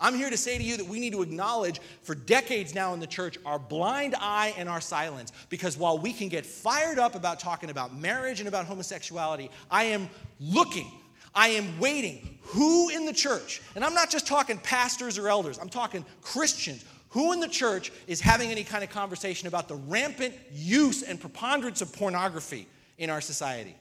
I'm 0.00 0.14
here 0.14 0.30
to 0.30 0.36
say 0.36 0.56
to 0.56 0.64
you 0.64 0.76
that 0.78 0.86
we 0.86 0.98
need 0.98 1.12
to 1.12 1.22
acknowledge 1.22 1.80
for 2.02 2.14
decades 2.14 2.74
now 2.74 2.94
in 2.94 3.00
the 3.00 3.06
church 3.06 3.36
our 3.44 3.58
blind 3.58 4.14
eye 4.18 4.54
and 4.56 4.68
our 4.68 4.80
silence. 4.80 5.32
Because 5.50 5.76
while 5.76 5.98
we 5.98 6.12
can 6.12 6.28
get 6.28 6.46
fired 6.46 6.98
up 6.98 7.14
about 7.14 7.38
talking 7.38 7.70
about 7.70 7.96
marriage 7.96 8.40
and 8.40 8.48
about 8.48 8.64
homosexuality, 8.64 9.50
I 9.70 9.84
am 9.84 10.08
looking, 10.40 10.90
I 11.34 11.48
am 11.48 11.78
waiting. 11.78 12.38
Who 12.42 12.88
in 12.88 13.04
the 13.04 13.12
church, 13.12 13.60
and 13.74 13.84
I'm 13.84 13.94
not 13.94 14.10
just 14.10 14.26
talking 14.26 14.58
pastors 14.58 15.18
or 15.18 15.28
elders, 15.28 15.58
I'm 15.58 15.68
talking 15.68 16.04
Christians, 16.22 16.84
who 17.10 17.32
in 17.32 17.40
the 17.40 17.48
church 17.48 17.92
is 18.06 18.20
having 18.20 18.50
any 18.50 18.64
kind 18.64 18.82
of 18.82 18.90
conversation 18.90 19.48
about 19.48 19.68
the 19.68 19.74
rampant 19.74 20.34
use 20.52 21.02
and 21.02 21.20
preponderance 21.20 21.82
of 21.82 21.92
pornography 21.92 22.66
in 22.98 23.10
our 23.10 23.20
society? 23.20 23.76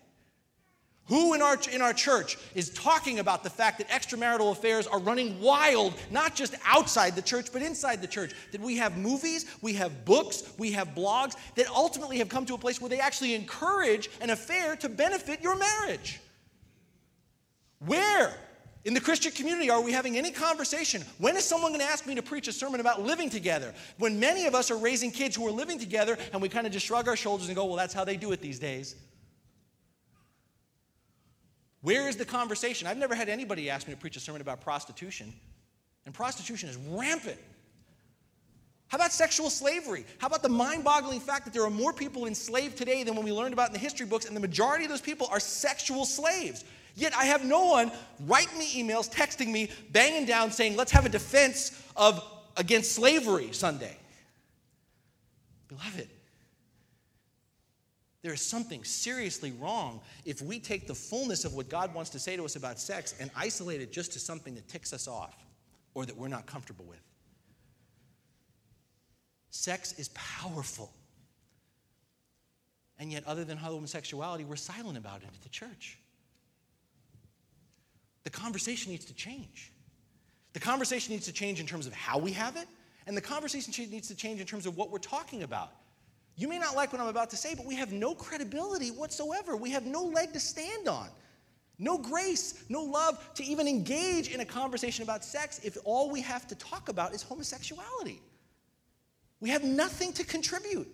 Who 1.09 1.33
in 1.33 1.41
our, 1.41 1.57
in 1.71 1.81
our 1.81 1.93
church 1.93 2.37
is 2.53 2.69
talking 2.69 3.17
about 3.17 3.43
the 3.43 3.49
fact 3.49 3.79
that 3.79 3.89
extramarital 3.89 4.51
affairs 4.51 4.85
are 4.85 4.99
running 4.99 5.41
wild, 5.41 5.95
not 6.11 6.35
just 6.35 6.53
outside 6.65 7.15
the 7.15 7.21
church, 7.21 7.47
but 7.51 7.63
inside 7.63 8.01
the 8.01 8.07
church? 8.07 8.33
That 8.51 8.61
we 8.61 8.77
have 8.77 8.95
movies, 8.95 9.45
we 9.61 9.73
have 9.73 10.05
books, 10.05 10.43
we 10.59 10.71
have 10.73 10.89
blogs 10.89 11.35
that 11.55 11.67
ultimately 11.67 12.19
have 12.19 12.29
come 12.29 12.45
to 12.45 12.53
a 12.53 12.59
place 12.59 12.79
where 12.79 12.89
they 12.89 12.99
actually 12.99 13.33
encourage 13.33 14.09
an 14.21 14.29
affair 14.29 14.75
to 14.77 14.87
benefit 14.87 15.41
your 15.41 15.57
marriage. 15.57 16.19
Where 17.79 18.35
in 18.85 18.93
the 18.93 19.01
Christian 19.01 19.31
community 19.31 19.71
are 19.71 19.81
we 19.81 19.91
having 19.91 20.15
any 20.15 20.29
conversation? 20.29 21.03
When 21.17 21.35
is 21.35 21.43
someone 21.43 21.71
going 21.71 21.81
to 21.81 21.91
ask 21.91 22.05
me 22.05 22.13
to 22.15 22.21
preach 22.21 22.47
a 22.47 22.53
sermon 22.53 22.81
about 22.81 23.01
living 23.01 23.31
together? 23.31 23.73
When 23.97 24.19
many 24.19 24.45
of 24.45 24.53
us 24.53 24.69
are 24.69 24.77
raising 24.77 25.09
kids 25.09 25.35
who 25.35 25.47
are 25.47 25.51
living 25.51 25.79
together 25.79 26.19
and 26.33 26.41
we 26.41 26.49
kind 26.49 26.67
of 26.67 26.73
just 26.73 26.85
shrug 26.85 27.07
our 27.07 27.15
shoulders 27.15 27.47
and 27.47 27.55
go, 27.55 27.65
well, 27.65 27.77
that's 27.77 27.95
how 27.95 28.03
they 28.03 28.15
do 28.15 28.31
it 28.31 28.41
these 28.41 28.59
days. 28.59 28.95
Where 31.81 32.09
is 32.09 32.17
the 32.17 32.25
conversation? 32.25 32.87
I've 32.87 32.97
never 32.97 33.15
had 33.15 33.29
anybody 33.29 33.69
ask 33.69 33.87
me 33.87 33.93
to 33.93 33.99
preach 33.99 34.17
a 34.17 34.19
sermon 34.19 34.41
about 34.41 34.61
prostitution, 34.61 35.33
and 36.05 36.13
prostitution 36.13 36.69
is 36.69 36.77
rampant. 36.77 37.37
How 38.87 38.97
about 38.97 39.11
sexual 39.11 39.49
slavery? 39.49 40.03
How 40.17 40.27
about 40.27 40.41
the 40.41 40.49
mind 40.49 40.83
boggling 40.83 41.19
fact 41.19 41.45
that 41.45 41.53
there 41.53 41.63
are 41.63 41.69
more 41.69 41.93
people 41.93 42.25
enslaved 42.25 42.75
today 42.75 43.03
than 43.03 43.15
when 43.15 43.23
we 43.23 43.31
learned 43.31 43.53
about 43.53 43.67
in 43.67 43.73
the 43.73 43.79
history 43.79 44.05
books, 44.05 44.25
and 44.25 44.35
the 44.35 44.41
majority 44.41 44.83
of 44.83 44.89
those 44.89 45.01
people 45.01 45.27
are 45.31 45.39
sexual 45.39 46.05
slaves? 46.05 46.65
Yet 46.95 47.15
I 47.15 47.25
have 47.25 47.45
no 47.45 47.65
one 47.65 47.91
writing 48.25 48.57
me 48.57 48.83
emails, 48.83 49.09
texting 49.09 49.51
me, 49.51 49.69
banging 49.91 50.25
down, 50.25 50.51
saying, 50.51 50.75
let's 50.75 50.91
have 50.91 51.05
a 51.05 51.09
defense 51.09 51.81
of 51.95 52.21
against 52.57 52.93
slavery 52.93 53.53
Sunday. 53.53 53.95
Beloved, 55.69 56.09
there 58.21 58.33
is 58.33 58.41
something 58.41 58.83
seriously 58.83 59.53
wrong 59.59 60.01
if 60.25 60.41
we 60.41 60.59
take 60.59 60.87
the 60.87 60.95
fullness 60.95 61.45
of 61.45 61.53
what 61.53 61.69
God 61.69 61.93
wants 61.93 62.09
to 62.11 62.19
say 62.19 62.35
to 62.35 62.43
us 62.43 62.55
about 62.55 62.79
sex 62.79 63.15
and 63.19 63.31
isolate 63.35 63.81
it 63.81 63.91
just 63.91 64.11
to 64.13 64.19
something 64.19 64.55
that 64.55 64.67
ticks 64.67 64.91
us 64.91 65.07
off 65.07 65.35
or 65.93 66.05
that 66.05 66.17
we're 66.17 66.27
not 66.27 66.45
comfortable 66.45 66.85
with. 66.85 66.99
Sex 69.51 69.93
is 69.97 70.09
powerful. 70.09 70.91
And 72.99 73.11
yet, 73.11 73.23
other 73.25 73.45
than 73.45 73.57
homosexuality, 73.57 74.43
we're 74.43 74.57
silent 74.57 74.97
about 74.97 75.21
it 75.21 75.29
at 75.33 75.41
the 75.41 75.49
church. 75.49 75.97
The 78.25 78.29
conversation 78.29 78.91
needs 78.91 79.05
to 79.05 79.13
change. 79.13 79.71
The 80.51 80.59
conversation 80.59 81.13
needs 81.13 81.25
to 81.25 81.31
change 81.31 81.61
in 81.61 81.65
terms 81.65 81.87
of 81.87 81.93
how 81.93 82.17
we 82.17 82.33
have 82.33 82.57
it, 82.57 82.67
and 83.07 83.15
the 83.15 83.21
conversation 83.21 83.73
needs 83.89 84.09
to 84.09 84.15
change 84.15 84.41
in 84.41 84.45
terms 84.45 84.65
of 84.65 84.75
what 84.75 84.91
we're 84.91 84.99
talking 84.99 85.43
about. 85.43 85.71
You 86.39 86.47
may 86.47 86.57
not 86.57 86.73
like 86.73 86.93
what 86.93 87.01
I'm 87.01 87.09
about 87.09 87.29
to 87.31 87.35
say, 87.35 87.53
but 87.53 87.65
we 87.65 87.75
have 87.75 87.91
no 87.91 88.15
credibility 88.15 88.91
whatsoever. 88.91 89.57
We 89.57 89.71
have 89.71 89.85
no 89.85 90.05
leg 90.05 90.31
to 90.31 90.39
stand 90.39 90.87
on, 90.87 91.09
no 91.77 91.97
grace, 91.97 92.63
no 92.69 92.81
love 92.81 93.21
to 93.33 93.43
even 93.43 93.67
engage 93.67 94.33
in 94.33 94.39
a 94.39 94.45
conversation 94.45 95.03
about 95.03 95.25
sex 95.25 95.59
if 95.65 95.77
all 95.83 96.09
we 96.09 96.21
have 96.21 96.47
to 96.47 96.55
talk 96.55 96.87
about 96.87 97.13
is 97.13 97.21
homosexuality. 97.21 98.21
We 99.41 99.49
have 99.49 99.65
nothing 99.65 100.13
to 100.13 100.23
contribute. 100.23 100.87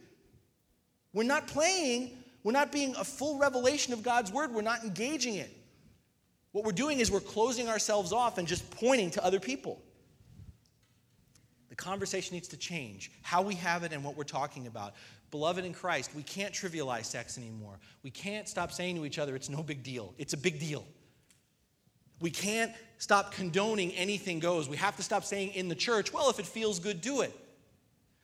We're 1.13 1.23
not 1.23 1.45
playing, 1.45 2.17
we're 2.43 2.51
not 2.51 2.71
being 2.71 2.95
a 2.95 3.03
full 3.03 3.37
revelation 3.37 3.93
of 3.93 4.01
God's 4.01 4.31
word, 4.31 4.51
we're 4.51 4.63
not 4.63 4.83
engaging 4.83 5.35
it. 5.35 5.55
What 6.53 6.65
we're 6.65 6.71
doing 6.71 7.01
is 7.01 7.11
we're 7.11 7.19
closing 7.19 7.69
ourselves 7.69 8.11
off 8.11 8.39
and 8.39 8.47
just 8.47 8.67
pointing 8.71 9.11
to 9.11 9.23
other 9.23 9.39
people. 9.39 9.79
The 11.75 11.83
conversation 11.83 12.35
needs 12.35 12.47
to 12.49 12.57
change, 12.57 13.11
how 13.21 13.41
we 13.41 13.53
have 13.55 13.83
it 13.83 13.91
and 13.91 14.01
what 14.01 14.15
we're 14.15 14.23
talking 14.23 14.67
about. 14.67 14.93
Beloved 15.29 15.65
in 15.65 15.73
Christ, 15.73 16.11
we 16.15 16.23
can't 16.23 16.53
trivialize 16.53 17.03
sex 17.03 17.37
anymore. 17.37 17.79
We 18.01 18.11
can't 18.11 18.47
stop 18.47 18.71
saying 18.71 18.95
to 18.95 19.05
each 19.05 19.19
other, 19.19 19.35
it's 19.35 19.49
no 19.49 19.61
big 19.61 19.83
deal. 19.83 20.13
It's 20.17 20.31
a 20.31 20.37
big 20.37 20.57
deal. 20.57 20.85
We 22.21 22.29
can't 22.29 22.71
stop 22.97 23.33
condoning 23.33 23.91
anything 23.91 24.39
goes. 24.39 24.69
We 24.69 24.77
have 24.77 24.95
to 24.95 25.03
stop 25.03 25.25
saying 25.25 25.49
in 25.49 25.67
the 25.67 25.75
church, 25.75 26.13
well, 26.13 26.29
if 26.29 26.39
it 26.39 26.45
feels 26.45 26.79
good, 26.79 27.01
do 27.01 27.21
it. 27.21 27.37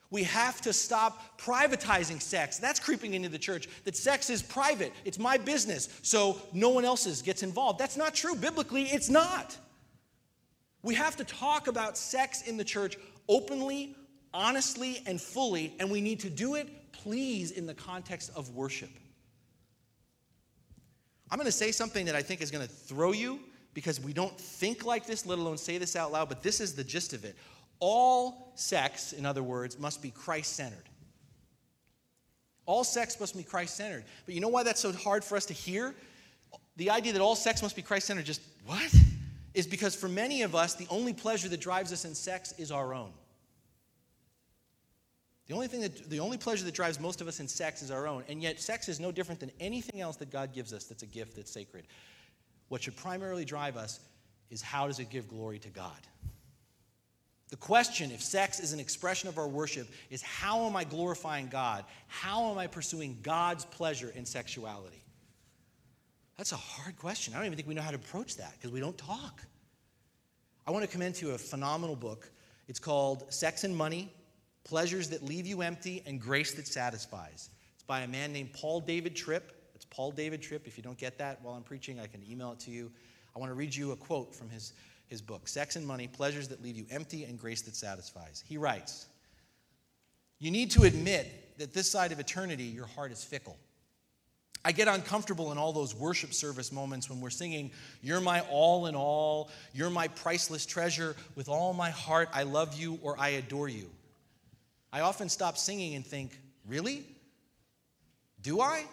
We 0.08 0.22
have 0.22 0.62
to 0.62 0.72
stop 0.72 1.38
privatizing 1.38 2.22
sex. 2.22 2.56
That's 2.58 2.80
creeping 2.80 3.12
into 3.12 3.28
the 3.28 3.38
church. 3.38 3.68
That 3.84 3.96
sex 3.96 4.30
is 4.30 4.42
private, 4.42 4.94
it's 5.04 5.18
my 5.18 5.36
business, 5.36 5.90
so 6.00 6.40
no 6.54 6.70
one 6.70 6.86
else's 6.86 7.20
gets 7.20 7.42
involved. 7.42 7.78
That's 7.78 7.98
not 7.98 8.14
true. 8.14 8.34
Biblically, 8.34 8.84
it's 8.84 9.10
not. 9.10 9.58
We 10.82 10.94
have 10.96 11.16
to 11.16 11.24
talk 11.24 11.68
about 11.68 11.96
sex 11.96 12.42
in 12.42 12.56
the 12.56 12.64
church 12.64 12.96
openly, 13.28 13.96
honestly, 14.32 15.02
and 15.06 15.20
fully, 15.20 15.74
and 15.78 15.90
we 15.90 16.00
need 16.00 16.20
to 16.20 16.30
do 16.30 16.54
it 16.54 16.68
please 16.92 17.50
in 17.50 17.66
the 17.66 17.74
context 17.74 18.30
of 18.36 18.50
worship. 18.50 18.90
I'm 21.30 21.38
going 21.38 21.46
to 21.46 21.52
say 21.52 21.72
something 21.72 22.06
that 22.06 22.14
I 22.14 22.22
think 22.22 22.42
is 22.42 22.50
going 22.50 22.66
to 22.66 22.70
throw 22.70 23.12
you 23.12 23.40
because 23.74 24.00
we 24.00 24.12
don't 24.12 24.38
think 24.38 24.84
like 24.84 25.06
this, 25.06 25.24
let 25.24 25.38
alone 25.38 25.56
say 25.56 25.78
this 25.78 25.96
out 25.96 26.12
loud, 26.12 26.28
but 26.28 26.42
this 26.42 26.60
is 26.60 26.74
the 26.74 26.84
gist 26.84 27.14
of 27.14 27.24
it. 27.24 27.36
All 27.80 28.52
sex, 28.54 29.12
in 29.12 29.24
other 29.24 29.42
words, 29.42 29.78
must 29.78 30.02
be 30.02 30.10
Christ 30.10 30.54
centered. 30.54 30.84
All 32.66 32.84
sex 32.84 33.18
must 33.18 33.36
be 33.36 33.42
Christ 33.42 33.76
centered. 33.76 34.04
But 34.24 34.34
you 34.34 34.40
know 34.40 34.48
why 34.48 34.62
that's 34.62 34.80
so 34.80 34.92
hard 34.92 35.24
for 35.24 35.36
us 35.36 35.46
to 35.46 35.54
hear? 35.54 35.94
The 36.76 36.90
idea 36.90 37.12
that 37.14 37.22
all 37.22 37.34
sex 37.34 37.62
must 37.62 37.74
be 37.74 37.82
Christ 37.82 38.06
centered, 38.06 38.24
just 38.24 38.42
what? 38.66 38.94
Is 39.54 39.66
because 39.66 39.94
for 39.94 40.08
many 40.08 40.42
of 40.42 40.54
us, 40.54 40.74
the 40.74 40.86
only 40.88 41.12
pleasure 41.12 41.48
that 41.48 41.60
drives 41.60 41.92
us 41.92 42.04
in 42.04 42.14
sex 42.14 42.54
is 42.58 42.70
our 42.70 42.94
own. 42.94 43.12
The 45.48 45.54
only, 45.54 45.68
thing 45.68 45.80
that, 45.82 46.08
the 46.08 46.20
only 46.20 46.38
pleasure 46.38 46.64
that 46.64 46.74
drives 46.74 46.98
most 46.98 47.20
of 47.20 47.28
us 47.28 47.40
in 47.40 47.48
sex 47.48 47.82
is 47.82 47.90
our 47.90 48.06
own, 48.06 48.24
and 48.28 48.42
yet 48.42 48.60
sex 48.60 48.88
is 48.88 49.00
no 49.00 49.12
different 49.12 49.40
than 49.40 49.50
anything 49.60 50.00
else 50.00 50.16
that 50.16 50.30
God 50.30 50.54
gives 50.54 50.72
us 50.72 50.84
that's 50.84 51.02
a 51.02 51.06
gift 51.06 51.36
that's 51.36 51.50
sacred. 51.50 51.86
What 52.68 52.82
should 52.82 52.96
primarily 52.96 53.44
drive 53.44 53.76
us 53.76 54.00
is 54.50 54.62
how 54.62 54.86
does 54.86 54.98
it 54.98 55.10
give 55.10 55.28
glory 55.28 55.58
to 55.58 55.68
God? 55.68 55.98
The 57.50 57.56
question, 57.56 58.10
if 58.12 58.22
sex 58.22 58.60
is 58.60 58.72
an 58.72 58.80
expression 58.80 59.28
of 59.28 59.36
our 59.36 59.46
worship, 59.46 59.86
is 60.08 60.22
how 60.22 60.64
am 60.66 60.74
I 60.74 60.84
glorifying 60.84 61.48
God? 61.48 61.84
How 62.06 62.50
am 62.50 62.56
I 62.56 62.66
pursuing 62.66 63.18
God's 63.22 63.66
pleasure 63.66 64.10
in 64.14 64.24
sexuality? 64.24 65.01
That's 66.42 66.50
a 66.50 66.56
hard 66.56 66.96
question. 66.96 67.34
I 67.34 67.36
don't 67.36 67.46
even 67.46 67.54
think 67.54 67.68
we 67.68 67.74
know 67.74 67.82
how 67.82 67.92
to 67.92 67.96
approach 67.96 68.36
that 68.38 68.54
because 68.54 68.72
we 68.72 68.80
don't 68.80 68.98
talk. 68.98 69.44
I 70.66 70.72
want 70.72 70.84
to 70.84 70.90
commend 70.90 71.14
to 71.14 71.26
you 71.28 71.34
a 71.34 71.38
phenomenal 71.38 71.94
book. 71.94 72.28
It's 72.66 72.80
called 72.80 73.32
Sex 73.32 73.62
and 73.62 73.76
Money 73.76 74.12
Pleasures 74.64 75.08
That 75.10 75.22
Leave 75.22 75.46
You 75.46 75.62
Empty 75.62 76.02
and 76.04 76.20
Grace 76.20 76.52
That 76.54 76.66
Satisfies. 76.66 77.50
It's 77.74 77.84
by 77.84 78.00
a 78.00 78.08
man 78.08 78.32
named 78.32 78.52
Paul 78.54 78.80
David 78.80 79.14
Tripp. 79.14 79.52
It's 79.76 79.84
Paul 79.84 80.10
David 80.10 80.42
Tripp. 80.42 80.66
If 80.66 80.76
you 80.76 80.82
don't 80.82 80.98
get 80.98 81.16
that 81.18 81.40
while 81.42 81.54
I'm 81.54 81.62
preaching, 81.62 82.00
I 82.00 82.08
can 82.08 82.24
email 82.28 82.50
it 82.50 82.58
to 82.58 82.72
you. 82.72 82.90
I 83.36 83.38
want 83.38 83.50
to 83.50 83.54
read 83.54 83.72
you 83.72 83.92
a 83.92 83.96
quote 83.96 84.34
from 84.34 84.50
his, 84.50 84.72
his 85.06 85.22
book, 85.22 85.46
Sex 85.46 85.76
and 85.76 85.86
Money 85.86 86.08
Pleasures 86.08 86.48
That 86.48 86.60
Leave 86.60 86.76
You 86.76 86.86
Empty 86.90 87.22
and 87.22 87.38
Grace 87.38 87.62
That 87.62 87.76
Satisfies. 87.76 88.42
He 88.48 88.56
writes 88.56 89.06
You 90.40 90.50
need 90.50 90.72
to 90.72 90.82
admit 90.82 91.56
that 91.58 91.72
this 91.72 91.88
side 91.88 92.10
of 92.10 92.18
eternity, 92.18 92.64
your 92.64 92.86
heart 92.86 93.12
is 93.12 93.22
fickle. 93.22 93.56
I 94.64 94.72
get 94.72 94.86
uncomfortable 94.86 95.50
in 95.50 95.58
all 95.58 95.72
those 95.72 95.94
worship 95.94 96.32
service 96.32 96.70
moments 96.70 97.10
when 97.10 97.20
we're 97.20 97.30
singing, 97.30 97.72
You're 98.00 98.20
my 98.20 98.40
all 98.42 98.86
in 98.86 98.94
all, 98.94 99.50
you're 99.74 99.90
my 99.90 100.08
priceless 100.08 100.66
treasure, 100.66 101.16
with 101.34 101.48
all 101.48 101.72
my 101.72 101.90
heart, 101.90 102.28
I 102.32 102.44
love 102.44 102.74
you 102.74 102.98
or 103.02 103.18
I 103.18 103.30
adore 103.30 103.68
you. 103.68 103.90
I 104.92 105.00
often 105.00 105.28
stop 105.28 105.58
singing 105.58 105.94
and 105.94 106.06
think, 106.06 106.38
Really? 106.66 107.04
Do 108.40 108.60
I? 108.60 108.84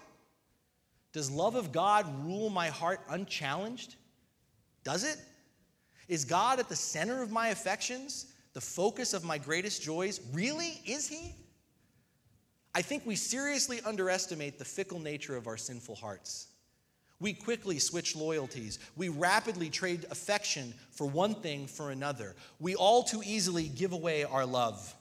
Does 1.14 1.30
love 1.30 1.56
of 1.56 1.72
God 1.72 2.06
rule 2.24 2.50
my 2.50 2.68
heart 2.68 3.02
unchallenged? 3.10 3.96
Does 4.84 5.04
it? 5.04 5.18
Is 6.08 6.26
God 6.26 6.60
at 6.60 6.70
the 6.70 6.76
center 6.76 7.22
of 7.22 7.32
my 7.32 7.50
affections, 7.50 8.34
the 8.54 8.62
focus 8.62 9.14
of 9.14 9.24
my 9.24 9.38
greatest 9.38 9.84
joys? 9.84 10.20
Really? 10.34 10.82
Is 10.86 11.08
He? 11.08 11.36
I 12.76 12.82
think 12.82 13.06
we 13.06 13.16
seriously 13.16 13.80
underestimate 13.86 14.60
the 14.60 14.66
fickle 14.66 15.00
nature 15.00 15.36
of 15.36 15.48
our 15.48 15.58
sinful 15.58 15.96
hearts. 15.96 16.48
We 17.20 17.34
quickly 17.34 17.80
switch 17.80 18.16
loyalties. 18.16 18.80
We 18.96 19.10
rapidly 19.10 19.70
trade 19.70 20.06
affection 20.10 20.74
for 20.92 21.06
one 21.06 21.36
thing 21.36 21.68
for 21.68 21.92
another. 21.92 22.36
We 22.60 22.76
all 22.76 23.04
too 23.04 23.22
easily 23.26 23.68
give 23.68 23.92
away 23.92 24.24
our 24.24 24.46
love. 24.46 24.96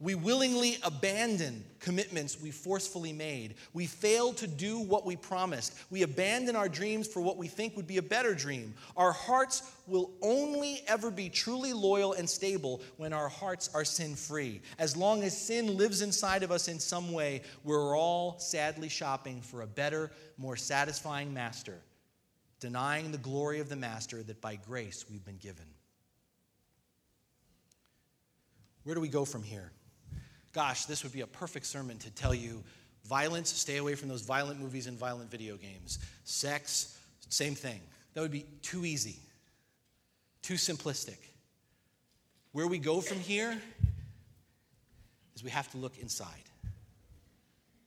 We 0.00 0.14
willingly 0.14 0.78
abandon 0.84 1.64
commitments 1.80 2.40
we 2.40 2.52
forcefully 2.52 3.12
made. 3.12 3.56
We 3.72 3.86
fail 3.86 4.32
to 4.34 4.46
do 4.46 4.78
what 4.78 5.04
we 5.04 5.16
promised. 5.16 5.76
We 5.90 6.02
abandon 6.02 6.54
our 6.54 6.68
dreams 6.68 7.08
for 7.08 7.20
what 7.20 7.36
we 7.36 7.48
think 7.48 7.76
would 7.76 7.88
be 7.88 7.96
a 7.96 8.02
better 8.02 8.32
dream. 8.32 8.74
Our 8.96 9.10
hearts 9.10 9.62
will 9.88 10.12
only 10.22 10.82
ever 10.86 11.10
be 11.10 11.28
truly 11.28 11.72
loyal 11.72 12.12
and 12.12 12.30
stable 12.30 12.80
when 12.96 13.12
our 13.12 13.28
hearts 13.28 13.70
are 13.74 13.84
sin 13.84 14.14
free. 14.14 14.60
As 14.78 14.96
long 14.96 15.24
as 15.24 15.36
sin 15.36 15.76
lives 15.76 16.00
inside 16.00 16.44
of 16.44 16.52
us 16.52 16.68
in 16.68 16.78
some 16.78 17.10
way, 17.10 17.42
we're 17.64 17.98
all 17.98 18.38
sadly 18.38 18.88
shopping 18.88 19.40
for 19.40 19.62
a 19.62 19.66
better, 19.66 20.12
more 20.36 20.54
satisfying 20.54 21.34
master, 21.34 21.80
denying 22.60 23.10
the 23.10 23.18
glory 23.18 23.58
of 23.58 23.68
the 23.68 23.74
master 23.74 24.22
that 24.22 24.40
by 24.40 24.54
grace 24.54 25.06
we've 25.10 25.24
been 25.24 25.38
given. 25.38 25.66
Where 28.84 28.94
do 28.94 29.00
we 29.00 29.08
go 29.08 29.24
from 29.24 29.42
here? 29.42 29.72
Gosh, 30.58 30.86
this 30.86 31.04
would 31.04 31.12
be 31.12 31.20
a 31.20 31.26
perfect 31.28 31.66
sermon 31.66 31.98
to 31.98 32.10
tell 32.10 32.34
you 32.34 32.64
violence, 33.04 33.48
stay 33.48 33.76
away 33.76 33.94
from 33.94 34.08
those 34.08 34.22
violent 34.22 34.58
movies 34.58 34.88
and 34.88 34.98
violent 34.98 35.30
video 35.30 35.56
games. 35.56 36.00
Sex, 36.24 36.98
same 37.28 37.54
thing. 37.54 37.80
That 38.14 38.22
would 38.22 38.32
be 38.32 38.44
too 38.60 38.84
easy, 38.84 39.20
too 40.42 40.54
simplistic. 40.54 41.18
Where 42.50 42.66
we 42.66 42.78
go 42.78 43.00
from 43.00 43.20
here 43.20 43.56
is 45.36 45.44
we 45.44 45.50
have 45.50 45.70
to 45.70 45.76
look 45.76 45.96
inside. 45.98 46.42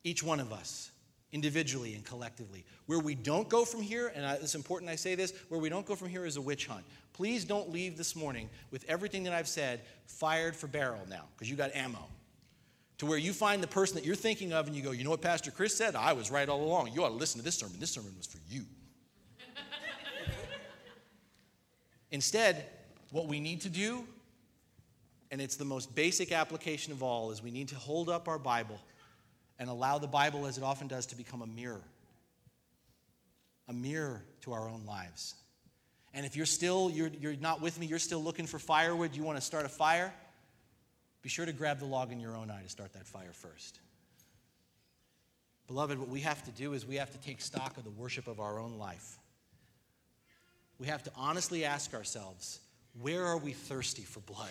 Each 0.05 0.23
one 0.23 0.39
of 0.39 0.53
us, 0.53 0.91
individually 1.33 1.93
and 1.93 2.05
collectively. 2.05 2.63
Where 2.85 2.99
we 2.99 3.15
don't 3.15 3.49
go 3.49 3.65
from 3.65 3.81
here, 3.81 4.13
and 4.15 4.25
it's 4.41 4.55
important 4.55 4.89
I 4.89 4.95
say 4.95 5.15
this, 5.15 5.33
where 5.49 5.59
we 5.59 5.67
don't 5.67 5.85
go 5.85 5.95
from 5.95 6.07
here 6.07 6.25
is 6.25 6.37
a 6.37 6.41
witch 6.41 6.67
hunt. 6.67 6.85
Please 7.11 7.43
don't 7.43 7.69
leave 7.69 7.97
this 7.97 8.15
morning 8.15 8.49
with 8.71 8.85
everything 8.87 9.23
that 9.23 9.33
I've 9.33 9.49
said 9.49 9.81
fired 10.05 10.55
for 10.55 10.67
barrel 10.67 11.01
now, 11.09 11.25
because 11.35 11.49
you 11.49 11.57
got 11.57 11.75
ammo 11.75 12.07
to 13.01 13.07
where 13.07 13.17
you 13.17 13.33
find 13.33 13.63
the 13.63 13.67
person 13.67 13.95
that 13.95 14.05
you're 14.05 14.13
thinking 14.13 14.53
of 14.53 14.67
and 14.67 14.75
you 14.75 14.83
go, 14.83 14.91
you 14.91 15.03
know 15.03 15.09
what 15.09 15.23
Pastor 15.23 15.49
Chris 15.49 15.75
said? 15.75 15.95
I 15.95 16.13
was 16.13 16.29
right 16.29 16.47
all 16.47 16.61
along. 16.61 16.91
You 16.93 17.03
ought 17.03 17.09
to 17.09 17.15
listen 17.15 17.39
to 17.39 17.43
this 17.43 17.55
sermon. 17.55 17.77
This 17.79 17.89
sermon 17.89 18.13
was 18.15 18.27
for 18.27 18.37
you. 18.47 18.61
Instead, 22.11 22.63
what 23.09 23.25
we 23.25 23.39
need 23.39 23.61
to 23.61 23.69
do, 23.69 24.03
and 25.31 25.41
it's 25.41 25.55
the 25.55 25.65
most 25.65 25.95
basic 25.95 26.31
application 26.31 26.93
of 26.93 27.01
all, 27.01 27.31
is 27.31 27.41
we 27.41 27.49
need 27.49 27.69
to 27.69 27.75
hold 27.75 28.07
up 28.07 28.27
our 28.27 28.37
Bible 28.37 28.79
and 29.57 29.67
allow 29.67 29.97
the 29.97 30.05
Bible, 30.05 30.45
as 30.45 30.59
it 30.59 30.63
often 30.63 30.87
does, 30.87 31.07
to 31.07 31.15
become 31.15 31.41
a 31.41 31.47
mirror. 31.47 31.81
A 33.67 33.73
mirror 33.73 34.21
to 34.41 34.53
our 34.53 34.69
own 34.69 34.85
lives. 34.85 35.33
And 36.13 36.23
if 36.23 36.35
you're 36.35 36.45
still, 36.45 36.91
you're, 36.91 37.09
you're 37.19 37.35
not 37.37 37.61
with 37.61 37.79
me, 37.79 37.87
you're 37.87 37.97
still 37.97 38.23
looking 38.23 38.45
for 38.45 38.59
firewood, 38.59 39.15
you 39.15 39.23
want 39.23 39.39
to 39.39 39.43
start 39.43 39.65
a 39.65 39.69
fire, 39.69 40.13
be 41.21 41.29
sure 41.29 41.45
to 41.45 41.53
grab 41.53 41.79
the 41.79 41.85
log 41.85 42.11
in 42.11 42.19
your 42.19 42.35
own 42.35 42.49
eye 42.49 42.63
to 42.63 42.69
start 42.69 42.93
that 42.93 43.05
fire 43.05 43.33
first. 43.33 43.79
Beloved, 45.67 45.99
what 45.99 46.09
we 46.09 46.21
have 46.21 46.43
to 46.43 46.51
do 46.51 46.73
is 46.73 46.85
we 46.85 46.95
have 46.95 47.11
to 47.11 47.17
take 47.19 47.39
stock 47.41 47.77
of 47.77 47.83
the 47.83 47.91
worship 47.91 48.27
of 48.27 48.39
our 48.39 48.59
own 48.59 48.77
life. 48.77 49.17
We 50.79 50.87
have 50.87 51.03
to 51.03 51.11
honestly 51.15 51.63
ask 51.63 51.93
ourselves 51.93 52.59
where 52.99 53.25
are 53.25 53.37
we 53.37 53.53
thirsty 53.53 54.01
for 54.01 54.19
blood? 54.21 54.49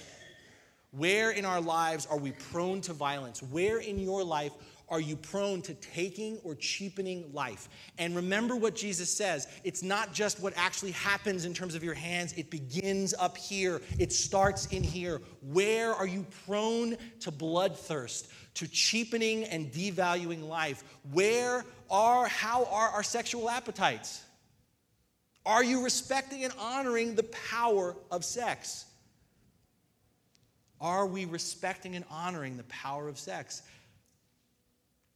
Where 0.92 1.30
in 1.30 1.44
our 1.44 1.60
lives 1.60 2.06
are 2.06 2.18
we 2.18 2.32
prone 2.32 2.80
to 2.82 2.92
violence? 2.92 3.42
Where 3.42 3.78
in 3.78 3.98
your 3.98 4.24
life 4.24 4.52
are 4.90 5.00
you 5.00 5.16
prone 5.16 5.62
to 5.62 5.74
taking 5.74 6.38
or 6.42 6.54
cheapening 6.56 7.32
life? 7.32 7.68
And 7.98 8.16
remember 8.16 8.56
what 8.56 8.74
Jesus 8.74 9.08
says 9.14 9.46
it's 9.64 9.82
not 9.82 10.12
just 10.12 10.40
what 10.40 10.52
actually 10.56 10.90
happens 10.92 11.44
in 11.44 11.54
terms 11.54 11.74
of 11.74 11.84
your 11.84 11.94
hands, 11.94 12.32
it 12.36 12.50
begins 12.50 13.14
up 13.14 13.36
here, 13.36 13.80
it 13.98 14.12
starts 14.12 14.66
in 14.66 14.82
here. 14.82 15.20
Where 15.42 15.94
are 15.94 16.06
you 16.06 16.26
prone 16.44 16.96
to 17.20 17.30
bloodthirst, 17.30 18.28
to 18.54 18.66
cheapening 18.66 19.44
and 19.44 19.70
devaluing 19.72 20.48
life? 20.48 20.82
Where 21.12 21.64
are, 21.90 22.26
how 22.26 22.64
are 22.64 22.88
our 22.88 23.02
sexual 23.02 23.48
appetites? 23.48 24.22
Are 25.46 25.64
you 25.64 25.82
respecting 25.82 26.44
and 26.44 26.52
honoring 26.58 27.14
the 27.14 27.22
power 27.24 27.96
of 28.10 28.24
sex? 28.24 28.84
Are 30.80 31.06
we 31.06 31.26
respecting 31.26 31.94
and 31.94 32.04
honoring 32.10 32.56
the 32.56 32.64
power 32.64 33.08
of 33.08 33.18
sex? 33.18 33.62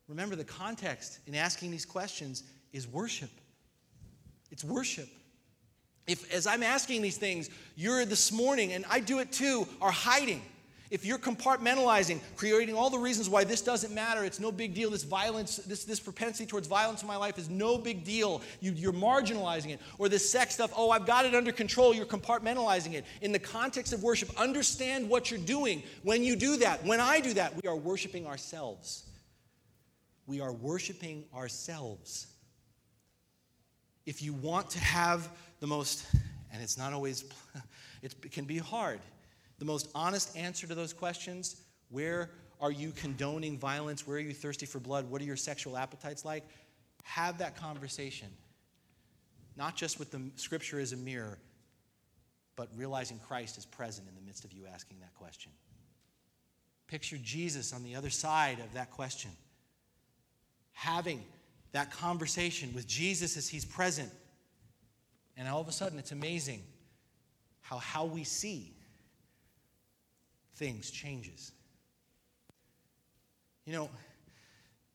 Remember, 0.09 0.37
the 0.37 0.45
context 0.45 1.21
in 1.27 1.35
asking 1.35 1.71
these 1.71 1.87
questions 1.87 2.43
is 2.73 2.87
worship. 2.87 3.31
It's 4.51 4.65
worship. 4.65 5.09
If, 6.07 6.33
as 6.33 6.47
I'm 6.47 6.63
asking 6.63 7.01
these 7.01 7.17
things, 7.17 7.49
you're 7.77 8.05
this 8.05 8.31
morning, 8.31 8.73
and 8.73 8.85
I 8.91 9.01
do 9.01 9.21
it 9.21 9.33
too, 9.33 9.67
are 9.81 9.91
hiding. 9.91 10.43
If 10.91 11.07
you're 11.07 11.19
compartmentalizing, 11.19 12.21
creating 12.37 12.77
all 12.77 12.91
the 12.91 12.99
reasons 12.99 13.31
why 13.31 13.45
this 13.45 13.63
doesn't 13.63 13.93
matter, 13.93 14.23
it's 14.23 14.39
no 14.39 14.53
big 14.53 14.75
deal, 14.75 14.91
this 14.91 15.03
violence, 15.03 15.57
this, 15.57 15.85
this 15.85 15.99
propensity 15.99 16.45
towards 16.45 16.69
violence 16.69 17.01
in 17.01 17.09
my 17.09 17.17
life 17.17 17.39
is 17.39 17.49
no 17.49 17.79
big 17.79 18.05
deal, 18.05 18.43
you, 18.61 18.73
you're 18.73 18.93
marginalizing 18.93 19.71
it. 19.71 19.81
Or 19.99 20.11
this 20.11 20.31
sex 20.31 20.55
stuff, 20.55 20.73
oh, 20.77 20.91
I've 20.91 21.07
got 21.07 21.25
it 21.25 21.35
under 21.35 21.51
control, 21.53 21.95
you're 21.95 22.05
compartmentalizing 22.05 22.93
it. 22.93 23.07
In 23.23 23.33
the 23.33 23.39
context 23.39 23.95
of 23.95 24.03
worship, 24.03 24.39
understand 24.39 25.09
what 25.09 25.31
you're 25.31 25.41
doing 25.41 25.83
when 26.03 26.23
you 26.23 26.37
do 26.37 26.59
that. 26.59 26.85
When 26.85 27.01
I 27.01 27.19
do 27.21 27.33
that, 27.33 27.57
we 27.61 27.67
are 27.67 27.77
worshiping 27.77 28.27
ourselves 28.27 29.05
we 30.27 30.41
are 30.41 30.53
worshiping 30.53 31.25
ourselves. 31.35 32.27
If 34.07 34.23
you 34.23 34.33
want 34.33 34.71
to 34.71 34.79
have 34.79 35.29
the 35.61 35.67
most, 35.67 36.07
and 36.53 36.63
it's 36.63 36.79
not 36.79 36.93
always, 36.93 37.25
it 38.03 38.33
can 38.33 38.45
be 38.45 38.59
hard, 38.59 39.01
the 39.59 39.65
most 39.65 39.89
honest 39.95 40.37
answer 40.37 40.67
to 40.67 40.75
those 40.75 40.93
questions 40.93 41.61
where 41.91 42.31
are 42.61 42.73
you 42.73 42.93
condoning 42.93 43.59
violence? 43.59 44.07
Where 44.07 44.17
are 44.17 44.21
you 44.21 44.33
thirsty 44.33 44.67
for 44.67 44.81
blood? 44.81 45.09
What 45.11 45.21
are 45.21 45.25
your 45.25 45.37
sexual 45.37 45.77
appetites 45.77 46.25
like? 46.25 46.45
Have 47.05 47.39
that 47.39 47.57
conversation. 47.57 48.29
Not 49.57 49.77
just 49.77 49.99
with 49.99 50.11
the 50.11 50.21
scripture 50.37 50.81
as 50.81 50.93
a 50.93 50.97
mirror, 50.97 51.39
but 52.57 52.69
realizing 52.77 53.21
Christ 53.29 53.59
is 53.59 53.67
present 53.67 54.09
in 54.09 54.15
the 54.15 54.23
midst 54.23 54.45
of 54.45 54.53
you 54.53 54.65
asking 54.73 54.99
that 55.01 55.15
question. 55.15 55.53
Picture 56.87 57.19
Jesus 57.23 57.73
on 57.73 57.83
the 57.83 57.95
other 57.95 58.11
side 58.11 58.59
of 58.61 58.73
that 58.75 58.91
question 58.91 59.31
having 60.75 61.25
that 61.73 61.91
conversation 61.91 62.73
with 62.75 62.87
Jesus 62.87 63.37
as 63.37 63.49
he's 63.49 63.65
present. 63.65 64.11
And 65.37 65.49
all 65.49 65.61
of 65.61 65.69
a 65.69 65.73
sudden, 65.73 65.99
it's 65.99 66.13
amazing 66.13 66.63
how 67.63 67.79
how 67.79 68.05
we 68.05 68.23
see 68.25 68.75
things 70.57 70.91
changes. 70.91 71.53
You 73.65 73.73
know, 73.73 73.91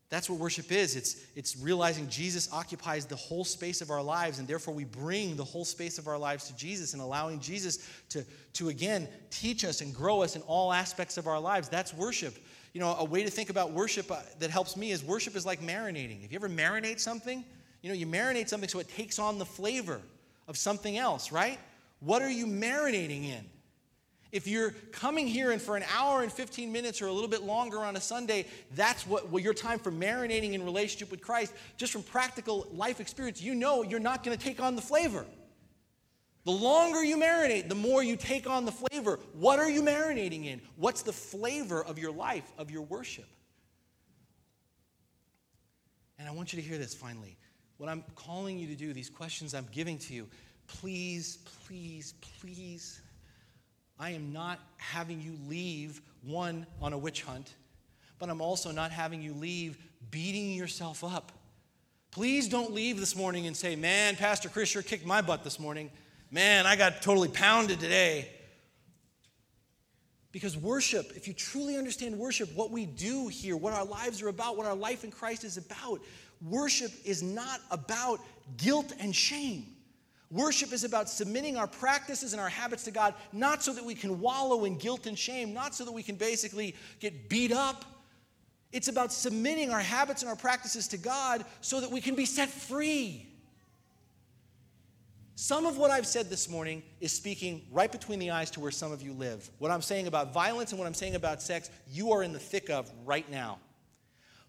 that's 0.10 0.30
what 0.30 0.40
worship 0.40 0.72
is. 0.72 0.96
It's, 0.96 1.18
it's 1.36 1.56
realizing 1.58 2.10
Jesus 2.10 2.52
occupies 2.52 3.06
the 3.06 3.16
whole 3.16 3.46
space 3.46 3.82
of 3.82 3.92
our 3.92 4.02
lives, 4.02 4.40
and 4.40 4.48
therefore 4.48 4.74
we 4.74 4.84
bring 4.84 5.36
the 5.36 5.44
whole 5.44 5.66
space 5.66 6.00
of 6.00 6.08
our 6.08 6.18
lives 6.18 6.48
to 6.48 6.56
Jesus 6.56 6.94
and 6.94 7.02
allowing 7.02 7.40
Jesus 7.40 7.88
to, 8.10 8.26
to 8.54 8.70
again 8.70 9.08
teach 9.30 9.64
us 9.64 9.82
and 9.82 9.94
grow 9.94 10.24
us 10.24 10.36
in 10.36 10.42
all 10.44 10.74
aspects 10.74 11.18
of 11.18 11.28
our 11.28 11.40
lives. 11.40 11.70
That's 11.70 11.94
worship. 11.94 12.36
You 12.74 12.80
know, 12.80 12.96
a 12.96 13.04
way 13.04 13.24
to 13.24 13.30
think 13.30 13.50
about 13.50 13.72
worship 13.72 14.12
uh, 14.12 14.18
that 14.40 14.50
helps 14.50 14.78
me 14.78 14.92
is 14.92 15.04
worship 15.04 15.36
is 15.36 15.46
like 15.46 15.62
marinating. 15.62 16.24
If 16.24 16.32
you 16.32 16.38
ever 16.38 16.50
marinate 16.50 17.00
something, 17.00 17.44
you 17.82 17.90
know, 17.90 17.96
you 17.96 18.06
marinate 18.06 18.50
something 18.50 18.70
so 18.70 18.80
it 18.80 18.90
takes 18.90 19.20
on 19.20 19.40
the 19.40 19.46
flavor 19.46 20.02
of 20.48 20.58
something 20.58 20.98
else, 20.98 21.32
right? 21.32 21.60
What 22.00 22.22
are 22.22 22.30
you 22.30 22.46
marinating 22.46 23.26
in? 23.26 23.46
If 24.32 24.48
you're 24.48 24.72
coming 24.92 25.26
here 25.26 25.52
and 25.52 25.62
for 25.62 25.76
an 25.76 25.84
hour 25.96 26.22
and 26.22 26.32
15 26.32 26.72
minutes 26.72 27.02
or 27.02 27.08
a 27.08 27.12
little 27.12 27.30
bit 27.30 27.42
longer 27.42 27.80
on 27.80 27.96
a 27.96 28.02
Sunday, 28.02 28.46
that's 28.76 29.08
what 29.08 29.30
well, 29.30 29.42
your 29.42 29.56
time 29.56 29.80
for 29.80 29.92
marinating 29.92 30.54
in 30.54 30.64
relationship 30.64 31.10
with 31.10 31.22
Christ, 31.22 31.54
just 31.78 31.92
from 31.92 32.04
practical 32.04 32.68
life 32.74 33.00
experience, 33.00 33.42
you 33.42 33.56
know 33.56 33.82
you're 33.82 34.00
not 34.00 34.24
going 34.24 34.38
to 34.38 34.44
take 34.44 34.62
on 34.62 34.76
the 34.76 34.82
flavor. 34.84 35.26
The 36.50 36.56
longer 36.56 37.04
you 37.04 37.16
marinate, 37.16 37.70
the 37.70 37.76
more 37.76 38.02
you 38.02 38.16
take 38.16 38.50
on 38.50 38.66
the 38.66 38.72
flavor. 38.72 39.20
What 39.34 39.60
are 39.60 39.70
you 39.70 39.84
marinating 39.84 40.48
in? 40.48 40.62
What's 40.78 41.04
the 41.04 41.14
flavor 41.14 41.84
of 41.84 42.00
your 42.00 42.12
life, 42.12 42.52
of 42.58 42.72
your 42.72 42.82
worship? 42.82 43.28
And 46.18 46.28
I 46.28 46.32
want 46.32 46.52
you 46.52 46.60
to 46.60 46.68
hear 46.68 46.80
this 46.80 46.96
finally. 46.96 47.38
What 47.78 47.88
I'm 47.88 48.04
calling 48.16 48.58
you 48.58 48.66
to 48.66 48.74
do, 48.74 48.94
these 48.94 49.12
questions 49.12 49.54
I'm 49.54 49.68
giving 49.72 50.00
to 50.00 50.14
you, 50.16 50.28
please, 50.66 51.38
please, 51.68 52.16
please, 52.42 53.00
I 54.00 54.10
am 54.10 54.34
not 54.34 54.60
having 54.78 55.22
you 55.22 55.38
leave 55.48 56.02
one 56.24 56.66
on 56.82 56.94
a 56.94 56.98
witch 56.98 57.22
hunt, 57.22 57.54
but 58.18 58.28
I'm 58.28 58.42
also 58.42 58.72
not 58.72 58.90
having 58.90 59.22
you 59.22 59.36
leave 59.36 59.78
beating 60.10 60.54
yourself 60.54 61.04
up. 61.04 61.32
Please 62.10 62.48
don't 62.50 62.74
leave 62.74 63.00
this 63.00 63.16
morning 63.16 63.46
and 63.46 63.56
say, 63.56 63.76
Man, 63.76 64.16
Pastor 64.16 64.50
Chris 64.50 64.70
sure 64.70 64.82
kicked 64.82 65.06
my 65.06 65.22
butt 65.22 65.44
this 65.44 65.60
morning. 65.60 65.92
Man, 66.32 66.66
I 66.66 66.76
got 66.76 67.02
totally 67.02 67.30
pounded 67.30 67.80
today. 67.80 68.30
Because 70.32 70.56
worship, 70.56 71.12
if 71.16 71.28
you 71.28 71.34
truly 71.34 71.76
understand 71.76 72.18
worship, 72.18 72.54
what 72.56 72.70
we 72.70 72.86
do 72.86 73.28
here, 73.28 73.58
what 73.58 73.74
our 73.74 73.86
lives 73.86 74.22
are 74.22 74.28
about, 74.28 74.58
what 74.58 74.68
our 74.68 74.76
life 74.76 75.04
in 75.04 75.10
Christ 75.10 75.44
is 75.44 75.58
about, 75.58 76.02
worship 76.42 76.92
is 77.04 77.24
not 77.24 77.62
about 77.72 78.20
guilt 78.58 78.94
and 79.00 79.16
shame. 79.16 79.66
Worship 80.30 80.72
is 80.72 80.84
about 80.84 81.10
submitting 81.10 81.58
our 81.58 81.66
practices 81.66 82.34
and 82.34 82.42
our 82.42 82.50
habits 82.50 82.84
to 82.84 82.92
God, 82.92 83.16
not 83.34 83.64
so 83.64 83.74
that 83.74 83.84
we 83.84 83.96
can 83.96 84.20
wallow 84.20 84.66
in 84.66 84.78
guilt 84.78 85.08
and 85.08 85.18
shame, 85.18 85.56
not 85.56 85.74
so 85.74 85.84
that 85.84 85.92
we 85.92 86.04
can 86.04 86.16
basically 86.16 86.76
get 87.00 87.28
beat 87.30 87.52
up. 87.52 87.84
It's 88.72 88.88
about 88.88 89.12
submitting 89.12 89.72
our 89.72 89.80
habits 89.80 90.22
and 90.22 90.30
our 90.30 90.36
practices 90.36 90.88
to 90.90 90.98
God 90.98 91.44
so 91.62 91.82
that 91.82 91.90
we 91.90 92.02
can 92.02 92.14
be 92.14 92.26
set 92.26 92.50
free. 92.50 93.29
Some 95.42 95.66
of 95.66 95.78
what 95.78 95.90
I've 95.90 96.06
said 96.06 96.30
this 96.30 96.50
morning 96.50 96.84
is 97.00 97.14
speaking 97.14 97.62
right 97.72 97.90
between 97.90 98.20
the 98.20 98.32
eyes 98.32 98.52
to 98.52 98.60
where 98.60 98.72
some 98.72 98.92
of 98.92 99.02
you 99.02 99.14
live. 99.14 99.50
What 99.58 99.72
I'm 99.72 99.82
saying 99.82 100.06
about 100.06 100.34
violence 100.34 100.74
and 100.74 100.80
what 100.80 100.86
I'm 100.86 100.94
saying 100.94 101.16
about 101.16 101.42
sex, 101.42 101.70
you 101.90 102.12
are 102.12 102.24
in 102.24 102.34
the 102.34 102.40
thick 102.40 102.70
of 102.70 102.92
right 103.06 103.28
now. 103.32 103.58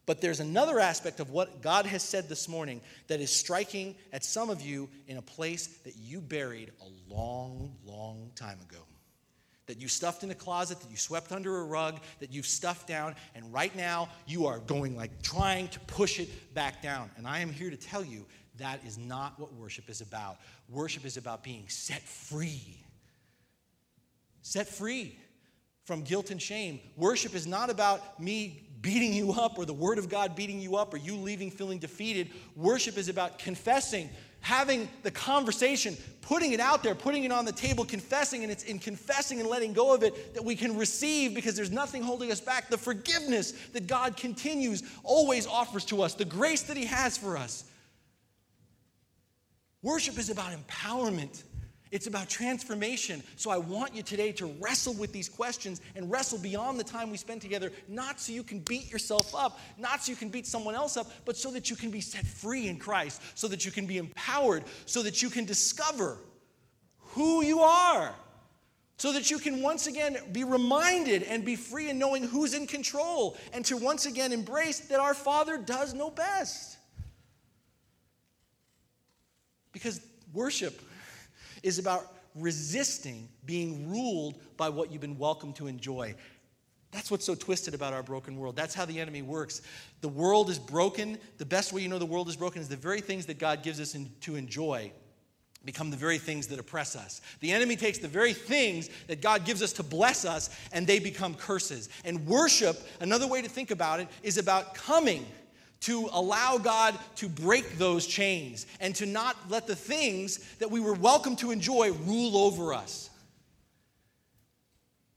But 0.04 0.20
there's 0.20 0.40
another 0.40 0.80
aspect 0.80 1.20
of 1.20 1.30
what 1.30 1.62
God 1.62 1.86
has 1.86 2.02
said 2.02 2.28
this 2.28 2.48
morning 2.48 2.80
that 3.06 3.20
is 3.20 3.30
striking 3.30 3.94
at 4.12 4.24
some 4.24 4.50
of 4.50 4.62
you 4.62 4.88
in 5.06 5.16
a 5.16 5.22
place 5.22 5.68
that 5.84 5.94
you 5.96 6.20
buried 6.20 6.72
a 6.80 7.14
long, 7.14 7.72
long 7.84 8.32
time 8.34 8.58
ago. 8.60 8.82
That 9.66 9.80
you 9.80 9.86
stuffed 9.86 10.24
in 10.24 10.32
a 10.32 10.34
closet, 10.34 10.80
that 10.80 10.90
you 10.90 10.96
swept 10.96 11.30
under 11.30 11.58
a 11.58 11.64
rug, 11.66 12.00
that 12.18 12.32
you've 12.32 12.46
stuffed 12.46 12.88
down, 12.88 13.14
and 13.36 13.52
right 13.52 13.74
now 13.76 14.08
you 14.26 14.46
are 14.46 14.58
going 14.58 14.96
like 14.96 15.22
trying 15.22 15.68
to 15.68 15.78
push 15.78 16.18
it 16.18 16.52
back 16.52 16.82
down. 16.82 17.12
And 17.16 17.28
I 17.28 17.38
am 17.38 17.52
here 17.52 17.70
to 17.70 17.76
tell 17.76 18.04
you 18.04 18.26
that 18.60 18.80
is 18.86 18.98
not 18.98 19.38
what 19.38 19.52
worship 19.54 19.88
is 19.88 20.00
about. 20.00 20.38
Worship 20.68 21.04
is 21.04 21.16
about 21.16 21.42
being 21.42 21.64
set 21.68 22.02
free. 22.02 22.78
Set 24.42 24.68
free 24.68 25.18
from 25.84 26.02
guilt 26.02 26.30
and 26.30 26.40
shame. 26.40 26.80
Worship 26.96 27.34
is 27.34 27.46
not 27.46 27.70
about 27.70 28.20
me 28.20 28.68
beating 28.80 29.12
you 29.12 29.32
up 29.32 29.58
or 29.58 29.64
the 29.64 29.74
Word 29.74 29.98
of 29.98 30.08
God 30.08 30.34
beating 30.34 30.60
you 30.60 30.76
up 30.76 30.94
or 30.94 30.96
you 30.96 31.16
leaving 31.16 31.50
feeling 31.50 31.78
defeated. 31.78 32.30
Worship 32.56 32.96
is 32.96 33.08
about 33.08 33.38
confessing, 33.38 34.08
having 34.40 34.88
the 35.02 35.10
conversation, 35.10 35.96
putting 36.22 36.52
it 36.52 36.60
out 36.60 36.82
there, 36.82 36.94
putting 36.94 37.24
it 37.24 37.32
on 37.32 37.44
the 37.44 37.52
table, 37.52 37.84
confessing, 37.84 38.42
and 38.42 38.50
it's 38.50 38.64
in 38.64 38.78
confessing 38.78 39.40
and 39.40 39.48
letting 39.48 39.72
go 39.72 39.94
of 39.94 40.02
it 40.02 40.34
that 40.34 40.44
we 40.44 40.54
can 40.54 40.76
receive 40.76 41.34
because 41.34 41.56
there's 41.56 41.70
nothing 41.70 42.02
holding 42.02 42.32
us 42.32 42.40
back. 42.40 42.70
The 42.70 42.78
forgiveness 42.78 43.52
that 43.72 43.86
God 43.86 44.16
continues, 44.16 44.82
always 45.02 45.46
offers 45.46 45.84
to 45.86 46.02
us, 46.02 46.14
the 46.14 46.24
grace 46.24 46.62
that 46.62 46.76
He 46.76 46.86
has 46.86 47.18
for 47.18 47.36
us. 47.36 47.64
Worship 49.82 50.18
is 50.18 50.30
about 50.30 50.52
empowerment. 50.52 51.44
It's 51.90 52.06
about 52.06 52.28
transformation. 52.28 53.22
So 53.36 53.50
I 53.50 53.58
want 53.58 53.94
you 53.96 54.02
today 54.02 54.30
to 54.32 54.46
wrestle 54.60 54.94
with 54.94 55.12
these 55.12 55.28
questions 55.28 55.80
and 55.96 56.10
wrestle 56.10 56.38
beyond 56.38 56.78
the 56.78 56.84
time 56.84 57.10
we 57.10 57.16
spend 57.16 57.42
together, 57.42 57.72
not 57.88 58.20
so 58.20 58.32
you 58.32 58.44
can 58.44 58.60
beat 58.60 58.92
yourself 58.92 59.34
up, 59.34 59.58
not 59.76 60.02
so 60.02 60.12
you 60.12 60.16
can 60.16 60.28
beat 60.28 60.46
someone 60.46 60.76
else 60.76 60.96
up, 60.96 61.10
but 61.24 61.36
so 61.36 61.50
that 61.50 61.68
you 61.68 61.74
can 61.74 61.90
be 61.90 62.00
set 62.00 62.24
free 62.24 62.68
in 62.68 62.78
Christ, 62.78 63.20
so 63.34 63.48
that 63.48 63.64
you 63.64 63.72
can 63.72 63.86
be 63.86 63.98
empowered, 63.98 64.62
so 64.86 65.02
that 65.02 65.20
you 65.20 65.30
can 65.30 65.44
discover 65.44 66.18
who 66.98 67.42
you 67.42 67.60
are, 67.60 68.14
so 68.98 69.12
that 69.12 69.30
you 69.30 69.38
can 69.38 69.60
once 69.60 69.88
again 69.88 70.16
be 70.30 70.44
reminded 70.44 71.24
and 71.24 71.44
be 71.44 71.56
free 71.56 71.90
in 71.90 71.98
knowing 71.98 72.22
who's 72.22 72.54
in 72.54 72.68
control, 72.68 73.36
and 73.52 73.64
to 73.64 73.76
once 73.76 74.06
again 74.06 74.32
embrace 74.32 74.78
that 74.78 75.00
our 75.00 75.14
Father 75.14 75.58
does 75.58 75.92
know 75.92 76.10
best. 76.10 76.76
Because 79.72 80.00
worship 80.32 80.80
is 81.62 81.78
about 81.78 82.06
resisting 82.34 83.28
being 83.44 83.90
ruled 83.90 84.38
by 84.56 84.68
what 84.68 84.90
you've 84.90 85.00
been 85.00 85.18
welcomed 85.18 85.56
to 85.56 85.66
enjoy. 85.66 86.14
That's 86.92 87.10
what's 87.10 87.24
so 87.24 87.34
twisted 87.34 87.74
about 87.74 87.92
our 87.92 88.02
broken 88.02 88.36
world. 88.36 88.56
That's 88.56 88.74
how 88.74 88.84
the 88.84 88.98
enemy 88.98 89.22
works. 89.22 89.62
The 90.00 90.08
world 90.08 90.50
is 90.50 90.58
broken. 90.58 91.18
The 91.38 91.46
best 91.46 91.72
way 91.72 91.82
you 91.82 91.88
know 91.88 91.98
the 91.98 92.06
world 92.06 92.28
is 92.28 92.36
broken 92.36 92.60
is 92.60 92.68
the 92.68 92.76
very 92.76 93.00
things 93.00 93.26
that 93.26 93.38
God 93.38 93.62
gives 93.62 93.80
us 93.80 93.94
in, 93.94 94.10
to 94.22 94.36
enjoy 94.36 94.92
become 95.64 95.90
the 95.90 95.96
very 95.96 96.18
things 96.18 96.46
that 96.46 96.58
oppress 96.58 96.96
us. 96.96 97.20
The 97.40 97.52
enemy 97.52 97.76
takes 97.76 97.98
the 97.98 98.08
very 98.08 98.32
things 98.32 98.88
that 99.08 99.20
God 99.20 99.44
gives 99.44 99.62
us 99.62 99.74
to 99.74 99.82
bless 99.82 100.24
us 100.24 100.48
and 100.72 100.86
they 100.86 100.98
become 100.98 101.34
curses. 101.34 101.90
And 102.04 102.26
worship, 102.26 102.78
another 103.00 103.26
way 103.26 103.42
to 103.42 103.48
think 103.48 103.70
about 103.70 104.00
it, 104.00 104.08
is 104.22 104.38
about 104.38 104.74
coming 104.74 105.26
to 105.80 106.08
allow 106.12 106.58
God 106.58 106.98
to 107.16 107.28
break 107.28 107.78
those 107.78 108.06
chains 108.06 108.66
and 108.80 108.94
to 108.96 109.06
not 109.06 109.36
let 109.48 109.66
the 109.66 109.76
things 109.76 110.38
that 110.58 110.70
we 110.70 110.80
were 110.80 110.94
welcome 110.94 111.36
to 111.36 111.50
enjoy 111.50 111.92
rule 111.92 112.36
over 112.36 112.74
us. 112.74 113.10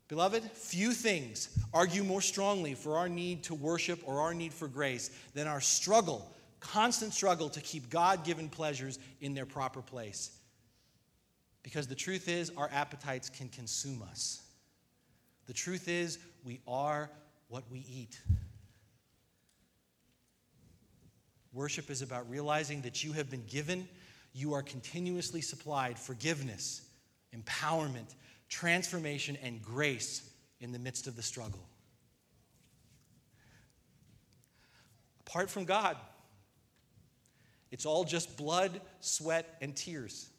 Beloved, 0.08 0.44
few 0.52 0.92
things 0.92 1.50
argue 1.74 2.04
more 2.04 2.22
strongly 2.22 2.76
for 2.76 2.98
our 2.98 3.10
need 3.10 3.44
to 3.44 3.56
worship 3.56 4.00
or 4.06 4.22
our 4.22 4.34
need 4.34 4.54
for 4.54 4.68
grace 4.68 5.10
than 5.34 5.48
our 5.48 5.62
struggle, 5.62 6.32
constant 6.60 7.14
struggle 7.14 7.50
to 7.50 7.62
keep 7.62 7.90
God 7.90 8.24
given 8.24 8.48
pleasures 8.48 9.00
in 9.22 9.34
their 9.34 9.46
proper 9.46 9.82
place. 9.82 10.32
Because 11.64 11.88
the 11.88 11.96
truth 11.96 12.28
is, 12.28 12.52
our 12.58 12.70
appetites 12.72 13.30
can 13.30 13.50
consume 13.50 14.04
us. 14.04 14.44
The 15.48 15.54
truth 15.54 15.88
is, 15.88 16.20
we 16.44 16.60
are 16.68 17.10
what 17.48 17.64
we 17.72 17.86
eat. 17.90 18.20
Worship 21.54 21.92
is 21.92 22.02
about 22.02 22.28
realizing 22.30 22.82
that 22.82 23.04
you 23.04 23.14
have 23.14 23.30
been 23.30 23.44
given, 23.48 23.88
you 24.34 24.54
are 24.54 24.64
continuously 24.64 25.40
supplied 25.40 26.00
forgiveness, 26.00 26.82
empowerment, 27.36 28.16
transformation, 28.50 29.38
and 29.44 29.62
grace 29.62 30.28
in 30.60 30.72
the 30.72 30.80
midst 30.80 31.06
of 31.06 31.16
the 31.16 31.22
struggle. 31.22 31.64
Apart 35.28 35.50
from 35.50 35.66
God, 35.66 35.96
it's 37.72 37.86
all 37.86 38.04
just 38.04 38.36
blood, 38.36 38.82
sweat, 39.00 39.58
and 39.62 39.76
tears. 39.76 40.30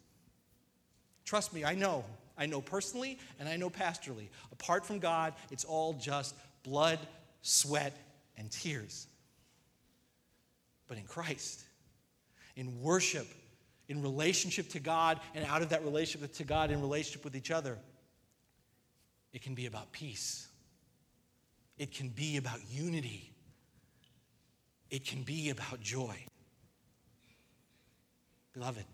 Trust 1.23 1.53
me, 1.53 1.63
I 1.63 1.75
know. 1.75 2.03
I 2.37 2.45
know 2.45 2.59
personally 2.59 3.17
and 3.39 3.47
I 3.47 3.55
know 3.55 3.69
pastorally. 3.69 4.27
Apart 4.51 4.85
from 4.85 4.99
God, 4.99 5.33
it's 5.49 5.63
all 5.63 5.93
just 5.93 6.35
blood, 6.63 6.99
sweat, 7.41 7.93
and 8.37 8.51
tears 8.51 9.07
but 10.87 10.97
in 10.97 11.03
Christ, 11.03 11.63
in 12.55 12.81
worship, 12.81 13.27
in 13.87 14.01
relationship 14.01 14.69
to 14.69 14.79
God, 14.79 15.19
and 15.33 15.45
out 15.45 15.61
of 15.61 15.69
that 15.69 15.83
relationship 15.83 16.33
to 16.33 16.43
God, 16.43 16.71
in 16.71 16.81
relationship 16.81 17.23
with 17.23 17.35
each 17.35 17.51
other, 17.51 17.77
it 19.33 19.41
can 19.41 19.53
be 19.53 19.65
about 19.65 19.91
peace. 19.91 20.47
It 21.77 21.91
can 21.91 22.09
be 22.09 22.37
about 22.37 22.59
unity. 22.69 23.31
It 24.89 25.05
can 25.05 25.23
be 25.23 25.49
about 25.49 25.81
joy. 25.81 26.15
Beloved, 28.53 28.85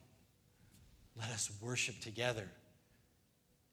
let 1.15 1.29
us 1.29 1.51
worship 1.61 1.99
together 1.99 2.47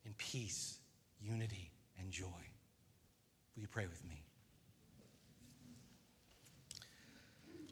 in 0.05 0.13
peace, 0.19 0.79
unity, 1.23 1.71
and 1.99 2.11
joy. 2.11 2.27
Will 3.55 3.63
you 3.63 3.69
pray 3.69 3.87
with 3.87 4.05
me? 4.05 4.18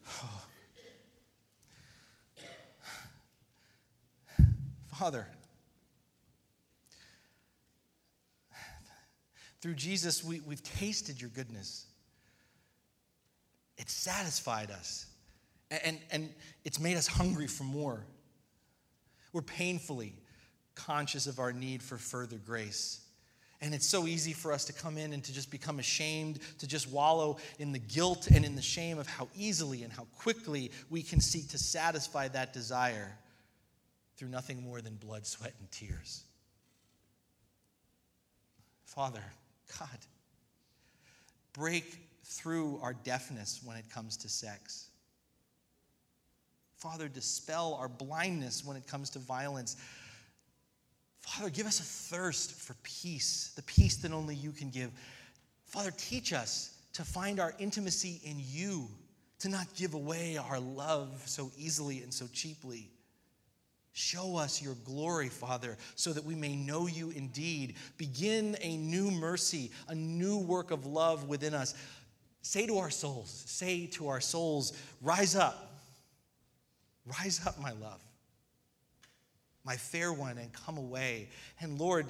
Father, 4.95 5.27
through 9.61 9.75
Jesus, 9.75 10.25
we, 10.25 10.41
we've 10.41 10.63
tasted 10.63 11.21
your 11.21 11.31
goodness. 11.31 11.87
It 13.79 13.91
satisfied 13.91 14.71
us, 14.71 15.07
and, 15.71 15.99
and 16.11 16.33
it's 16.65 16.81
made 16.81 16.97
us 16.97 17.07
hungry 17.07 17.47
for 17.47 17.65
more. 17.65 18.07
We're 19.33 19.43
painfully 19.43 20.15
conscious 20.75 21.27
of 21.27 21.39
our 21.41 21.53
need 21.53 21.83
for 21.83 21.97
further 21.99 22.37
grace. 22.37 23.06
And 23.61 23.75
it's 23.75 23.87
so 23.87 24.07
easy 24.07 24.33
for 24.33 24.53
us 24.53 24.67
to 24.67 24.73
come 24.73 24.99
in 24.99 25.13
and 25.13 25.25
to 25.25 25.33
just 25.33 25.51
become 25.51 25.79
ashamed, 25.79 26.41
to 26.59 26.67
just 26.67 26.91
wallow 26.91 27.39
in 27.59 27.73
the 27.73 27.79
guilt 27.79 28.29
and 28.31 28.45
in 28.45 28.55
the 28.55 28.63
shame 28.63 28.99
of 28.99 29.07
how 29.07 29.29
easily 29.35 29.83
and 29.83 29.93
how 29.93 30.07
quickly 30.19 30.71
we 30.91 31.03
can 31.03 31.21
seek 31.21 31.49
to 31.49 31.59
satisfy 31.59 32.29
that 32.29 32.53
desire. 32.53 33.17
through 34.17 34.29
nothing 34.29 34.63
more 34.63 34.81
than 34.81 34.95
blood, 34.95 35.27
sweat, 35.27 35.53
and 35.61 35.71
tears. 35.71 36.25
Father, 38.85 39.23
God, 39.79 39.99
break 41.53 41.99
through 42.25 42.79
our 42.83 42.95
deafness 42.95 43.61
when 43.65 43.77
it 43.77 43.85
comes 43.91 44.17
to 44.19 44.29
sex. 44.29 44.89
Father, 46.77 47.09
dispel 47.09 47.77
our 47.81 47.89
blindness 47.89 48.65
when 48.65 48.77
it 48.77 48.87
comes 48.87 49.11
to 49.11 49.19
violence. 49.19 49.77
Father, 51.27 51.51
give 51.51 51.67
us 51.67 51.81
a 51.81 51.83
thirst 51.83 52.53
for 52.53 52.75
peace, 52.83 53.53
the 53.57 53.63
peace 53.63 53.97
that 53.97 54.13
only 54.13 54.35
you 54.35 54.53
can 54.53 54.71
give. 54.71 54.91
Father, 55.65 55.91
teach 55.97 56.33
us 56.33 56.79
to 56.93 57.03
find 57.03 57.41
our 57.41 57.53
intimacy 57.59 58.21
in 58.25 58.37
you, 58.39 58.89
to 59.41 59.49
not 59.49 59.67
give 59.75 59.95
away 59.95 60.39
our 60.39 60.61
love 60.61 61.23
so 61.27 61.51
easily 61.59 62.03
and 62.03 62.15
so 62.15 62.27
cheaply. 62.33 62.89
Show 63.93 64.37
us 64.37 64.63
your 64.63 64.77
glory, 64.85 65.29
Father, 65.29 65.77
so 65.95 66.13
that 66.13 66.25
we 66.25 66.35
may 66.35 66.55
know 66.55 66.87
you 66.87 67.11
indeed. 67.11 67.75
Begin 67.97 68.57
a 68.61 68.77
new 68.77 69.11
mercy, 69.11 69.73
a 69.89 69.95
new 69.95 70.39
work 70.39 70.71
of 70.71 70.87
love 70.87 71.29
within 71.29 71.55
us. 71.55 71.75
Say 72.43 72.67
to 72.67 72.79
our 72.79 72.91
souls, 72.91 73.45
say 73.47 73.87
to 73.87 74.09
our 74.09 74.21
souls, 74.21 74.75
rise 75.03 75.35
up. 75.35 75.75
Rise 77.07 77.41
up, 77.47 77.59
my 77.61 77.73
love, 77.73 78.01
my 79.67 79.77
fair 79.77 80.13
one, 80.13 80.39
and 80.39 80.53
come 80.53 80.79
away. 80.79 81.29
And 81.61 81.79
Lord, 81.79 82.07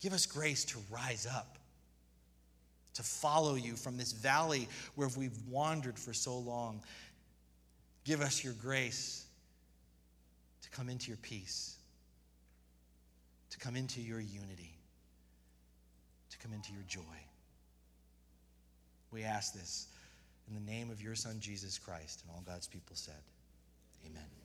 give 0.00 0.12
us 0.12 0.24
grace 0.24 0.64
to 0.66 0.78
rise 0.90 1.26
up, 1.26 1.58
to 2.94 3.02
follow 3.02 3.56
you 3.56 3.74
from 3.74 3.98
this 3.98 4.12
valley 4.12 4.68
where 4.94 5.08
we've 5.16 5.36
wandered 5.50 5.98
for 5.98 6.14
so 6.14 6.38
long. 6.38 6.80
Give 8.04 8.20
us 8.20 8.44
your 8.44 8.52
grace 8.54 9.26
to 10.62 10.70
come 10.70 10.88
into 10.88 11.08
your 11.08 11.16
peace, 11.18 11.76
to 13.50 13.58
come 13.58 13.74
into 13.74 14.00
your 14.00 14.20
unity, 14.20 14.76
to 16.30 16.38
come 16.38 16.52
into 16.52 16.72
your 16.72 16.84
joy. 16.86 17.00
We 19.10 19.24
ask 19.24 19.54
this 19.54 19.88
in 20.48 20.54
the 20.54 20.70
name 20.72 20.90
of 20.90 21.02
your 21.02 21.14
Son, 21.14 21.36
Jesus 21.40 21.78
Christ, 21.78 22.22
and 22.22 22.30
all 22.30 22.42
God's 22.46 22.68
people 22.68 22.94
said, 22.94 23.14
Amen. 24.06 24.43